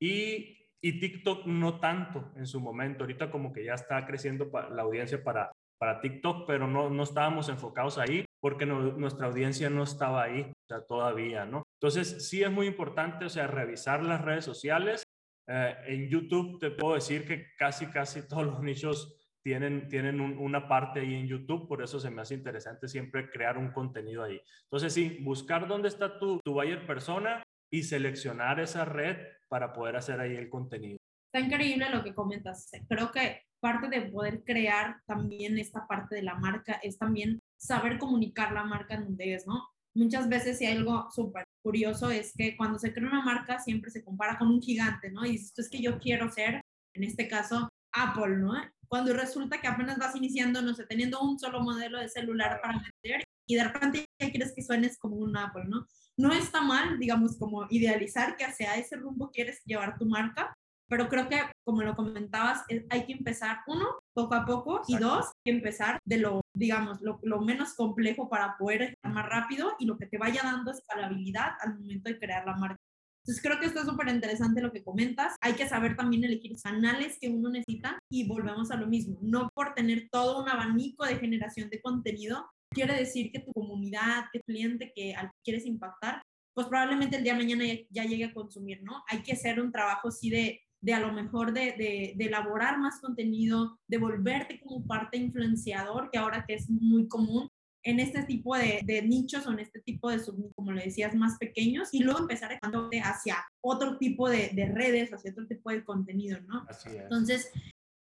Y, 0.00 0.56
TikTok 0.82 1.44
no 1.46 1.78
tanto 1.78 2.32
en 2.36 2.46
su 2.46 2.58
momento. 2.58 3.04
Ahorita 3.04 3.30
como 3.30 3.52
que 3.52 3.64
ya 3.64 3.74
está 3.74 4.06
creciendo 4.06 4.50
la 4.70 4.80
audiencia 4.80 5.22
para, 5.22 5.52
para 5.78 6.00
TikTok, 6.00 6.46
pero 6.46 6.66
no, 6.66 6.88
no 6.88 7.02
estábamos 7.02 7.50
enfocados 7.50 7.98
ahí 7.98 8.24
porque 8.40 8.66
nuestra 8.66 9.26
audiencia 9.26 9.68
no 9.70 9.82
estaba 9.82 10.22
ahí 10.22 10.52
todavía, 10.88 11.44
¿no? 11.44 11.62
Entonces 11.80 12.28
sí 12.28 12.42
es 12.42 12.50
muy 12.50 12.66
importante, 12.66 13.24
o 13.24 13.28
sea, 13.28 13.46
revisar 13.46 14.02
las 14.02 14.22
redes 14.22 14.44
sociales. 14.44 15.02
Eh, 15.46 15.74
en 15.86 16.08
YouTube 16.08 16.58
te 16.58 16.70
puedo 16.70 16.94
decir 16.94 17.26
que 17.26 17.46
casi, 17.58 17.86
casi 17.86 18.26
todos 18.26 18.44
los 18.44 18.62
nichos 18.62 19.16
tienen, 19.42 19.88
tienen 19.88 20.20
una 20.20 20.68
parte 20.68 21.00
ahí 21.00 21.14
en 21.14 21.26
YouTube, 21.26 21.66
por 21.66 21.82
eso 21.82 21.98
se 21.98 22.10
me 22.10 22.22
hace 22.22 22.34
interesante 22.34 22.88
siempre 22.88 23.30
crear 23.30 23.56
un 23.58 23.72
contenido 23.72 24.22
ahí. 24.22 24.40
Entonces, 24.64 24.92
sí, 24.92 25.18
buscar 25.22 25.66
dónde 25.66 25.88
está 25.88 26.18
tu, 26.18 26.40
tu 26.44 26.52
buyer 26.52 26.86
persona 26.86 27.42
y 27.70 27.82
seleccionar 27.82 28.60
esa 28.60 28.84
red 28.84 29.16
para 29.48 29.72
poder 29.72 29.96
hacer 29.96 30.20
ahí 30.20 30.36
el 30.36 30.50
contenido. 30.50 30.98
Está 31.32 31.46
increíble 31.46 31.88
lo 31.90 32.02
que 32.02 32.14
comentas. 32.14 32.70
Creo 32.88 33.10
que 33.12 33.42
parte 33.60 33.88
de 33.88 34.10
poder 34.10 34.42
crear 34.44 34.96
también 35.06 35.58
esta 35.58 35.86
parte 35.86 36.16
de 36.16 36.22
la 36.22 36.34
marca 36.34 36.74
es 36.82 36.98
también 36.98 37.40
saber 37.60 37.98
comunicar 37.98 38.52
la 38.52 38.64
marca 38.64 38.94
en 38.94 39.04
donde 39.04 39.34
es, 39.34 39.46
¿no? 39.46 39.68
Muchas 39.94 40.28
veces, 40.28 40.58
si 40.58 40.66
hay 40.66 40.76
algo 40.76 41.10
súper 41.10 41.44
curioso, 41.62 42.10
es 42.10 42.32
que 42.36 42.56
cuando 42.56 42.78
se 42.78 42.92
crea 42.92 43.08
una 43.08 43.24
marca 43.24 43.58
siempre 43.58 43.90
se 43.90 44.04
compara 44.04 44.38
con 44.38 44.48
un 44.48 44.62
gigante, 44.62 45.10
¿no? 45.10 45.26
Y 45.26 45.32
dices, 45.32 45.52
es 45.58 45.68
que 45.68 45.82
yo 45.82 45.98
quiero 45.98 46.30
ser, 46.30 46.60
en 46.94 47.04
este 47.04 47.28
caso, 47.28 47.68
Apple, 47.92 48.36
¿no? 48.36 48.54
cuando 48.90 49.12
resulta 49.12 49.60
que 49.60 49.68
apenas 49.68 49.98
vas 49.98 50.16
iniciando, 50.16 50.60
no 50.62 50.74
sé, 50.74 50.84
teniendo 50.84 51.20
un 51.20 51.38
solo 51.38 51.60
modelo 51.60 52.00
de 52.00 52.08
celular 52.08 52.60
para 52.60 52.82
vender 53.02 53.22
y 53.46 53.54
de 53.54 53.64
repente 53.64 54.04
ya 54.20 54.30
quieres 54.30 54.52
que 54.52 54.64
suenes 54.64 54.98
como 54.98 55.14
un 55.14 55.36
Apple, 55.36 55.64
¿no? 55.68 55.86
No 56.16 56.32
está 56.32 56.60
mal, 56.60 56.98
digamos, 56.98 57.38
como 57.38 57.66
idealizar 57.70 58.36
que 58.36 58.44
hacia 58.44 58.74
ese 58.74 58.96
rumbo 58.96 59.30
quieres 59.30 59.62
llevar 59.64 59.96
tu 59.96 60.06
marca, 60.06 60.56
pero 60.90 61.08
creo 61.08 61.28
que, 61.28 61.40
como 61.64 61.82
lo 61.82 61.94
comentabas, 61.94 62.64
hay 62.90 63.06
que 63.06 63.12
empezar, 63.12 63.58
uno, 63.68 63.86
poco 64.12 64.34
a 64.34 64.44
poco, 64.44 64.82
y 64.88 64.96
dos, 64.96 65.26
hay 65.26 65.42
que 65.44 65.50
empezar 65.52 65.98
de 66.04 66.18
lo, 66.18 66.40
digamos, 66.52 67.00
lo, 67.00 67.20
lo 67.22 67.40
menos 67.40 67.74
complejo 67.74 68.28
para 68.28 68.56
poder 68.58 68.94
más 69.04 69.28
rápido 69.28 69.76
y 69.78 69.86
lo 69.86 69.96
que 69.96 70.06
te 70.06 70.18
vaya 70.18 70.42
dando 70.42 70.72
escalabilidad 70.72 71.52
al 71.60 71.78
momento 71.78 72.10
de 72.10 72.18
crear 72.18 72.44
la 72.44 72.56
marca. 72.56 72.76
Entonces 73.22 73.42
creo 73.42 73.60
que 73.60 73.66
esto 73.66 73.80
es 73.80 73.86
súper 73.86 74.08
interesante 74.08 74.62
lo 74.62 74.72
que 74.72 74.82
comentas. 74.82 75.36
Hay 75.40 75.52
que 75.52 75.68
saber 75.68 75.94
también 75.94 76.24
elegir 76.24 76.56
canales 76.60 77.18
que 77.20 77.28
uno 77.28 77.50
necesita 77.50 77.98
y 78.10 78.26
volvemos 78.26 78.70
a 78.72 78.76
lo 78.76 78.86
mismo. 78.88 79.18
No 79.22 79.48
por 79.54 79.74
tener 79.74 80.08
todo 80.10 80.42
un 80.42 80.48
abanico 80.48 81.04
de 81.04 81.16
generación 81.16 81.70
de 81.70 81.80
contenido, 81.80 82.50
quiere 82.72 82.94
decir 82.94 83.30
que 83.30 83.40
tu 83.40 83.52
comunidad, 83.52 84.24
que 84.32 84.40
tu 84.40 84.46
cliente 84.46 84.92
que 84.94 85.14
al 85.14 85.26
que 85.28 85.38
quieres 85.44 85.66
impactar, 85.66 86.22
pues 86.54 86.66
probablemente 86.66 87.16
el 87.16 87.24
día 87.24 87.34
de 87.34 87.38
mañana 87.38 87.64
ya, 87.90 88.04
llegue 88.04 88.24
a 88.24 88.34
consumir, 88.34 88.82
¿no? 88.82 89.04
Hay 89.08 89.22
que 89.22 89.32
hacer 89.32 89.60
un 89.60 89.70
trabajo 89.70 90.08
así 90.08 90.30
de, 90.30 90.60
de 90.82 90.94
a 90.94 91.00
lo 91.00 91.12
mejor 91.12 91.52
de, 91.52 91.72
de, 91.72 92.14
de, 92.16 92.24
elaborar 92.24 92.78
más 92.78 93.00
contenido, 93.00 93.78
de 93.88 93.98
volverte 93.98 94.60
como 94.60 94.86
parte 94.86 95.18
influenciador, 95.18 96.10
que 96.10 96.18
ahora 96.18 96.44
que 96.46 96.54
es 96.54 96.70
muy 96.70 97.06
común, 97.06 97.48
en 97.82 98.00
este 98.00 98.22
tipo 98.24 98.56
de, 98.56 99.02
nichos 99.06 99.46
o 99.46 99.52
en 99.52 99.60
este 99.60 99.80
tipo 99.80 100.10
de, 100.10 100.18
sub, 100.18 100.52
como 100.54 100.72
le 100.72 100.84
decías, 100.84 101.14
más 101.14 101.38
pequeños 101.38 101.92
y 101.92 102.00
luego 102.00 102.20
empezar 102.20 102.52
a 102.52 103.10
hacia 103.10 103.36
otro 103.62 103.96
tipo 103.98 104.28
de, 104.28 104.50
redes, 104.74 105.12
hacia 105.12 105.32
otro 105.32 105.46
tipo 105.46 105.70
de 105.70 105.84
contenido, 105.84 106.40
¿no? 106.42 106.64
Así 106.68 106.90
es. 106.90 107.02
Entonces, 107.02 107.50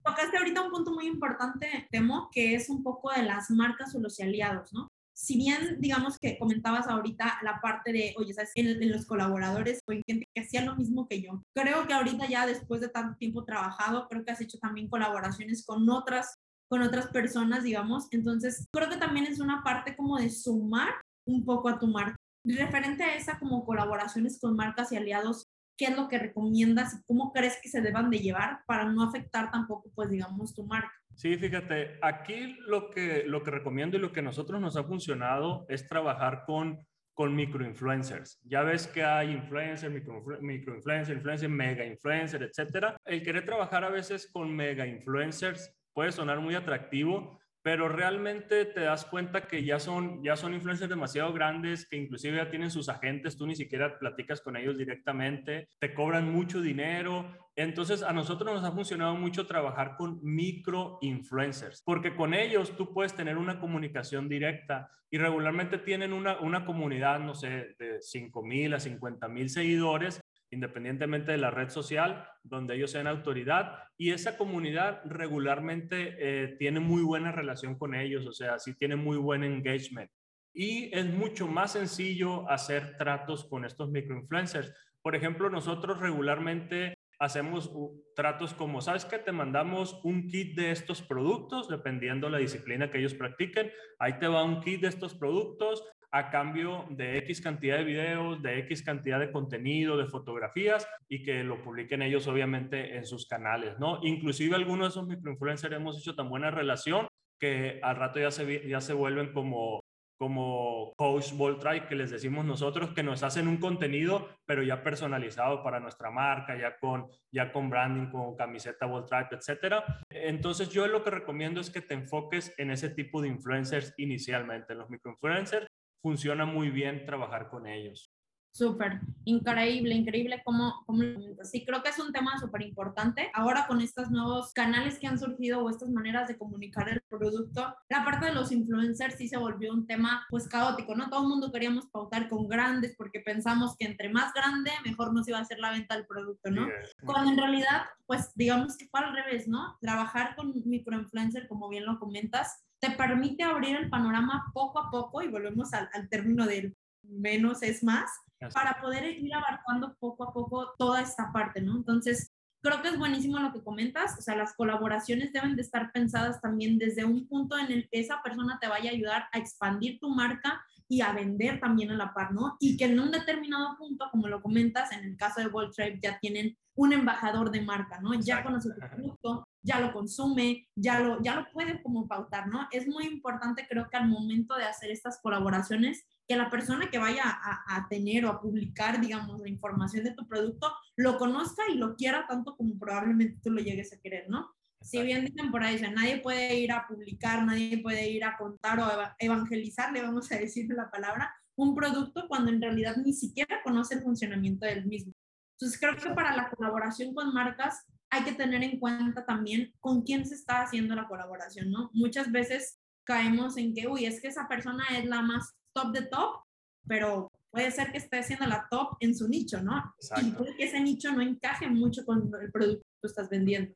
tocaste 0.03 0.37
ahorita 0.37 0.61
un 0.61 0.71
punto 0.71 0.93
muy 0.93 1.07
importante, 1.07 1.87
Temo, 1.91 2.29
que 2.31 2.55
es 2.55 2.69
un 2.69 2.83
poco 2.83 3.11
de 3.11 3.23
las 3.23 3.49
marcas 3.49 3.95
o 3.95 3.99
los 3.99 4.19
aliados, 4.19 4.73
¿no? 4.73 4.89
Si 5.15 5.37
bien, 5.37 5.77
digamos 5.79 6.17
que 6.17 6.37
comentabas 6.39 6.87
ahorita 6.87 7.39
la 7.43 7.61
parte 7.61 7.93
de, 7.93 8.15
oye, 8.17 8.33
¿sabes? 8.33 8.51
En, 8.55 8.91
los 8.91 9.05
colaboradores 9.05 9.79
o 9.87 9.91
en 9.91 10.01
gente 10.07 10.25
que 10.33 10.41
hacía 10.41 10.65
lo 10.65 10.75
mismo 10.75 11.07
que 11.07 11.21
yo. 11.21 11.41
Creo 11.55 11.85
que 11.87 11.93
ahorita 11.93 12.27
ya 12.27 12.45
después 12.47 12.81
de 12.81 12.89
tanto 12.89 13.17
tiempo 13.17 13.45
trabajado, 13.45 14.07
creo 14.09 14.25
que 14.25 14.31
has 14.31 14.41
hecho 14.41 14.57
también 14.57 14.89
colaboraciones 14.89 15.65
con 15.65 15.89
otras 15.89 16.35
con 16.69 16.81
otras 16.81 17.07
personas, 17.07 17.63
digamos. 17.63 18.07
Entonces, 18.09 18.65
creo 18.73 18.89
que 18.89 18.97
también 18.97 19.27
es 19.27 19.39
una 19.39 19.61
parte 19.63 19.95
como 19.95 20.17
de 20.17 20.31
sumar 20.31 20.89
un 21.27 21.45
poco 21.45 21.69
a 21.69 21.77
tu 21.77 21.85
marca. 21.85 22.15
Referente 22.43 23.03
a 23.03 23.15
esa 23.15 23.37
como 23.37 23.63
colaboraciones 23.63 24.39
con 24.41 24.55
marcas 24.55 24.91
y 24.91 24.97
aliados, 24.97 25.45
¿qué 25.77 25.85
es 25.85 25.95
lo 25.95 26.07
que 26.07 26.19
recomiendas 26.19 26.93
y 26.93 27.03
cómo 27.05 27.31
crees 27.31 27.59
que 27.61 27.69
se 27.69 27.81
deban 27.81 28.09
de 28.09 28.19
llevar 28.19 28.59
para 28.65 28.85
no 28.85 29.03
afectar 29.03 29.51
tampoco, 29.51 29.89
pues, 29.95 30.09
digamos, 30.09 30.53
tu 30.53 30.65
marca? 30.65 30.93
Sí, 31.15 31.37
fíjate, 31.37 31.99
aquí 32.01 32.57
lo 32.67 32.89
que, 32.89 33.23
lo 33.25 33.43
que 33.43 33.51
recomiendo 33.51 33.97
y 33.97 33.99
lo 33.99 34.11
que 34.11 34.21
a 34.21 34.23
nosotros 34.23 34.59
nos 34.59 34.77
ha 34.77 34.83
funcionado 34.83 35.65
es 35.69 35.87
trabajar 35.87 36.43
con 36.45 36.79
con 37.13 37.35
microinfluencers. 37.35 38.39
Ya 38.43 38.63
ves 38.63 38.87
que 38.87 39.03
hay 39.03 39.31
influencers, 39.31 39.93
microinfluencers, 40.41 41.09
influencers, 41.09 41.51
mega 41.51 41.85
influencers, 41.85 42.49
etcétera. 42.49 42.97
El 43.05 43.21
querer 43.23 43.45
trabajar 43.45 43.83
a 43.83 43.89
veces 43.89 44.29
con 44.31 44.53
mega 44.55 44.87
influencers 44.87 45.71
puede 45.93 46.11
sonar 46.11 46.39
muy 46.39 46.55
atractivo, 46.55 47.39
pero 47.63 47.87
realmente 47.87 48.65
te 48.65 48.81
das 48.81 49.05
cuenta 49.05 49.47
que 49.47 49.63
ya 49.63 49.79
son, 49.79 50.21
ya 50.21 50.35
son 50.35 50.53
influencers 50.53 50.89
demasiado 50.89 51.31
grandes, 51.31 51.87
que 51.87 51.95
inclusive 51.95 52.37
ya 52.37 52.49
tienen 52.49 52.69
sus 52.69 52.89
agentes, 52.89 53.37
tú 53.37 53.47
ni 53.47 53.55
siquiera 53.55 53.97
platicas 53.97 54.41
con 54.41 54.57
ellos 54.57 54.77
directamente, 54.77 55.69
te 55.79 55.93
cobran 55.93 56.29
mucho 56.29 56.61
dinero. 56.61 57.25
Entonces 57.55 58.03
a 58.03 58.11
nosotros 58.11 58.53
nos 58.53 58.65
ha 58.65 58.73
funcionado 58.73 59.15
mucho 59.15 59.47
trabajar 59.47 59.95
con 59.95 60.19
micro 60.21 60.97
influencers, 61.01 61.81
porque 61.85 62.15
con 62.15 62.33
ellos 62.33 62.75
tú 62.75 62.93
puedes 62.93 63.15
tener 63.15 63.37
una 63.37 63.59
comunicación 63.59 64.27
directa 64.27 64.89
y 65.09 65.17
regularmente 65.17 65.77
tienen 65.77 66.11
una, 66.11 66.39
una 66.39 66.65
comunidad, 66.65 67.19
no 67.19 67.33
sé, 67.33 67.75
de 67.79 68.01
5 68.01 68.43
mil 68.43 68.73
a 68.73 68.79
50 68.79 69.27
mil 69.29 69.49
seguidores 69.49 70.19
independientemente 70.53 71.31
de 71.31 71.37
la 71.37 71.51
red 71.51 71.69
social, 71.69 72.27
donde 72.43 72.75
ellos 72.75 72.91
sean 72.91 73.07
autoridad, 73.07 73.79
y 73.97 74.11
esa 74.11 74.37
comunidad 74.37 75.01
regularmente 75.05 76.15
eh, 76.19 76.55
tiene 76.57 76.79
muy 76.79 77.03
buena 77.03 77.31
relación 77.31 77.77
con 77.77 77.95
ellos, 77.95 78.25
o 78.25 78.31
sea, 78.31 78.59
sí 78.59 78.73
tiene 78.75 78.95
muy 78.95 79.17
buen 79.17 79.43
engagement. 79.43 80.09
Y 80.53 80.95
es 80.95 81.05
mucho 81.05 81.47
más 81.47 81.73
sencillo 81.73 82.49
hacer 82.49 82.95
tratos 82.97 83.45
con 83.45 83.65
estos 83.65 83.89
microinfluencers. 83.89 84.71
Por 85.01 85.15
ejemplo, 85.15 85.49
nosotros 85.49 85.99
regularmente 85.99 86.93
hacemos 87.19 87.71
tratos 88.15 88.53
como, 88.53 88.81
¿sabes 88.81 89.05
qué? 89.05 89.17
Te 89.17 89.31
mandamos 89.31 89.99
un 90.03 90.27
kit 90.27 90.55
de 90.55 90.71
estos 90.71 91.01
productos, 91.01 91.69
dependiendo 91.69 92.29
la 92.29 92.37
disciplina 92.37 92.91
que 92.91 92.99
ellos 92.99 93.13
practiquen. 93.13 93.71
Ahí 93.97 94.19
te 94.19 94.27
va 94.27 94.43
un 94.43 94.61
kit 94.61 94.81
de 94.81 94.89
estos 94.89 95.15
productos 95.15 95.83
a 96.13 96.29
cambio 96.29 96.85
de 96.91 97.17
X 97.17 97.41
cantidad 97.41 97.77
de 97.77 97.83
videos, 97.83 98.41
de 98.43 98.59
X 98.59 98.83
cantidad 98.83 99.19
de 99.19 99.31
contenido, 99.31 99.97
de 99.97 100.05
fotografías 100.05 100.87
y 101.09 101.23
que 101.23 101.43
lo 101.43 101.63
publiquen 101.63 102.03
ellos 102.03 102.27
obviamente 102.27 102.95
en 102.95 103.05
sus 103.05 103.27
canales, 103.27 103.79
¿no? 103.79 103.99
Inclusive 104.03 104.55
algunos 104.55 104.87
de 104.87 104.89
esos 104.89 105.07
microinfluencers 105.07 105.75
hemos 105.75 105.97
hecho 105.97 106.15
tan 106.15 106.29
buena 106.29 106.51
relación 106.51 107.07
que 107.39 107.79
al 107.81 107.95
rato 107.95 108.19
ya 108.19 108.29
se, 108.29 108.67
ya 108.69 108.79
se 108.79 108.93
vuelven 108.93 109.33
como 109.33 109.81
como 110.15 110.93
Coach 110.95 111.33
Voltry, 111.33 111.81
que 111.81 111.95
les 111.95 112.11
decimos 112.11 112.45
nosotros, 112.45 112.91
que 112.93 113.03
nos 113.03 113.23
hacen 113.23 113.45
un 113.47 113.57
contenido, 113.57 114.29
pero 114.45 114.63
ya 114.63 114.81
personalizado 114.81 115.61
para 115.61 115.81
nuestra 115.81 116.11
marca, 116.11 116.57
ya 116.57 116.77
con, 116.77 117.07
ya 117.29 117.51
con 117.51 117.69
branding, 117.69 118.09
con 118.09 118.33
camiseta 118.37 118.85
Voltry, 118.85 119.25
etcétera. 119.31 119.83
Entonces, 120.09 120.69
yo 120.69 120.87
lo 120.87 121.03
que 121.03 121.09
recomiendo 121.09 121.59
es 121.59 121.69
que 121.69 121.81
te 121.81 121.95
enfoques 121.95 122.53
en 122.57 122.71
ese 122.71 122.89
tipo 122.91 123.21
de 123.21 123.27
influencers 123.27 123.93
inicialmente. 123.97 124.75
Los 124.75 124.89
microinfluencers 124.89 125.67
funciona 126.03 126.45
muy 126.45 126.69
bien 126.69 127.05
trabajar 127.05 127.49
con 127.49 127.65
ellos. 127.65 128.13
Súper, 128.55 128.99
increíble, 129.25 129.95
increíble 129.95 130.43
cómo, 130.45 130.83
cómo 130.85 131.01
Sí, 131.41 131.65
creo 131.65 131.81
que 131.81 131.89
es 131.89 131.97
un 131.97 132.13
tema 132.13 132.37
súper 132.37 132.61
importante. 132.61 133.31
Ahora 133.33 133.65
con 133.65 133.81
estos 133.81 134.11
nuevos 134.11 134.53
canales 134.53 134.99
que 134.99 135.07
han 135.07 135.17
surgido 135.17 135.63
o 135.63 135.71
estas 135.71 135.89
maneras 135.89 136.27
de 136.27 136.37
comunicar 136.37 136.87
el 136.87 137.01
producto, 137.09 137.75
la 137.89 138.05
parte 138.05 138.27
de 138.27 138.33
los 138.33 138.51
influencers 138.51 139.15
sí 139.15 139.27
se 139.27 139.37
volvió 139.37 139.73
un 139.73 139.87
tema 139.87 140.27
pues 140.29 140.47
caótico, 140.47 140.93
¿no? 140.93 141.09
Todo 141.09 141.23
el 141.23 141.29
mundo 141.29 141.51
queríamos 141.51 141.87
pautar 141.87 142.29
con 142.29 142.47
grandes 142.47 142.95
porque 142.95 143.21
pensamos 143.21 143.75
que 143.75 143.87
entre 143.87 144.09
más 144.09 144.31
grande, 144.33 144.69
mejor 144.85 145.15
nos 145.15 145.27
iba 145.27 145.39
a 145.39 145.41
hacer 145.41 145.57
la 145.57 145.71
venta 145.71 145.95
del 145.95 146.05
producto, 146.05 146.51
¿no? 146.51 146.67
Cuando 147.03 147.31
en 147.31 147.37
realidad, 147.37 147.85
pues 148.05 148.33
digamos 148.35 148.77
que 148.77 148.87
fue 148.87 148.99
al 148.99 149.15
revés, 149.15 149.47
¿no? 149.47 149.79
Trabajar 149.81 150.35
con 150.35 150.53
microinfluencer, 150.63 151.47
como 151.47 151.69
bien 151.69 151.87
lo 151.87 151.97
comentas, 151.97 152.63
te 152.83 152.91
permite 152.91 153.43
abrir 153.43 153.77
el 153.77 153.89
panorama 153.89 154.51
poco 154.53 154.77
a 154.77 154.91
poco 154.91 155.21
y 155.21 155.29
volvemos 155.29 155.73
al, 155.73 155.89
al 155.93 156.09
término 156.09 156.45
del 156.45 156.75
menos 157.01 157.63
es 157.63 157.81
más 157.81 158.11
para 158.53 158.81
poder 158.81 159.05
ir 159.05 159.33
abarcando 159.33 159.95
poco 160.01 160.25
a 160.25 160.33
poco 160.33 160.73
toda 160.77 161.01
esta 161.01 161.31
parte, 161.31 161.61
¿no? 161.61 161.77
Entonces, 161.77 162.33
creo 162.61 162.81
que 162.81 162.89
es 162.89 162.97
buenísimo 162.97 163.39
lo 163.39 163.53
que 163.53 163.63
comentas, 163.63 164.19
o 164.19 164.21
sea, 164.21 164.35
las 164.35 164.53
colaboraciones 164.53 165.31
deben 165.31 165.55
de 165.55 165.61
estar 165.61 165.93
pensadas 165.93 166.41
también 166.41 166.77
desde 166.77 167.05
un 167.05 167.25
punto 167.25 167.57
en 167.57 167.71
el 167.71 167.87
que 167.89 168.01
esa 168.01 168.21
persona 168.21 168.59
te 168.59 168.67
vaya 168.67 168.89
a 168.89 168.93
ayudar 168.93 169.29
a 169.31 169.37
expandir 169.37 169.97
tu 170.01 170.09
marca 170.09 170.61
y 170.93 171.01
a 171.01 171.11
vender 171.11 171.59
también 171.59 171.89
a 171.89 171.95
la 171.95 172.13
par, 172.13 172.33
¿no? 172.33 172.55
Y 172.59 172.77
que 172.77 172.85
en 172.85 172.99
un 172.99 173.09
determinado 173.09 173.75
punto, 173.77 174.05
como 174.11 174.27
lo 174.27 174.43
comentas, 174.43 174.91
en 174.91 175.03
el 175.03 175.17
caso 175.17 175.41
de 175.41 175.47
World 175.47 175.73
Trade 175.73 175.99
ya 176.01 176.19
tienen 176.19 176.55
un 176.75 176.93
embajador 176.93 177.49
de 177.49 177.61
marca, 177.61 177.99
¿no? 177.99 178.13
Ya 178.13 178.43
conoce 178.43 178.69
tu 178.69 178.79
producto, 178.79 179.47
ya 179.63 179.79
lo 179.79 179.91
consume, 179.91 180.67
ya 180.75 180.99
lo, 180.99 181.19
ya 181.23 181.33
lo 181.35 181.47
puede 181.51 181.81
como 181.81 182.07
pautar, 182.07 182.47
¿no? 182.47 182.67
Es 182.71 182.87
muy 182.87 183.05
importante, 183.05 183.65
creo 183.67 183.89
que 183.89 183.97
al 183.97 184.07
momento 184.07 184.55
de 184.55 184.65
hacer 184.65 184.91
estas 184.91 185.19
colaboraciones, 185.19 186.05
que 186.27 186.35
la 186.35 186.51
persona 186.51 186.91
que 186.91 186.99
vaya 186.99 187.23
a, 187.25 187.87
tener 187.89 188.25
o 188.25 188.29
a 188.29 188.39
publicar, 188.39 189.01
digamos, 189.01 189.41
la 189.41 189.49
información 189.49 190.03
de 190.03 190.13
tu 190.13 190.27
producto, 190.27 190.71
lo 190.95 191.17
conozca 191.17 191.63
y 191.73 191.75
lo 191.75 191.95
quiera 191.95 192.27
tanto 192.27 192.55
como 192.55 192.77
probablemente 192.77 193.39
tú 193.43 193.49
lo 193.49 193.61
llegues 193.61 193.93
a 193.93 193.99
querer, 193.99 194.29
¿no? 194.29 194.53
Si 194.83 195.01
bien 195.01 195.25
dicen 195.25 195.49
por 195.49 195.63
ahí, 195.63 195.81
nadie 195.81 196.19
puede 196.19 196.59
ir 196.59 196.71
a 196.71 196.85
publicar, 196.87 197.45
nadie 197.45 197.81
puede 197.81 198.09
ir 198.09 198.23
a 198.23 198.37
contar 198.37 198.79
o 198.79 198.87
evangelizar, 199.17 199.91
le 199.93 200.01
vamos 200.01 200.31
a 200.31 200.37
decir 200.37 200.67
la 200.69 200.91
palabra, 200.91 201.33
un 201.55 201.73
producto 201.73 202.27
cuando 202.27 202.51
en 202.51 202.61
realidad 202.61 202.97
ni 202.97 203.13
siquiera 203.13 203.61
conoce 203.63 203.95
el 203.95 204.01
funcionamiento 204.01 204.65
del 204.65 204.85
mismo. 204.85 205.13
Entonces 205.57 205.79
creo 205.79 205.95
que 205.95 206.09
para 206.13 206.35
la 206.35 206.49
colaboración 206.49 207.13
con 207.13 207.33
marcas 207.33 207.85
hay 208.09 208.23
que 208.23 208.33
tener 208.33 208.63
en 208.63 208.79
cuenta 208.79 209.25
también 209.25 209.73
con 209.79 210.01
quién 210.01 210.25
se 210.25 210.35
está 210.35 210.61
haciendo 210.61 210.95
la 210.95 211.07
colaboración, 211.07 211.71
¿no? 211.71 211.89
Muchas 211.93 212.31
veces 212.31 212.79
caemos 213.05 213.57
en 213.57 213.73
que, 213.73 213.87
uy, 213.87 214.05
es 214.05 214.21
que 214.21 214.27
esa 214.27 214.47
persona 214.47 214.83
es 214.91 215.05
la 215.05 215.21
más 215.21 215.53
top 215.73 215.93
de 215.93 216.03
top, 216.03 216.43
pero 216.87 217.31
puede 217.51 217.71
ser 217.71 217.91
que 217.91 217.99
esté 217.99 218.19
haciendo 218.19 218.45
la 218.45 218.67
top 218.69 218.97
en 218.99 219.15
su 219.15 219.27
nicho, 219.27 219.61
¿no? 219.61 219.95
Y 220.21 220.31
puede 220.31 220.55
que 220.55 220.65
ese 220.65 220.79
nicho 220.81 221.11
no 221.11 221.21
encaje 221.21 221.67
mucho 221.67 222.05
con 222.05 222.31
el 222.41 222.51
producto 222.51 222.83
que 222.83 222.99
tú 223.01 223.07
estás 223.07 223.29
vendiendo. 223.29 223.73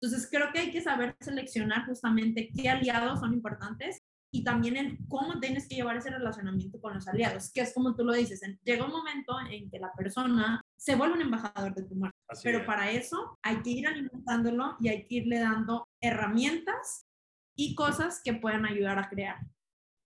Entonces, 0.00 0.28
creo 0.30 0.50
que 0.52 0.60
hay 0.60 0.70
que 0.70 0.80
saber 0.80 1.14
seleccionar 1.20 1.84
justamente 1.86 2.50
qué 2.54 2.70
aliados 2.70 3.20
son 3.20 3.34
importantes 3.34 3.98
y 4.32 4.44
también 4.44 4.76
el 4.76 4.98
cómo 5.08 5.40
tienes 5.40 5.68
que 5.68 5.74
llevar 5.74 5.96
ese 5.96 6.10
relacionamiento 6.10 6.80
con 6.80 6.94
los 6.94 7.06
aliados, 7.08 7.52
que 7.52 7.60
es 7.62 7.74
como 7.74 7.96
tú 7.96 8.04
lo 8.04 8.12
dices, 8.12 8.40
llega 8.62 8.84
un 8.84 8.92
momento 8.92 9.34
en 9.50 9.68
que 9.70 9.78
la 9.78 9.92
persona 9.92 10.60
se 10.78 10.94
vuelve 10.94 11.16
un 11.16 11.22
embajador 11.22 11.74
de 11.74 11.82
tu 11.82 11.96
marca, 11.96 12.16
pero 12.42 12.64
para 12.64 12.90
eso 12.90 13.38
hay 13.42 13.60
que 13.62 13.70
ir 13.70 13.86
alimentándolo 13.86 14.76
y 14.80 14.88
hay 14.88 15.06
que 15.06 15.16
irle 15.16 15.40
dando 15.40 15.88
herramientas 16.00 17.06
y 17.56 17.74
cosas 17.74 18.20
que 18.24 18.34
puedan 18.34 18.64
ayudar 18.66 18.98
a 18.98 19.08
crear. 19.08 19.36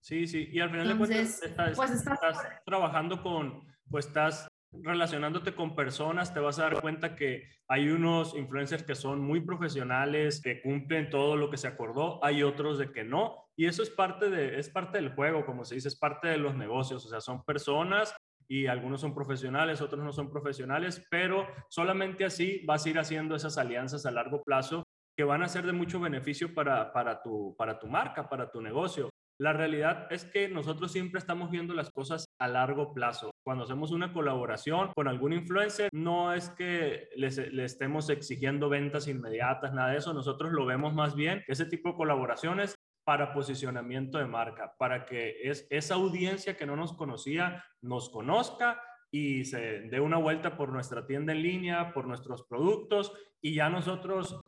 Sí, 0.01 0.27
sí, 0.27 0.49
y 0.51 0.59
al 0.59 0.71
final 0.71 0.87
de 0.87 0.97
cuentas 0.97 1.41
estás, 1.41 1.75
pues 1.75 1.91
estás, 1.91 2.19
trabajando 2.65 3.21
con, 3.21 3.63
pues 3.89 4.07
estás 4.07 4.47
relacionándote 4.83 5.53
con 5.53 5.75
personas, 5.75 6.33
te 6.33 6.39
vas 6.39 6.59
a 6.59 6.63
dar 6.63 6.81
cuenta 6.81 7.15
que 7.15 7.49
hay 7.67 7.89
unos 7.89 8.35
influencers 8.35 8.83
que 8.83 8.95
son 8.95 9.21
muy 9.21 9.41
profesionales, 9.41 10.41
que 10.41 10.61
cumplen 10.61 11.09
todo 11.09 11.35
lo 11.35 11.49
que 11.49 11.57
se 11.57 11.67
acordó, 11.67 12.23
hay 12.23 12.43
otros 12.43 12.77
de 12.77 12.91
que 12.91 13.03
no, 13.03 13.45
y 13.55 13.65
eso 13.65 13.83
es 13.83 13.89
parte, 13.89 14.29
de, 14.29 14.59
es 14.59 14.69
parte 14.69 14.97
del 14.97 15.13
juego, 15.13 15.45
como 15.45 15.65
se 15.65 15.75
dice, 15.75 15.87
es 15.87 15.97
parte 15.97 16.27
de 16.27 16.37
los 16.37 16.55
negocios, 16.55 17.05
o 17.05 17.09
sea, 17.09 17.21
son 17.21 17.43
personas 17.43 18.15
y 18.47 18.67
algunos 18.67 19.01
son 19.01 19.15
profesionales, 19.15 19.81
otros 19.81 20.03
no 20.03 20.11
son 20.11 20.29
profesionales, 20.29 21.05
pero 21.09 21.47
solamente 21.69 22.25
así 22.25 22.63
vas 22.65 22.85
a 22.85 22.89
ir 22.89 22.99
haciendo 22.99 23.35
esas 23.35 23.57
alianzas 23.57 24.05
a 24.05 24.11
largo 24.11 24.43
plazo 24.43 24.83
que 25.17 25.23
van 25.23 25.43
a 25.43 25.47
ser 25.47 25.65
de 25.65 25.71
mucho 25.71 25.99
beneficio 25.99 26.53
para, 26.53 26.91
para, 26.91 27.21
tu, 27.21 27.55
para 27.57 27.79
tu 27.79 27.87
marca, 27.87 28.27
para 28.27 28.51
tu 28.51 28.61
negocio. 28.61 29.09
La 29.37 29.51
realidad 29.51 30.07
es 30.11 30.23
que 30.23 30.47
nosotros 30.47 30.93
siempre 30.93 31.19
estamos 31.19 31.51
viendo 31.51 31.73
las 31.73 31.91
cosas 31.91 32.25
a 32.39 32.47
largo 32.47 32.93
plazo. 32.93 33.31
Cuando 33.43 33.65
hacemos 33.65 33.91
una 33.91 34.13
colaboración 34.13 34.91
con 34.95 35.09
algún 35.09 35.33
influencer, 35.33 35.89
no 35.91 36.33
es 36.33 36.49
que 36.51 37.09
le 37.15 37.65
estemos 37.65 38.09
exigiendo 38.09 38.69
ventas 38.69 39.07
inmediatas, 39.09 39.73
nada 39.73 39.91
de 39.91 39.97
eso. 39.97 40.13
Nosotros 40.13 40.53
lo 40.53 40.65
vemos 40.65 40.93
más 40.93 41.15
bien, 41.15 41.43
ese 41.47 41.65
tipo 41.65 41.89
de 41.89 41.95
colaboraciones 41.95 42.75
para 43.05 43.33
posicionamiento 43.33 44.17
de 44.17 44.25
marca, 44.25 44.73
para 44.79 45.05
que 45.05 45.35
es, 45.43 45.67
esa 45.69 45.93
audiencia 45.93 46.57
que 46.57 46.65
no 46.65 46.75
nos 46.75 46.93
conocía 46.93 47.63
nos 47.81 48.09
conozca 48.09 48.81
y 49.15 49.45
se 49.45 49.83
dé 49.83 50.01
una 50.01 50.17
vuelta 50.17 50.57
por 50.57 50.73
nuestra 50.73 51.07
tienda 51.07 51.31
en 51.31 51.41
línea, 51.41 51.93
por 51.93 52.05
nuestros 52.05 52.43
productos 52.43 53.13
y 53.41 53.53
ya 53.55 53.69
nosotros, 53.69 54.41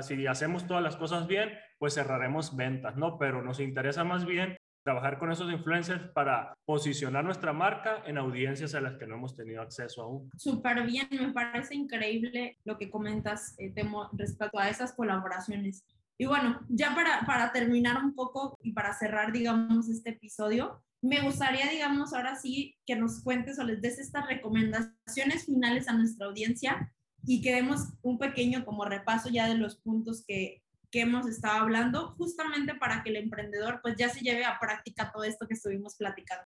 si 0.00 0.26
hacemos 0.26 0.66
todas 0.66 0.82
las 0.82 0.96
cosas 0.96 1.26
bien, 1.26 1.50
pues 1.78 1.92
cerraremos 1.92 2.56
ventas, 2.56 2.96
¿no? 2.96 3.18
Pero 3.18 3.42
nos 3.42 3.60
interesa 3.60 4.04
más 4.04 4.24
bien 4.24 4.56
trabajar 4.82 5.18
con 5.18 5.32
esos 5.32 5.52
influencers 5.52 6.08
para 6.14 6.54
posicionar 6.64 7.26
nuestra 7.26 7.52
marca 7.52 8.04
en 8.06 8.16
audiencias 8.16 8.74
a 8.74 8.80
las 8.80 8.96
que 8.96 9.06
no 9.06 9.16
hemos 9.16 9.36
tenido 9.36 9.60
acceso 9.60 10.02
aún. 10.02 10.30
Súper 10.38 10.86
bien, 10.86 11.08
me 11.10 11.34
parece 11.34 11.74
increíble 11.74 12.56
lo 12.64 12.78
que 12.78 12.88
comentas 12.88 13.54
eh, 13.58 13.74
respecto 14.12 14.58
a 14.58 14.70
esas 14.70 14.94
colaboraciones. 14.94 15.84
Y 16.16 16.24
bueno, 16.24 16.60
ya 16.70 16.94
para, 16.94 17.26
para 17.26 17.52
terminar 17.52 18.02
un 18.02 18.14
poco 18.14 18.56
y 18.62 18.72
para 18.72 18.94
cerrar, 18.94 19.30
digamos, 19.30 19.90
este 19.90 20.10
episodio, 20.10 20.82
me 21.06 21.20
gustaría, 21.22 21.68
digamos, 21.70 22.12
ahora 22.12 22.36
sí 22.36 22.76
que 22.86 22.96
nos 22.96 23.22
cuentes 23.22 23.58
o 23.58 23.64
les 23.64 23.80
des 23.80 23.98
estas 23.98 24.26
recomendaciones 24.26 25.46
finales 25.46 25.88
a 25.88 25.92
nuestra 25.92 26.26
audiencia 26.26 26.92
y 27.24 27.40
que 27.40 27.54
demos 27.54 27.88
un 28.02 28.18
pequeño 28.18 28.64
como 28.64 28.84
repaso 28.84 29.28
ya 29.28 29.48
de 29.48 29.56
los 29.56 29.76
puntos 29.76 30.24
que, 30.26 30.62
que 30.90 31.00
hemos 31.00 31.26
estado 31.26 31.60
hablando, 31.60 32.14
justamente 32.16 32.74
para 32.74 33.02
que 33.02 33.10
el 33.10 33.16
emprendedor 33.16 33.80
pues 33.82 33.96
ya 33.96 34.08
se 34.08 34.20
lleve 34.20 34.44
a 34.44 34.58
práctica 34.58 35.10
todo 35.12 35.24
esto 35.24 35.46
que 35.46 35.54
estuvimos 35.54 35.96
platicando. 35.96 36.46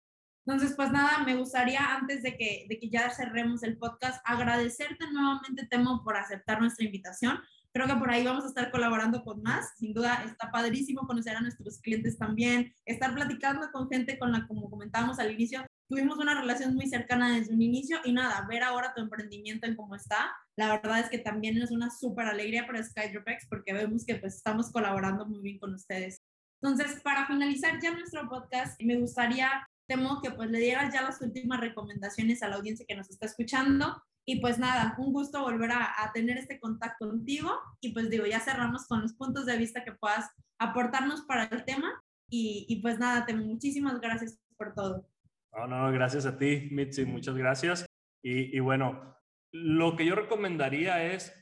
Entonces, 0.46 0.74
pues 0.76 0.92
nada, 0.92 1.24
me 1.24 1.34
gustaría 1.34 1.96
antes 1.96 2.22
de 2.22 2.36
que, 2.36 2.66
de 2.68 2.78
que 2.78 2.88
ya 2.88 3.10
cerremos 3.10 3.64
el 3.64 3.78
podcast, 3.78 4.22
agradecerte 4.24 5.10
nuevamente, 5.10 5.66
Temo, 5.66 6.04
por 6.04 6.16
aceptar 6.16 6.60
nuestra 6.60 6.84
invitación. 6.84 7.40
Creo 7.76 7.88
que 7.88 7.96
por 7.96 8.10
ahí 8.10 8.24
vamos 8.24 8.42
a 8.44 8.48
estar 8.48 8.70
colaborando 8.70 9.22
con 9.22 9.42
más. 9.42 9.74
Sin 9.76 9.92
duda 9.92 10.24
está 10.24 10.50
padrísimo 10.50 11.06
conocer 11.06 11.36
a 11.36 11.42
nuestros 11.42 11.78
clientes 11.82 12.16
también, 12.16 12.72
estar 12.86 13.14
platicando 13.14 13.70
con 13.70 13.90
gente 13.90 14.18
con 14.18 14.32
la, 14.32 14.46
como 14.46 14.70
comentábamos 14.70 15.18
al 15.18 15.30
inicio, 15.30 15.66
tuvimos 15.86 16.16
una 16.16 16.40
relación 16.40 16.74
muy 16.74 16.86
cercana 16.86 17.36
desde 17.36 17.52
un 17.52 17.60
inicio 17.60 17.98
y 18.02 18.14
nada, 18.14 18.46
ver 18.48 18.62
ahora 18.62 18.94
tu 18.94 19.02
emprendimiento 19.02 19.66
en 19.66 19.76
cómo 19.76 19.94
está, 19.94 20.34
la 20.56 20.68
verdad 20.68 21.00
es 21.00 21.10
que 21.10 21.18
también 21.18 21.58
es 21.58 21.70
una 21.70 21.90
súper 21.90 22.28
alegría 22.28 22.66
para 22.66 22.82
SkyDropX 22.82 23.46
porque 23.46 23.74
vemos 23.74 24.06
que 24.06 24.14
pues 24.14 24.36
estamos 24.36 24.72
colaborando 24.72 25.26
muy 25.26 25.42
bien 25.42 25.58
con 25.58 25.74
ustedes. 25.74 26.22
Entonces, 26.62 27.02
para 27.02 27.26
finalizar 27.26 27.78
ya 27.82 27.90
nuestro 27.90 28.26
podcast, 28.26 28.80
me 28.80 28.96
gustaría, 28.96 29.50
temo 29.86 30.22
que 30.22 30.30
pues 30.30 30.50
le 30.50 30.60
dieras 30.60 30.94
ya 30.94 31.02
las 31.02 31.20
últimas 31.20 31.60
recomendaciones 31.60 32.42
a 32.42 32.48
la 32.48 32.56
audiencia 32.56 32.86
que 32.88 32.96
nos 32.96 33.10
está 33.10 33.26
escuchando 33.26 34.02
y 34.28 34.40
pues 34.40 34.58
nada, 34.58 34.96
un 34.98 35.12
gusto 35.12 35.40
volver 35.40 35.70
a, 35.70 36.10
tener 36.12 36.36
este 36.36 36.58
contacto 36.58 37.08
contigo. 37.08 37.56
Y 37.80 37.92
pues 37.92 38.10
digo, 38.10 38.26
ya 38.26 38.40
cerramos 38.40 38.86
con 38.88 39.00
los 39.00 39.12
puntos 39.14 39.46
de 39.46 39.56
vista 39.56 39.84
que 39.84 39.92
puedas 39.92 40.28
aportarnos 40.58 41.22
para 41.22 41.44
el 41.44 41.64
tema. 41.64 42.02
Y, 42.28 42.66
y 42.68 42.82
pues 42.82 42.98
nada, 42.98 43.24
te 43.24 43.34
muchísimas 43.34 44.00
gracias 44.00 44.40
por 44.56 44.74
todo. 44.74 45.08
No, 45.52 45.68
no, 45.68 45.92
gracias 45.92 46.26
a 46.26 46.36
ti, 46.36 46.68
Mitzi, 46.72 47.04
muchas 47.04 47.36
gracias. 47.36 47.86
Y, 48.20 48.56
y 48.56 48.58
bueno, 48.58 49.16
lo 49.52 49.94
que 49.94 50.04
yo 50.04 50.16
recomendaría 50.16 51.04
es, 51.04 51.32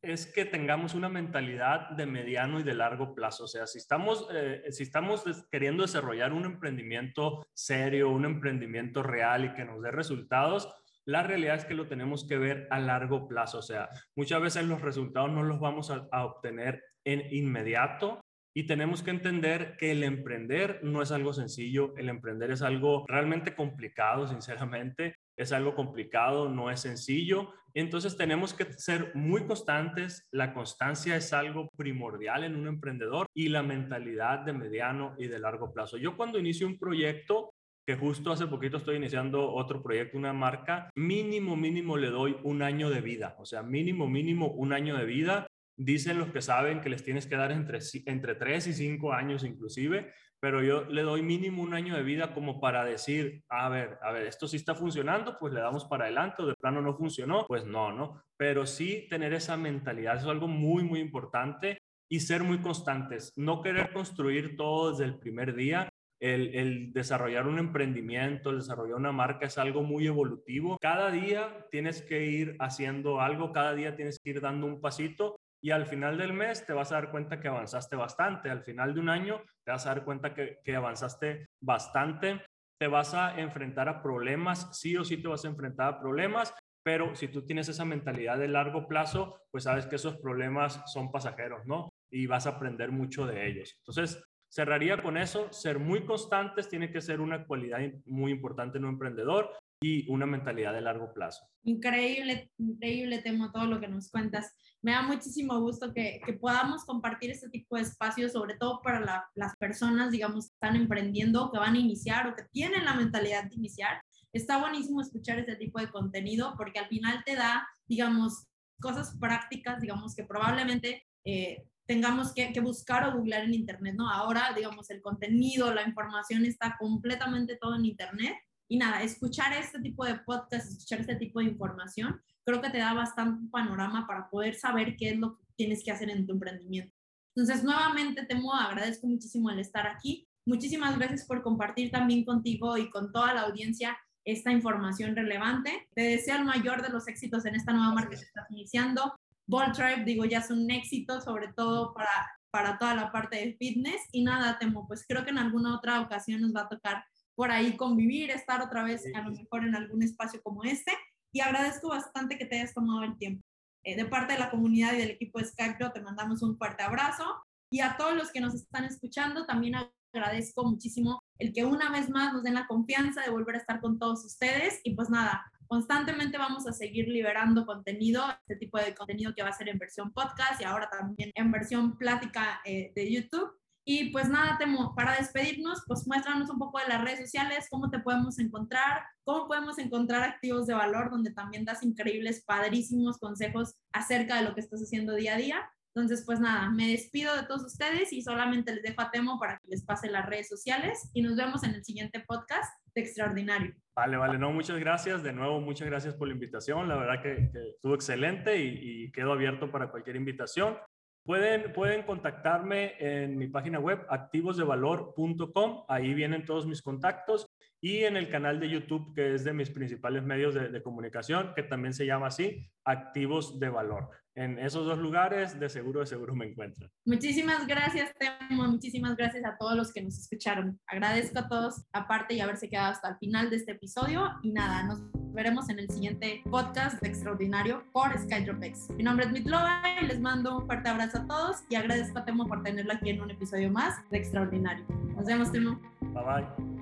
es 0.00 0.26
que 0.26 0.44
tengamos 0.44 0.94
una 0.94 1.08
mentalidad 1.08 1.90
de 1.90 2.06
mediano 2.06 2.60
y 2.60 2.62
de 2.62 2.74
largo 2.74 3.16
plazo. 3.16 3.44
O 3.44 3.48
sea, 3.48 3.66
si 3.66 3.78
estamos, 3.78 4.28
eh, 4.32 4.62
si 4.70 4.84
estamos 4.84 5.24
queriendo 5.50 5.82
desarrollar 5.82 6.32
un 6.32 6.44
emprendimiento 6.44 7.44
serio, 7.52 8.10
un 8.10 8.24
emprendimiento 8.24 9.02
real 9.02 9.44
y 9.44 9.54
que 9.54 9.64
nos 9.64 9.82
dé 9.82 9.90
resultados, 9.90 10.72
la 11.06 11.22
realidad 11.22 11.56
es 11.56 11.64
que 11.64 11.74
lo 11.74 11.88
tenemos 11.88 12.26
que 12.26 12.38
ver 12.38 12.68
a 12.70 12.78
largo 12.78 13.28
plazo, 13.28 13.58
o 13.58 13.62
sea, 13.62 13.88
muchas 14.16 14.40
veces 14.40 14.64
los 14.64 14.80
resultados 14.80 15.30
no 15.30 15.42
los 15.42 15.60
vamos 15.60 15.90
a, 15.90 16.24
obtener 16.24 16.82
en 17.04 17.22
inmediato, 17.32 18.20
y 18.54 18.66
tenemos 18.66 19.02
que 19.02 19.10
entender 19.10 19.76
que 19.78 19.92
el 19.92 20.04
emprender 20.04 20.80
no 20.82 21.00
es 21.00 21.10
algo 21.10 21.32
sencillo, 21.32 21.96
el 21.96 22.10
emprender 22.10 22.50
es 22.50 22.60
algo 22.60 23.06
realmente 23.08 23.54
complicado, 23.54 24.28
sinceramente, 24.28 25.16
es 25.38 25.52
algo 25.52 25.74
complicado, 25.74 26.50
no 26.50 26.70
es 26.70 26.80
sencillo. 26.80 27.54
Entonces 27.74 28.18
tenemos 28.18 28.52
que 28.52 28.70
ser 28.74 29.12
muy 29.14 29.46
constantes, 29.46 30.28
la 30.30 30.52
constancia 30.52 31.16
es 31.16 31.32
algo 31.32 31.70
primordial 31.76 32.44
en 32.44 32.56
un 32.56 32.68
emprendedor 32.68 33.26
y 33.34 33.48
la 33.48 33.62
mentalidad 33.62 34.40
de 34.40 34.52
mediano 34.52 35.14
y 35.16 35.28
de 35.28 35.38
largo 35.38 35.72
plazo. 35.72 35.96
Yo 35.96 36.16
cuando 36.16 36.38
inicio 36.38 36.66
un 36.66 36.78
proyecto, 36.78 37.51
que 37.86 37.96
justo 37.96 38.32
hace 38.32 38.46
poquito 38.46 38.76
estoy 38.76 38.96
iniciando 38.96 39.52
otro 39.52 39.82
proyecto, 39.82 40.16
una 40.16 40.32
marca, 40.32 40.90
mínimo, 40.94 41.56
mínimo 41.56 41.96
le 41.96 42.10
doy 42.10 42.36
un 42.42 42.62
año 42.62 42.90
de 42.90 43.00
vida, 43.00 43.36
o 43.38 43.44
sea, 43.44 43.62
mínimo, 43.62 44.08
mínimo 44.08 44.48
un 44.48 44.72
año 44.72 44.96
de 44.96 45.04
vida 45.04 45.46
Dicen 45.76 46.18
los 46.18 46.30
que 46.30 46.42
saben 46.42 46.80
que 46.80 46.90
les 46.90 47.02
tienes 47.02 47.26
que 47.26 47.36
dar 47.36 47.50
entre, 47.50 47.78
entre 48.06 48.34
3 48.34 48.66
y 48.66 48.72
5 48.74 49.12
años 49.12 49.42
inclusive, 49.42 50.12
pero 50.38 50.62
yo 50.62 50.84
le 50.84 51.02
doy 51.02 51.22
mínimo 51.22 51.62
un 51.62 51.72
año 51.72 51.96
de 51.96 52.02
vida 52.02 52.34
como 52.34 52.60
para 52.60 52.84
decir, 52.84 53.42
a 53.48 53.68
ver, 53.68 53.98
a 54.02 54.12
ver, 54.12 54.26
esto 54.26 54.46
sí 54.46 54.56
está 54.56 54.74
funcionando, 54.74 55.36
pues 55.38 55.52
le 55.52 55.60
damos 55.60 55.86
para 55.86 56.04
adelante, 56.04 56.42
o 56.42 56.46
de 56.46 56.54
plano 56.54 56.82
no 56.82 56.94
funcionó, 56.94 57.46
pues 57.46 57.64
no, 57.64 57.90
¿no? 57.90 58.22
Pero 58.36 58.66
sí 58.66 59.06
tener 59.08 59.32
esa 59.32 59.56
mentalidad, 59.56 60.16
es 60.16 60.24
algo 60.24 60.46
muy, 60.46 60.84
muy 60.84 61.00
importante 61.00 61.78
y 62.08 62.20
ser 62.20 62.42
muy 62.42 62.60
constantes, 62.60 63.32
no 63.36 63.62
querer 63.62 63.92
construir 63.92 64.56
todo 64.56 64.90
desde 64.90 65.04
el 65.04 65.18
primer 65.18 65.54
día. 65.54 65.88
El, 66.22 66.92
desarrollar 66.92 67.48
un 67.48 67.58
emprendimiento, 67.58 68.50
el 68.50 68.58
desarrollar 68.58 68.96
una 68.96 69.10
marca 69.10 69.46
es 69.46 69.58
algo 69.58 69.82
muy 69.82 70.06
evolutivo. 70.06 70.78
Cada 70.80 71.10
día 71.10 71.66
tienes 71.72 72.00
que 72.00 72.24
ir 72.26 72.56
haciendo 72.60 73.20
algo, 73.20 73.52
cada 73.52 73.74
día 73.74 73.96
tienes 73.96 74.20
que 74.20 74.30
ir 74.30 74.40
dando 74.40 74.68
un 74.68 74.80
pasito 74.80 75.40
y 75.60 75.72
al 75.72 75.84
final 75.84 76.18
del 76.18 76.32
mes 76.32 76.64
te 76.64 76.72
vas 76.72 76.92
a 76.92 76.96
dar 76.96 77.10
cuenta 77.10 77.40
que 77.40 77.48
avanzaste 77.48 77.96
bastante, 77.96 78.50
al 78.50 78.62
final 78.62 78.94
de 78.94 79.00
un 79.00 79.08
año 79.08 79.42
te 79.64 79.72
vas 79.72 79.84
a 79.86 79.94
dar 79.94 80.04
cuenta 80.04 80.32
que, 80.32 80.58
que 80.64 80.76
avanzaste 80.76 81.48
bastante, 81.60 82.40
te 82.78 82.86
vas 82.86 83.14
a 83.14 83.40
enfrentar 83.40 83.88
a 83.88 84.00
problemas, 84.00 84.78
sí 84.78 84.96
o 84.96 85.04
sí 85.04 85.16
te 85.16 85.26
vas 85.26 85.44
a 85.44 85.48
enfrentar 85.48 85.88
a 85.88 86.00
problemas, 86.00 86.54
pero 86.84 87.16
si 87.16 87.28
tú 87.28 87.44
tienes 87.44 87.68
esa 87.68 87.84
mentalidad 87.84 88.38
de 88.38 88.48
largo 88.48 88.86
plazo, 88.86 89.40
pues 89.50 89.64
sabes 89.64 89.86
que 89.86 89.96
esos 89.96 90.18
problemas 90.18 90.82
son 90.86 91.10
pasajeros, 91.10 91.66
¿no? 91.66 91.88
Y 92.10 92.26
vas 92.26 92.46
a 92.46 92.50
aprender 92.50 92.90
mucho 92.92 93.26
de 93.26 93.48
ellos. 93.48 93.74
Entonces, 93.78 94.22
cerraría 94.52 95.02
con 95.02 95.16
eso, 95.16 95.50
ser 95.50 95.78
muy 95.78 96.04
constantes 96.04 96.68
tiene 96.68 96.92
que 96.92 97.00
ser 97.00 97.22
una 97.22 97.46
cualidad 97.46 97.78
muy 98.04 98.32
importante 98.32 98.76
en 98.76 98.84
un 98.84 98.90
emprendedor 98.90 99.50
y 99.80 100.06
una 100.10 100.26
mentalidad 100.26 100.74
de 100.74 100.82
largo 100.82 101.12
plazo. 101.14 101.46
Increíble, 101.64 102.50
increíble 102.58 103.22
tema 103.22 103.50
todo 103.50 103.64
lo 103.64 103.80
que 103.80 103.88
nos 103.88 104.10
cuentas 104.10 104.54
me 104.82 104.92
da 104.92 105.02
muchísimo 105.02 105.58
gusto 105.60 105.94
que, 105.94 106.20
que, 106.26 106.34
podamos 106.34 106.84
compartir 106.84 107.30
este 107.30 107.48
tipo 107.48 107.76
de 107.76 107.82
espacios, 107.82 108.32
sobre 108.32 108.56
todo 108.56 108.82
para 108.82 109.24
las 109.34 109.56
personas, 109.56 110.10
digamos, 110.10 110.48
que 110.48 110.54
están 110.54 110.76
emprendiendo, 110.76 111.50
que 111.50 111.58
van 111.58 111.76
a 111.76 111.78
iniciar 111.78 112.26
o 112.26 112.34
que 112.34 112.42
tienen 112.50 112.84
la 112.84 112.94
mentalidad 112.94 113.44
de 113.44 113.54
iniciar. 113.54 114.02
Está 114.32 114.58
buenísimo 114.58 115.00
escuchar 115.00 115.38
este 115.38 115.56
tipo 115.56 115.78
de 115.78 115.88
contenido 115.88 116.54
porque 116.56 116.80
al 116.80 116.88
final 116.88 117.22
te 117.24 117.36
da, 117.36 117.66
digamos, 117.86 118.48
cosas 118.80 119.16
prácticas, 119.18 119.80
digamos, 119.80 120.16
que 120.16 120.24
probablemente 120.24 121.06
eh, 121.24 121.64
tengamos 121.86 122.32
que, 122.32 122.52
que, 122.52 122.60
buscar 122.60 123.06
o 123.08 123.16
googlear 123.16 123.44
en 123.44 123.54
Internet, 123.54 123.94
¿no? 123.96 124.08
Ahora, 124.08 124.52
digamos, 124.54 124.90
el 124.90 125.02
contenido, 125.02 125.72
la 125.72 125.86
información 125.86 126.44
está 126.44 126.76
completamente 126.78 127.56
todo 127.56 127.76
en 127.76 127.86
Internet. 127.86 128.36
Y 128.68 128.78
nada, 128.78 129.02
escuchar 129.02 129.52
este 129.52 129.80
tipo 129.80 130.04
de 130.04 130.14
podcast, 130.20 130.66
escuchar 130.66 131.00
este 131.00 131.16
tipo 131.16 131.40
de 131.40 131.46
información, 131.46 132.20
creo 132.44 132.62
que 132.62 132.70
te 132.70 132.78
da 132.78 132.94
bastante 132.94 133.48
panorama 133.50 134.06
para 134.06 134.30
poder 134.30 134.54
saber 134.54 134.96
qué 134.96 135.10
es 135.10 135.18
lo 135.18 135.36
que 135.36 135.44
tienes 135.56 135.84
que 135.84 135.90
hacer 135.90 136.08
en 136.10 136.26
tu 136.26 136.32
emprendimiento. 136.32 136.94
Entonces, 137.34 137.64
nuevamente, 137.64 138.24
Temo, 138.26 138.52
agradezco 138.54 139.06
muchísimo 139.06 139.50
el 139.50 139.58
estar 139.58 139.86
aquí. 139.86 140.28
Muchísimas 140.46 140.98
gracias 140.98 141.24
por 141.26 141.42
compartir 141.42 141.90
también 141.90 142.24
contigo 142.24 142.76
y 142.76 142.90
con 142.90 143.12
toda 143.12 143.32
la 143.34 143.42
audiencia 143.42 143.96
esta 144.24 144.52
información 144.52 145.16
relevante. 145.16 145.88
Te 145.94 146.02
deseo 146.02 146.36
el 146.36 146.44
mayor 146.44 146.82
de 146.82 146.90
los 146.90 147.08
éxitos 147.08 147.44
en 147.46 147.54
esta 147.54 147.72
nueva 147.72 147.92
marca 147.92 148.10
que 148.10 148.24
estás 148.24 148.50
iniciando. 148.50 149.14
Ball 149.52 149.72
Tribe, 149.72 150.04
digo, 150.04 150.24
ya 150.24 150.38
es 150.38 150.50
un 150.50 150.70
éxito, 150.70 151.20
sobre 151.20 151.52
todo 151.52 151.92
para, 151.92 152.08
para 152.50 152.78
toda 152.78 152.94
la 152.94 153.12
parte 153.12 153.36
de 153.36 153.54
fitness. 153.58 154.00
Y 154.10 154.24
nada, 154.24 154.58
Temo, 154.58 154.88
pues 154.88 155.04
creo 155.06 155.24
que 155.24 155.30
en 155.30 155.36
alguna 155.36 155.76
otra 155.76 156.00
ocasión 156.00 156.40
nos 156.40 156.54
va 156.56 156.62
a 156.62 156.68
tocar 156.70 157.04
por 157.34 157.50
ahí 157.50 157.76
convivir, 157.76 158.30
estar 158.30 158.62
otra 158.62 158.82
vez 158.82 159.04
a 159.14 159.20
lo 159.20 159.30
mejor 159.30 159.64
en 159.64 159.74
algún 159.74 160.02
espacio 160.02 160.42
como 160.42 160.64
este 160.64 160.92
y 161.34 161.40
agradezco 161.40 161.90
bastante 161.90 162.38
que 162.38 162.46
te 162.46 162.56
hayas 162.56 162.72
tomado 162.72 163.02
el 163.02 163.16
tiempo. 163.18 163.42
Eh, 163.84 163.94
de 163.94 164.06
parte 164.06 164.32
de 164.32 164.38
la 164.38 164.50
comunidad 164.50 164.94
y 164.94 164.98
del 164.98 165.10
equipo 165.10 165.38
de 165.38 165.44
Skype, 165.44 165.90
te 165.92 166.00
mandamos 166.00 166.42
un 166.42 166.56
fuerte 166.56 166.82
abrazo 166.82 167.24
y 167.70 167.80
a 167.80 167.96
todos 167.98 168.16
los 168.16 168.30
que 168.30 168.40
nos 168.40 168.54
están 168.54 168.84
escuchando 168.84 169.44
también 169.44 169.74
agradezco 170.14 170.64
muchísimo 170.64 171.20
el 171.38 171.52
que 171.52 171.64
una 171.64 171.90
vez 171.90 172.08
más 172.08 172.32
nos 172.32 172.42
den 172.42 172.54
la 172.54 172.66
confianza 172.66 173.22
de 173.22 173.30
volver 173.30 173.56
a 173.56 173.58
estar 173.58 173.80
con 173.80 173.98
todos 173.98 174.24
ustedes 174.24 174.80
y 174.84 174.94
pues 174.94 175.10
nada, 175.10 175.44
constantemente 175.72 176.36
vamos 176.36 176.66
a 176.66 176.72
seguir 176.74 177.08
liberando 177.08 177.64
contenido, 177.64 178.22
este 178.46 178.56
tipo 178.56 178.76
de 178.76 178.94
contenido 178.94 179.32
que 179.34 179.42
va 179.42 179.48
a 179.48 179.54
ser 179.54 179.70
en 179.70 179.78
versión 179.78 180.12
podcast 180.12 180.60
y 180.60 180.64
ahora 180.64 180.90
también 180.90 181.30
en 181.34 181.50
versión 181.50 181.96
plática 181.96 182.60
eh, 182.66 182.92
de 182.94 183.10
YouTube. 183.10 183.50
Y 183.86 184.10
pues 184.10 184.28
nada, 184.28 184.58
Temo, 184.58 184.94
para 184.94 185.16
despedirnos, 185.16 185.82
pues 185.86 186.06
muéstranos 186.06 186.50
un 186.50 186.58
poco 186.58 186.78
de 186.78 186.88
las 186.88 187.02
redes 187.02 187.20
sociales, 187.20 187.68
cómo 187.70 187.88
te 187.88 188.00
podemos 188.00 188.38
encontrar, 188.38 189.02
cómo 189.24 189.48
podemos 189.48 189.78
encontrar 189.78 190.22
activos 190.24 190.66
de 190.66 190.74
valor, 190.74 191.10
donde 191.10 191.32
también 191.32 191.64
das 191.64 191.82
increíbles, 191.82 192.44
padrísimos 192.44 193.16
consejos 193.16 193.74
acerca 193.94 194.36
de 194.36 194.42
lo 194.42 194.54
que 194.54 194.60
estás 194.60 194.82
haciendo 194.82 195.14
día 195.14 195.36
a 195.36 195.38
día. 195.38 195.70
Entonces, 195.94 196.22
pues 196.26 196.38
nada, 196.38 196.68
me 196.68 196.88
despido 196.88 197.34
de 197.34 197.44
todos 197.44 197.64
ustedes 197.64 198.12
y 198.12 198.20
solamente 198.20 198.74
les 198.74 198.82
dejo 198.82 199.00
a 199.00 199.10
Temo 199.10 199.38
para 199.38 199.58
que 199.58 199.68
les 199.68 199.82
pase 199.86 200.10
las 200.10 200.26
redes 200.26 200.50
sociales 200.50 201.08
y 201.14 201.22
nos 201.22 201.34
vemos 201.34 201.62
en 201.62 201.70
el 201.70 201.82
siguiente 201.82 202.20
podcast 202.20 202.70
de 202.94 203.00
Extraordinario. 203.00 203.74
Vale, 203.94 204.16
vale, 204.16 204.38
no, 204.38 204.52
muchas 204.52 204.78
gracias. 204.78 205.22
De 205.22 205.32
nuevo, 205.32 205.60
muchas 205.60 205.86
gracias 205.86 206.14
por 206.14 206.28
la 206.28 206.34
invitación. 206.34 206.88
La 206.88 206.96
verdad 206.96 207.22
que, 207.22 207.50
estuvo 207.70 207.94
excelente 207.94 208.56
y, 208.56 209.04
y 209.04 209.12
quedo 209.12 209.32
abierto 209.32 209.70
para 209.70 209.90
cualquier 209.90 210.16
invitación. 210.16 210.78
Pueden, 211.24 211.72
pueden 211.72 212.02
contactarme 212.02 212.94
en 212.98 213.38
mi 213.38 213.46
página 213.46 213.78
web 213.78 214.04
activosdevalor.com, 214.08 215.84
ahí 215.86 216.14
vienen 216.14 216.44
todos 216.44 216.66
mis 216.66 216.82
contactos 216.82 217.46
y 217.82 218.04
en 218.04 218.16
el 218.16 218.30
canal 218.30 218.60
de 218.60 218.70
YouTube 218.70 219.12
que 219.12 219.34
es 219.34 219.42
de 219.42 219.52
mis 219.52 219.68
principales 219.68 220.22
medios 220.22 220.54
de, 220.54 220.82
comunicación, 220.82 221.52
que 221.54 221.64
también 221.64 221.92
se 221.92 222.06
llama 222.06 222.28
así, 222.28 222.70
Activos 222.84 223.58
de 223.58 223.68
Valor. 223.68 224.08
En 224.34 224.58
esos 224.58 224.86
dos 224.86 224.98
lugares 224.98 225.58
de 225.58 225.68
seguro, 225.68 226.00
de 226.00 226.06
seguro 226.06 226.34
me 226.34 226.46
encuentran. 226.46 226.88
Muchísimas 227.04 227.66
gracias, 227.66 228.14
Temo. 228.18 228.62
Muchísimas 228.68 229.16
gracias 229.16 229.44
a 229.44 229.56
todos 229.58 229.76
los 229.76 229.92
que 229.92 230.00
nos 230.00 230.16
escucharon. 230.16 230.80
Agradezco 230.86 231.40
a 231.40 231.48
todos, 231.48 231.84
aparte 231.92 232.34
y 232.34 232.40
haberse 232.40 232.70
quedado 232.70 232.92
hasta 232.92 233.10
el 233.10 233.16
final 233.18 233.50
de 233.50 233.56
este 233.56 233.72
episodio. 233.72 234.30
Y 234.42 234.52
nada, 234.52 234.84
nos 234.84 235.02
veremos 235.34 235.68
en 235.68 235.80
el 235.80 235.90
siguiente 235.90 236.40
podcast 236.50 237.02
de 237.02 237.08
Extraordinario 237.08 237.82
por 237.92 238.16
SkyDropX. 238.16 238.90
Mi 238.90 239.02
nombre 239.02 239.26
es 239.26 239.32
Mitlova 239.32 239.82
y 240.00 240.06
les 240.06 240.20
mando 240.20 240.58
un 240.58 240.66
fuerte 240.66 240.88
abrazo 240.88 241.18
a 241.18 241.26
todos 241.26 241.64
y 241.68 241.74
agradezco 241.74 242.20
a 242.20 242.24
Temo 242.24 242.46
por 242.46 242.62
tenerlo 242.62 242.92
aquí 242.92 243.10
en 243.10 243.20
un 243.20 243.32
episodio 243.32 243.70
más 243.70 244.08
de 244.10 244.18
Extraordinario. 244.18 244.86
Nos 245.16 245.26
vemos, 245.26 245.50
Temo. 245.50 245.78
Bye 246.00 246.24
bye. 246.24 246.81